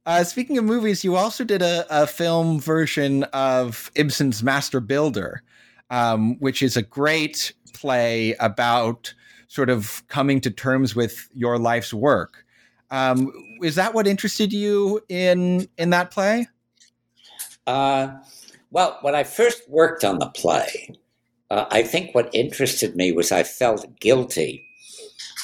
Uh, 0.04 0.24
speaking 0.24 0.58
of 0.58 0.64
movies, 0.64 1.04
you 1.04 1.14
also 1.16 1.44
did 1.44 1.62
a, 1.62 1.86
a 1.88 2.06
film 2.06 2.58
version 2.58 3.22
of 3.32 3.90
Ibsen's 3.94 4.42
Master 4.42 4.80
Builder, 4.80 5.42
um, 5.90 6.38
which 6.40 6.60
is 6.60 6.76
a 6.76 6.82
great 6.82 7.52
play 7.72 8.34
about 8.40 9.14
sort 9.46 9.70
of 9.70 10.02
coming 10.08 10.40
to 10.40 10.50
terms 10.50 10.96
with 10.96 11.28
your 11.32 11.58
life's 11.58 11.94
work. 11.94 12.44
Um, 12.90 13.32
is 13.62 13.76
that 13.76 13.94
what 13.94 14.06
interested 14.06 14.52
you 14.52 15.00
in 15.08 15.68
in 15.78 15.90
that 15.90 16.10
play? 16.10 16.48
Uh, 17.66 18.16
well, 18.70 18.98
when 19.02 19.14
I 19.14 19.22
first 19.22 19.68
worked 19.70 20.04
on 20.04 20.18
the 20.18 20.28
play, 20.30 20.94
uh, 21.48 21.66
I 21.70 21.82
think 21.82 22.14
what 22.14 22.34
interested 22.34 22.96
me 22.96 23.12
was 23.12 23.30
I 23.30 23.44
felt 23.44 24.00
guilty 24.00 24.66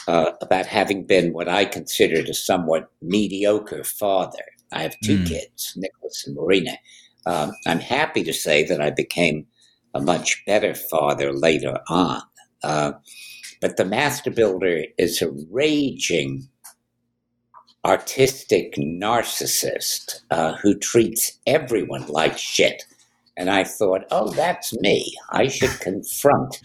uh, 0.08 0.32
about 0.40 0.66
having 0.66 1.04
been 1.04 1.34
what 1.34 1.48
I 1.48 1.66
considered 1.66 2.28
a 2.28 2.34
somewhat 2.34 2.90
mediocre 3.02 3.84
father. 3.84 4.44
I 4.72 4.82
have 4.82 4.96
two 5.04 5.18
Mm. 5.18 5.26
kids, 5.26 5.74
Nicholas 5.76 6.26
and 6.26 6.34
Marina. 6.34 6.78
Um, 7.26 7.52
I'm 7.66 7.80
happy 7.80 8.24
to 8.24 8.32
say 8.32 8.64
that 8.64 8.80
I 8.80 8.90
became 8.90 9.46
a 9.94 10.00
much 10.00 10.42
better 10.46 10.74
father 10.74 11.32
later 11.32 11.78
on. 11.88 12.22
Uh, 12.62 12.92
but 13.60 13.76
the 13.76 13.84
Master 13.84 14.30
Builder 14.30 14.84
is 14.96 15.20
a 15.20 15.30
raging 15.50 16.48
artistic 17.84 18.74
narcissist 18.76 20.20
uh, 20.30 20.54
who 20.62 20.78
treats 20.78 21.38
everyone 21.46 22.06
like 22.06 22.38
shit. 22.38 22.84
And 23.36 23.50
I 23.50 23.64
thought, 23.64 24.04
oh, 24.10 24.30
that's 24.30 24.72
me. 24.80 25.14
I 25.30 25.48
should 25.48 25.80
confront 25.80 26.60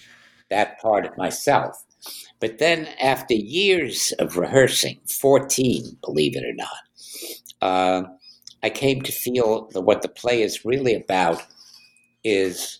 that 0.49 0.79
part 0.79 1.05
of 1.05 1.17
myself. 1.17 1.83
But 2.43 2.57
then, 2.57 2.89
after 3.01 3.35
years 3.35 4.11
of 4.19 4.35
rehearsing, 4.35 4.99
14, 5.07 5.97
believe 6.03 6.35
it 6.35 6.43
or 6.43 6.53
not, 6.53 6.67
uh, 7.61 8.03
I 8.61 8.69
came 8.69 9.01
to 9.03 9.13
feel 9.13 9.69
that 9.69 9.83
what 9.83 10.01
the 10.01 10.09
play 10.09 10.41
is 10.41 10.65
really 10.65 10.93
about 10.93 11.41
is 12.21 12.79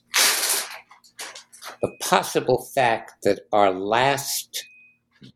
the 1.81 1.89
possible 2.01 2.67
fact 2.75 3.13
that 3.23 3.43
our 3.53 3.71
last 3.71 4.65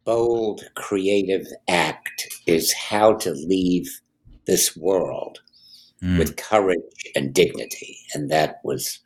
bold 0.04 0.62
creative 0.76 1.48
act 1.70 2.28
is 2.46 2.74
how 2.74 3.14
to 3.20 3.32
leave 3.32 4.02
this 4.46 4.76
world 4.76 5.40
Mm. 6.04 6.20
with 6.20 6.36
courage 6.36 6.82
and 7.16 7.34
dignity. 7.34 7.98
And 8.14 8.30
that 8.30 8.60
was 8.66 9.00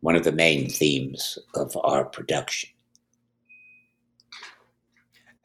one 0.00 0.16
of 0.16 0.24
the 0.24 0.32
main 0.32 0.70
themes 0.70 1.38
of 1.54 1.76
our 1.84 2.06
production. 2.06 2.70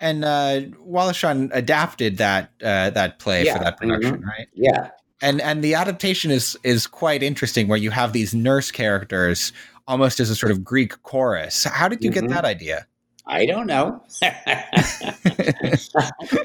And 0.03 0.25
uh, 0.25 0.61
Wallace 0.81 1.15
Shawn 1.15 1.49
adapted 1.53 2.17
that 2.17 2.51
uh, 2.61 2.89
that 2.89 3.19
play 3.19 3.45
Yeah, 3.45 3.57
for 3.57 3.63
that 3.63 3.77
production, 3.77 4.21
right? 4.21 4.47
Yeah. 4.53 4.89
And 5.21 5.39
and 5.39 5.63
the 5.63 5.75
adaptation 5.75 6.29
is 6.29 6.57
is 6.63 6.87
quite 6.87 7.23
interesting, 7.23 7.69
where 7.69 7.77
you 7.77 7.89
have 7.89 8.11
these 8.11 8.33
nurse 8.33 8.69
characters 8.69 9.53
almost 9.87 10.19
as 10.19 10.29
a 10.29 10.35
sort 10.35 10.51
of 10.51 10.61
Greek 10.61 11.01
chorus. 11.03 11.63
How 11.63 11.87
did 11.87 12.03
you 12.03 12.09
Mhm. 12.11 12.13
get 12.15 12.29
that 12.31 12.43
idea? 12.43 12.85
I 13.27 13.45
don't 13.45 13.65
know. 13.65 14.03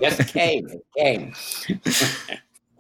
Just 0.01 0.29
came. 0.29 0.69
It 0.69 0.87
came. 0.97 1.35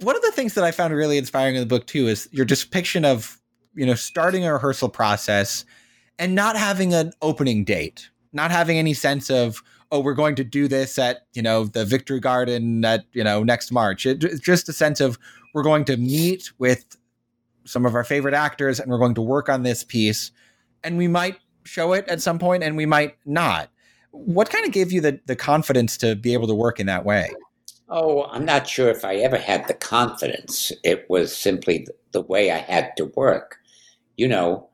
One 0.00 0.14
of 0.14 0.22
the 0.22 0.30
things 0.32 0.54
that 0.54 0.62
I 0.62 0.70
found 0.70 0.94
really 0.94 1.18
inspiring 1.18 1.56
in 1.56 1.60
the 1.60 1.66
book 1.66 1.88
too 1.88 2.06
is 2.06 2.28
your 2.30 2.44
depiction 2.44 3.04
of 3.04 3.40
you 3.74 3.84
know 3.84 3.94
starting 3.94 4.44
a 4.44 4.52
rehearsal 4.52 4.90
process 4.90 5.64
and 6.20 6.36
not 6.36 6.56
having 6.56 6.94
an 6.94 7.10
opening 7.20 7.64
date, 7.64 8.10
not 8.32 8.52
having 8.52 8.78
any 8.78 8.94
sense 8.94 9.28
of 9.28 9.60
oh 9.90 10.00
we're 10.00 10.14
going 10.14 10.34
to 10.36 10.44
do 10.44 10.68
this 10.68 10.98
at 10.98 11.26
you 11.34 11.42
know 11.42 11.64
the 11.64 11.84
Victory 11.84 12.20
Garden 12.20 12.84
at 12.84 13.04
you 13.12 13.24
know 13.24 13.42
next 13.42 13.72
March. 13.72 14.06
It, 14.06 14.24
it's 14.24 14.40
just 14.40 14.68
a 14.68 14.72
sense 14.72 15.00
of 15.00 15.18
we're 15.54 15.62
going 15.62 15.84
to 15.86 15.96
meet 15.96 16.52
with 16.58 16.96
some 17.64 17.84
of 17.84 17.94
our 17.94 18.04
favorite 18.04 18.34
actors 18.34 18.80
and 18.80 18.90
we're 18.90 18.98
going 18.98 19.14
to 19.14 19.22
work 19.22 19.48
on 19.48 19.62
this 19.62 19.84
piece 19.84 20.30
and 20.84 20.96
we 20.96 21.08
might 21.08 21.38
show 21.64 21.92
it 21.92 22.06
at 22.08 22.22
some 22.22 22.38
point 22.38 22.62
and 22.62 22.76
we 22.76 22.86
might 22.86 23.16
not. 23.26 23.70
What 24.10 24.50
kind 24.50 24.64
of 24.64 24.72
gave 24.72 24.92
you 24.92 25.00
the 25.00 25.20
the 25.26 25.36
confidence 25.36 25.96
to 25.98 26.16
be 26.16 26.32
able 26.32 26.48
to 26.48 26.54
work 26.54 26.80
in 26.80 26.86
that 26.86 27.04
way? 27.04 27.30
Oh, 27.90 28.24
I'm 28.24 28.44
not 28.44 28.68
sure 28.68 28.90
if 28.90 29.04
I 29.04 29.16
ever 29.16 29.38
had 29.38 29.66
the 29.66 29.74
confidence. 29.74 30.72
It 30.84 31.06
was 31.08 31.34
simply 31.34 31.86
the 32.12 32.20
way 32.20 32.50
I 32.50 32.58
had 32.58 32.94
to 32.98 33.06
work. 33.16 33.56
You 34.16 34.28
know, 34.28 34.68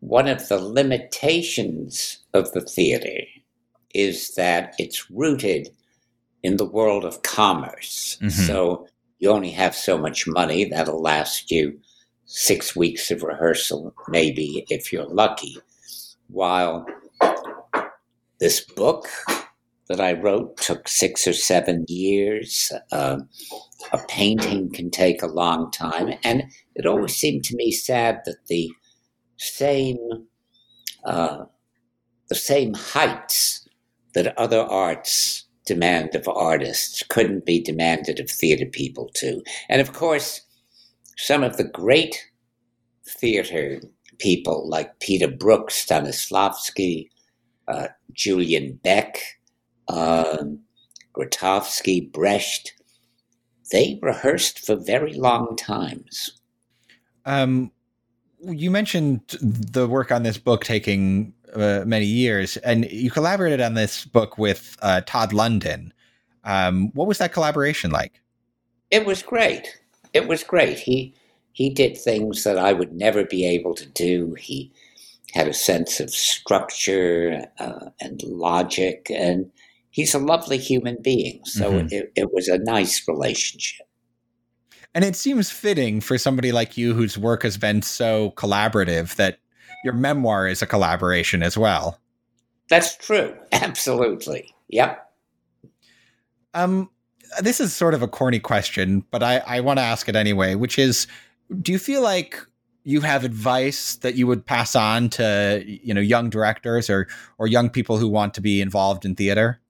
one 0.00 0.28
of 0.28 0.46
the 0.48 0.58
limitations 0.58 2.18
of 2.34 2.52
the 2.52 2.60
theater 2.60 3.24
is 3.96 4.34
that 4.34 4.74
it's 4.78 5.10
rooted 5.10 5.70
in 6.42 6.56
the 6.56 6.64
world 6.64 7.04
of 7.04 7.22
commerce. 7.22 8.18
Mhm. 8.20 8.46
So 8.46 8.86
you 9.18 9.30
only 9.30 9.50
have 9.50 9.74
so 9.74 9.96
much 9.98 10.26
money 10.26 10.64
that'll 10.64 11.00
last 11.00 11.50
you 11.50 11.80
six 12.26 12.76
weeks 12.76 13.10
of 13.10 13.22
rehearsal, 13.22 13.94
maybe 14.08 14.66
if 14.68 14.92
you're 14.92 15.08
lucky. 15.08 15.56
While 16.28 16.86
this 18.38 18.60
book 18.60 19.08
that 19.88 20.00
I 20.00 20.12
wrote 20.14 20.56
took 20.56 20.88
six 20.88 21.26
or 21.26 21.32
seven 21.32 21.84
years. 21.88 22.72
Um, 22.92 23.28
a 23.92 23.98
painting 24.08 24.72
can 24.72 24.90
take 24.90 25.22
a 25.22 25.26
long 25.28 25.70
time. 25.70 26.14
And 26.24 26.44
it 26.74 26.86
always 26.86 27.14
seemed 27.14 27.44
to 27.44 27.56
me 27.56 27.70
sad 27.70 28.22
that 28.24 28.46
the 28.48 28.70
same, 29.36 29.98
uh, 31.04 31.44
the 32.28 32.34
same 32.34 32.74
heights 32.74 33.65
that 34.16 34.36
other 34.38 34.62
arts 34.62 35.44
demand 35.66 36.14
of 36.14 36.26
artists 36.26 37.02
couldn't 37.10 37.44
be 37.44 37.60
demanded 37.60 38.18
of 38.18 38.30
theater 38.30 38.64
people 38.64 39.10
too. 39.12 39.42
And 39.68 39.78
of 39.82 39.92
course, 39.92 40.40
some 41.18 41.42
of 41.42 41.58
the 41.58 41.64
great 41.64 42.24
theater 43.06 43.82
people 44.18 44.66
like 44.70 45.00
Peter 45.00 45.28
Brook, 45.28 45.68
Stanislavski, 45.70 47.10
uh, 47.68 47.88
Julian 48.14 48.80
Beck, 48.82 49.18
um, 49.88 50.60
Grotowski, 51.14 52.10
Brecht, 52.10 52.72
they 53.70 53.98
rehearsed 54.00 54.64
for 54.64 54.76
very 54.76 55.12
long 55.12 55.56
times. 55.56 56.40
Um, 57.26 57.70
you 58.40 58.70
mentioned 58.70 59.36
the 59.42 59.86
work 59.86 60.10
on 60.10 60.22
this 60.22 60.38
book 60.38 60.64
taking 60.64 61.34
uh, 61.56 61.84
many 61.86 62.06
years, 62.06 62.56
and 62.58 62.84
you 62.90 63.10
collaborated 63.10 63.60
on 63.60 63.74
this 63.74 64.04
book 64.04 64.38
with 64.38 64.76
uh, 64.82 65.00
Todd 65.06 65.32
London. 65.32 65.92
Um, 66.44 66.90
what 66.94 67.08
was 67.08 67.18
that 67.18 67.32
collaboration 67.32 67.90
like? 67.90 68.20
It 68.90 69.04
was 69.04 69.22
great. 69.22 69.78
It 70.12 70.28
was 70.28 70.44
great. 70.44 70.78
He 70.78 71.14
he 71.52 71.70
did 71.70 71.96
things 71.96 72.44
that 72.44 72.58
I 72.58 72.72
would 72.72 72.92
never 72.92 73.24
be 73.24 73.44
able 73.44 73.74
to 73.74 73.86
do. 73.86 74.34
He 74.38 74.70
had 75.32 75.48
a 75.48 75.54
sense 75.54 76.00
of 76.00 76.10
structure 76.10 77.46
uh, 77.58 77.90
and 78.00 78.22
logic, 78.22 79.10
and 79.10 79.50
he's 79.90 80.14
a 80.14 80.18
lovely 80.18 80.58
human 80.58 80.98
being. 81.02 81.44
So 81.44 81.72
Mhm. 81.72 81.92
it, 81.92 82.12
it 82.14 82.32
was 82.32 82.48
a 82.48 82.58
nice 82.58 83.02
relationship. 83.08 83.86
And 84.94 85.04
it 85.04 85.16
seems 85.16 85.50
fitting 85.50 86.00
for 86.00 86.16
somebody 86.16 86.52
like 86.52 86.76
you 86.76 86.94
whose 86.94 87.18
work 87.18 87.42
has 87.42 87.58
been 87.58 87.82
so 87.82 88.32
collaborative 88.36 89.16
that 89.16 89.38
your 89.82 89.94
memoir 89.94 90.46
is 90.48 90.62
a 90.62 90.66
collaboration 90.66 91.42
as 91.42 91.56
well. 91.56 91.98
That's 92.68 92.96
true. 92.96 93.34
Absolutely. 93.52 94.54
Yep. 94.68 95.02
Um, 96.54 96.90
this 97.40 97.60
is 97.60 97.74
sort 97.74 97.94
of 97.94 98.02
a 98.02 98.08
corny 98.08 98.40
question, 98.40 99.04
but 99.10 99.22
I, 99.22 99.38
I 99.46 99.60
want 99.60 99.78
to 99.78 99.82
ask 99.82 100.08
it 100.08 100.16
anyway, 100.16 100.54
which 100.54 100.78
is 100.78 101.06
do 101.62 101.70
you 101.72 101.78
feel 101.78 102.02
like 102.02 102.40
you 102.84 103.00
have 103.00 103.24
advice 103.24 103.96
that 103.96 104.14
you 104.14 104.26
would 104.26 104.46
pass 104.46 104.74
on 104.76 105.08
to 105.10 105.62
you 105.66 105.92
know 105.92 106.00
young 106.00 106.30
directors 106.30 106.88
or 106.88 107.08
or 107.38 107.46
young 107.46 107.68
people 107.68 107.98
who 107.98 108.08
want 108.08 108.34
to 108.34 108.40
be 108.40 108.60
involved 108.60 109.04
in 109.04 109.14
theater? 109.14 109.60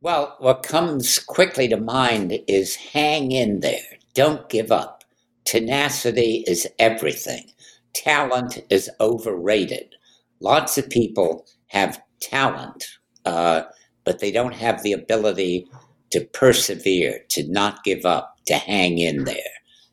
Well, 0.00 0.34
what 0.38 0.62
comes 0.62 1.18
quickly 1.18 1.68
to 1.68 1.76
mind 1.76 2.38
is 2.48 2.74
hang 2.74 3.32
in 3.32 3.60
there. 3.60 3.98
Don't 4.14 4.48
give 4.48 4.72
up. 4.72 5.04
tenacity 5.44 6.44
is 6.46 6.66
everything. 6.78 7.50
Talent 7.94 8.58
is 8.70 8.90
overrated. 9.00 9.94
Lots 10.40 10.78
of 10.78 10.88
people 10.88 11.46
have 11.68 12.00
talent, 12.20 12.84
uh, 13.24 13.62
but 14.04 14.20
they 14.20 14.30
don't 14.30 14.54
have 14.54 14.82
the 14.82 14.92
ability 14.92 15.66
to 16.10 16.20
persevere, 16.20 17.20
to 17.30 17.50
not 17.50 17.84
give 17.84 18.04
up, 18.04 18.36
to 18.46 18.54
hang 18.54 18.98
in 18.98 19.24
there. 19.24 19.36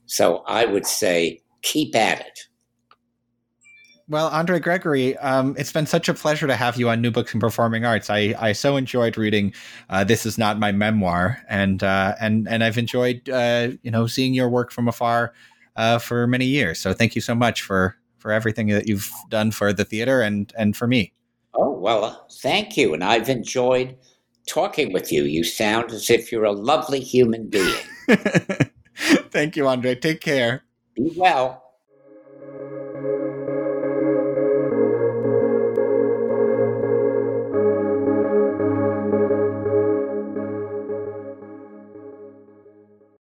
So 0.05 0.43
I 0.47 0.65
would 0.65 0.85
say 0.87 1.41
keep 1.61 1.95
at 1.95 2.21
it. 2.21 2.39
Well, 4.09 4.29
Andre 4.29 4.59
Gregory, 4.59 5.17
um, 5.17 5.53
it's 5.59 5.73
been 5.73 5.85
such 5.85 6.07
a 6.07 6.13
pleasure 6.13 6.47
to 6.47 6.55
have 6.55 6.77
you 6.77 6.87
on 6.87 7.01
New 7.01 7.11
Books 7.11 7.33
in 7.33 7.41
Performing 7.41 7.83
Arts. 7.83 8.09
I, 8.09 8.33
I 8.39 8.53
so 8.53 8.77
enjoyed 8.77 9.17
reading 9.17 9.53
uh, 9.89 10.05
"This 10.05 10.25
Is 10.25 10.37
Not 10.37 10.57
My 10.57 10.71
Memoir," 10.71 11.41
and 11.49 11.83
uh, 11.83 12.15
and 12.21 12.47
and 12.47 12.63
I've 12.63 12.77
enjoyed 12.77 13.27
uh, 13.27 13.71
you 13.81 13.91
know 13.91 14.07
seeing 14.07 14.33
your 14.33 14.47
work 14.47 14.71
from 14.71 14.87
afar 14.87 15.33
uh, 15.77 15.99
for 15.99 16.27
many 16.27 16.45
years. 16.45 16.79
So 16.79 16.93
thank 16.93 17.15
you 17.15 17.21
so 17.21 17.33
much 17.33 17.61
for 17.61 17.95
for 18.17 18.31
everything 18.31 18.67
that 18.67 18.87
you've 18.87 19.09
done 19.29 19.51
for 19.51 19.71
the 19.71 19.85
theater 19.85 20.21
and 20.21 20.51
and 20.57 20.75
for 20.75 20.87
me. 20.87 21.13
Oh 21.53 21.71
well, 21.71 22.27
thank 22.29 22.75
you, 22.75 22.93
and 22.93 23.03
I've 23.03 23.29
enjoyed 23.29 23.95
talking 24.47 24.91
with 24.91 25.11
you. 25.11 25.23
You 25.23 25.43
sound 25.43 25.91
as 25.91 26.09
if 26.09 26.31
you're 26.31 26.43
a 26.43 26.51
lovely 26.51 26.99
human 26.99 27.47
being. 27.47 27.83
thank 29.29 29.55
you, 29.55 29.67
Andre. 29.67 29.95
Take 29.95 30.21
care. 30.21 30.63
Be 30.95 31.13
well. 31.15 31.63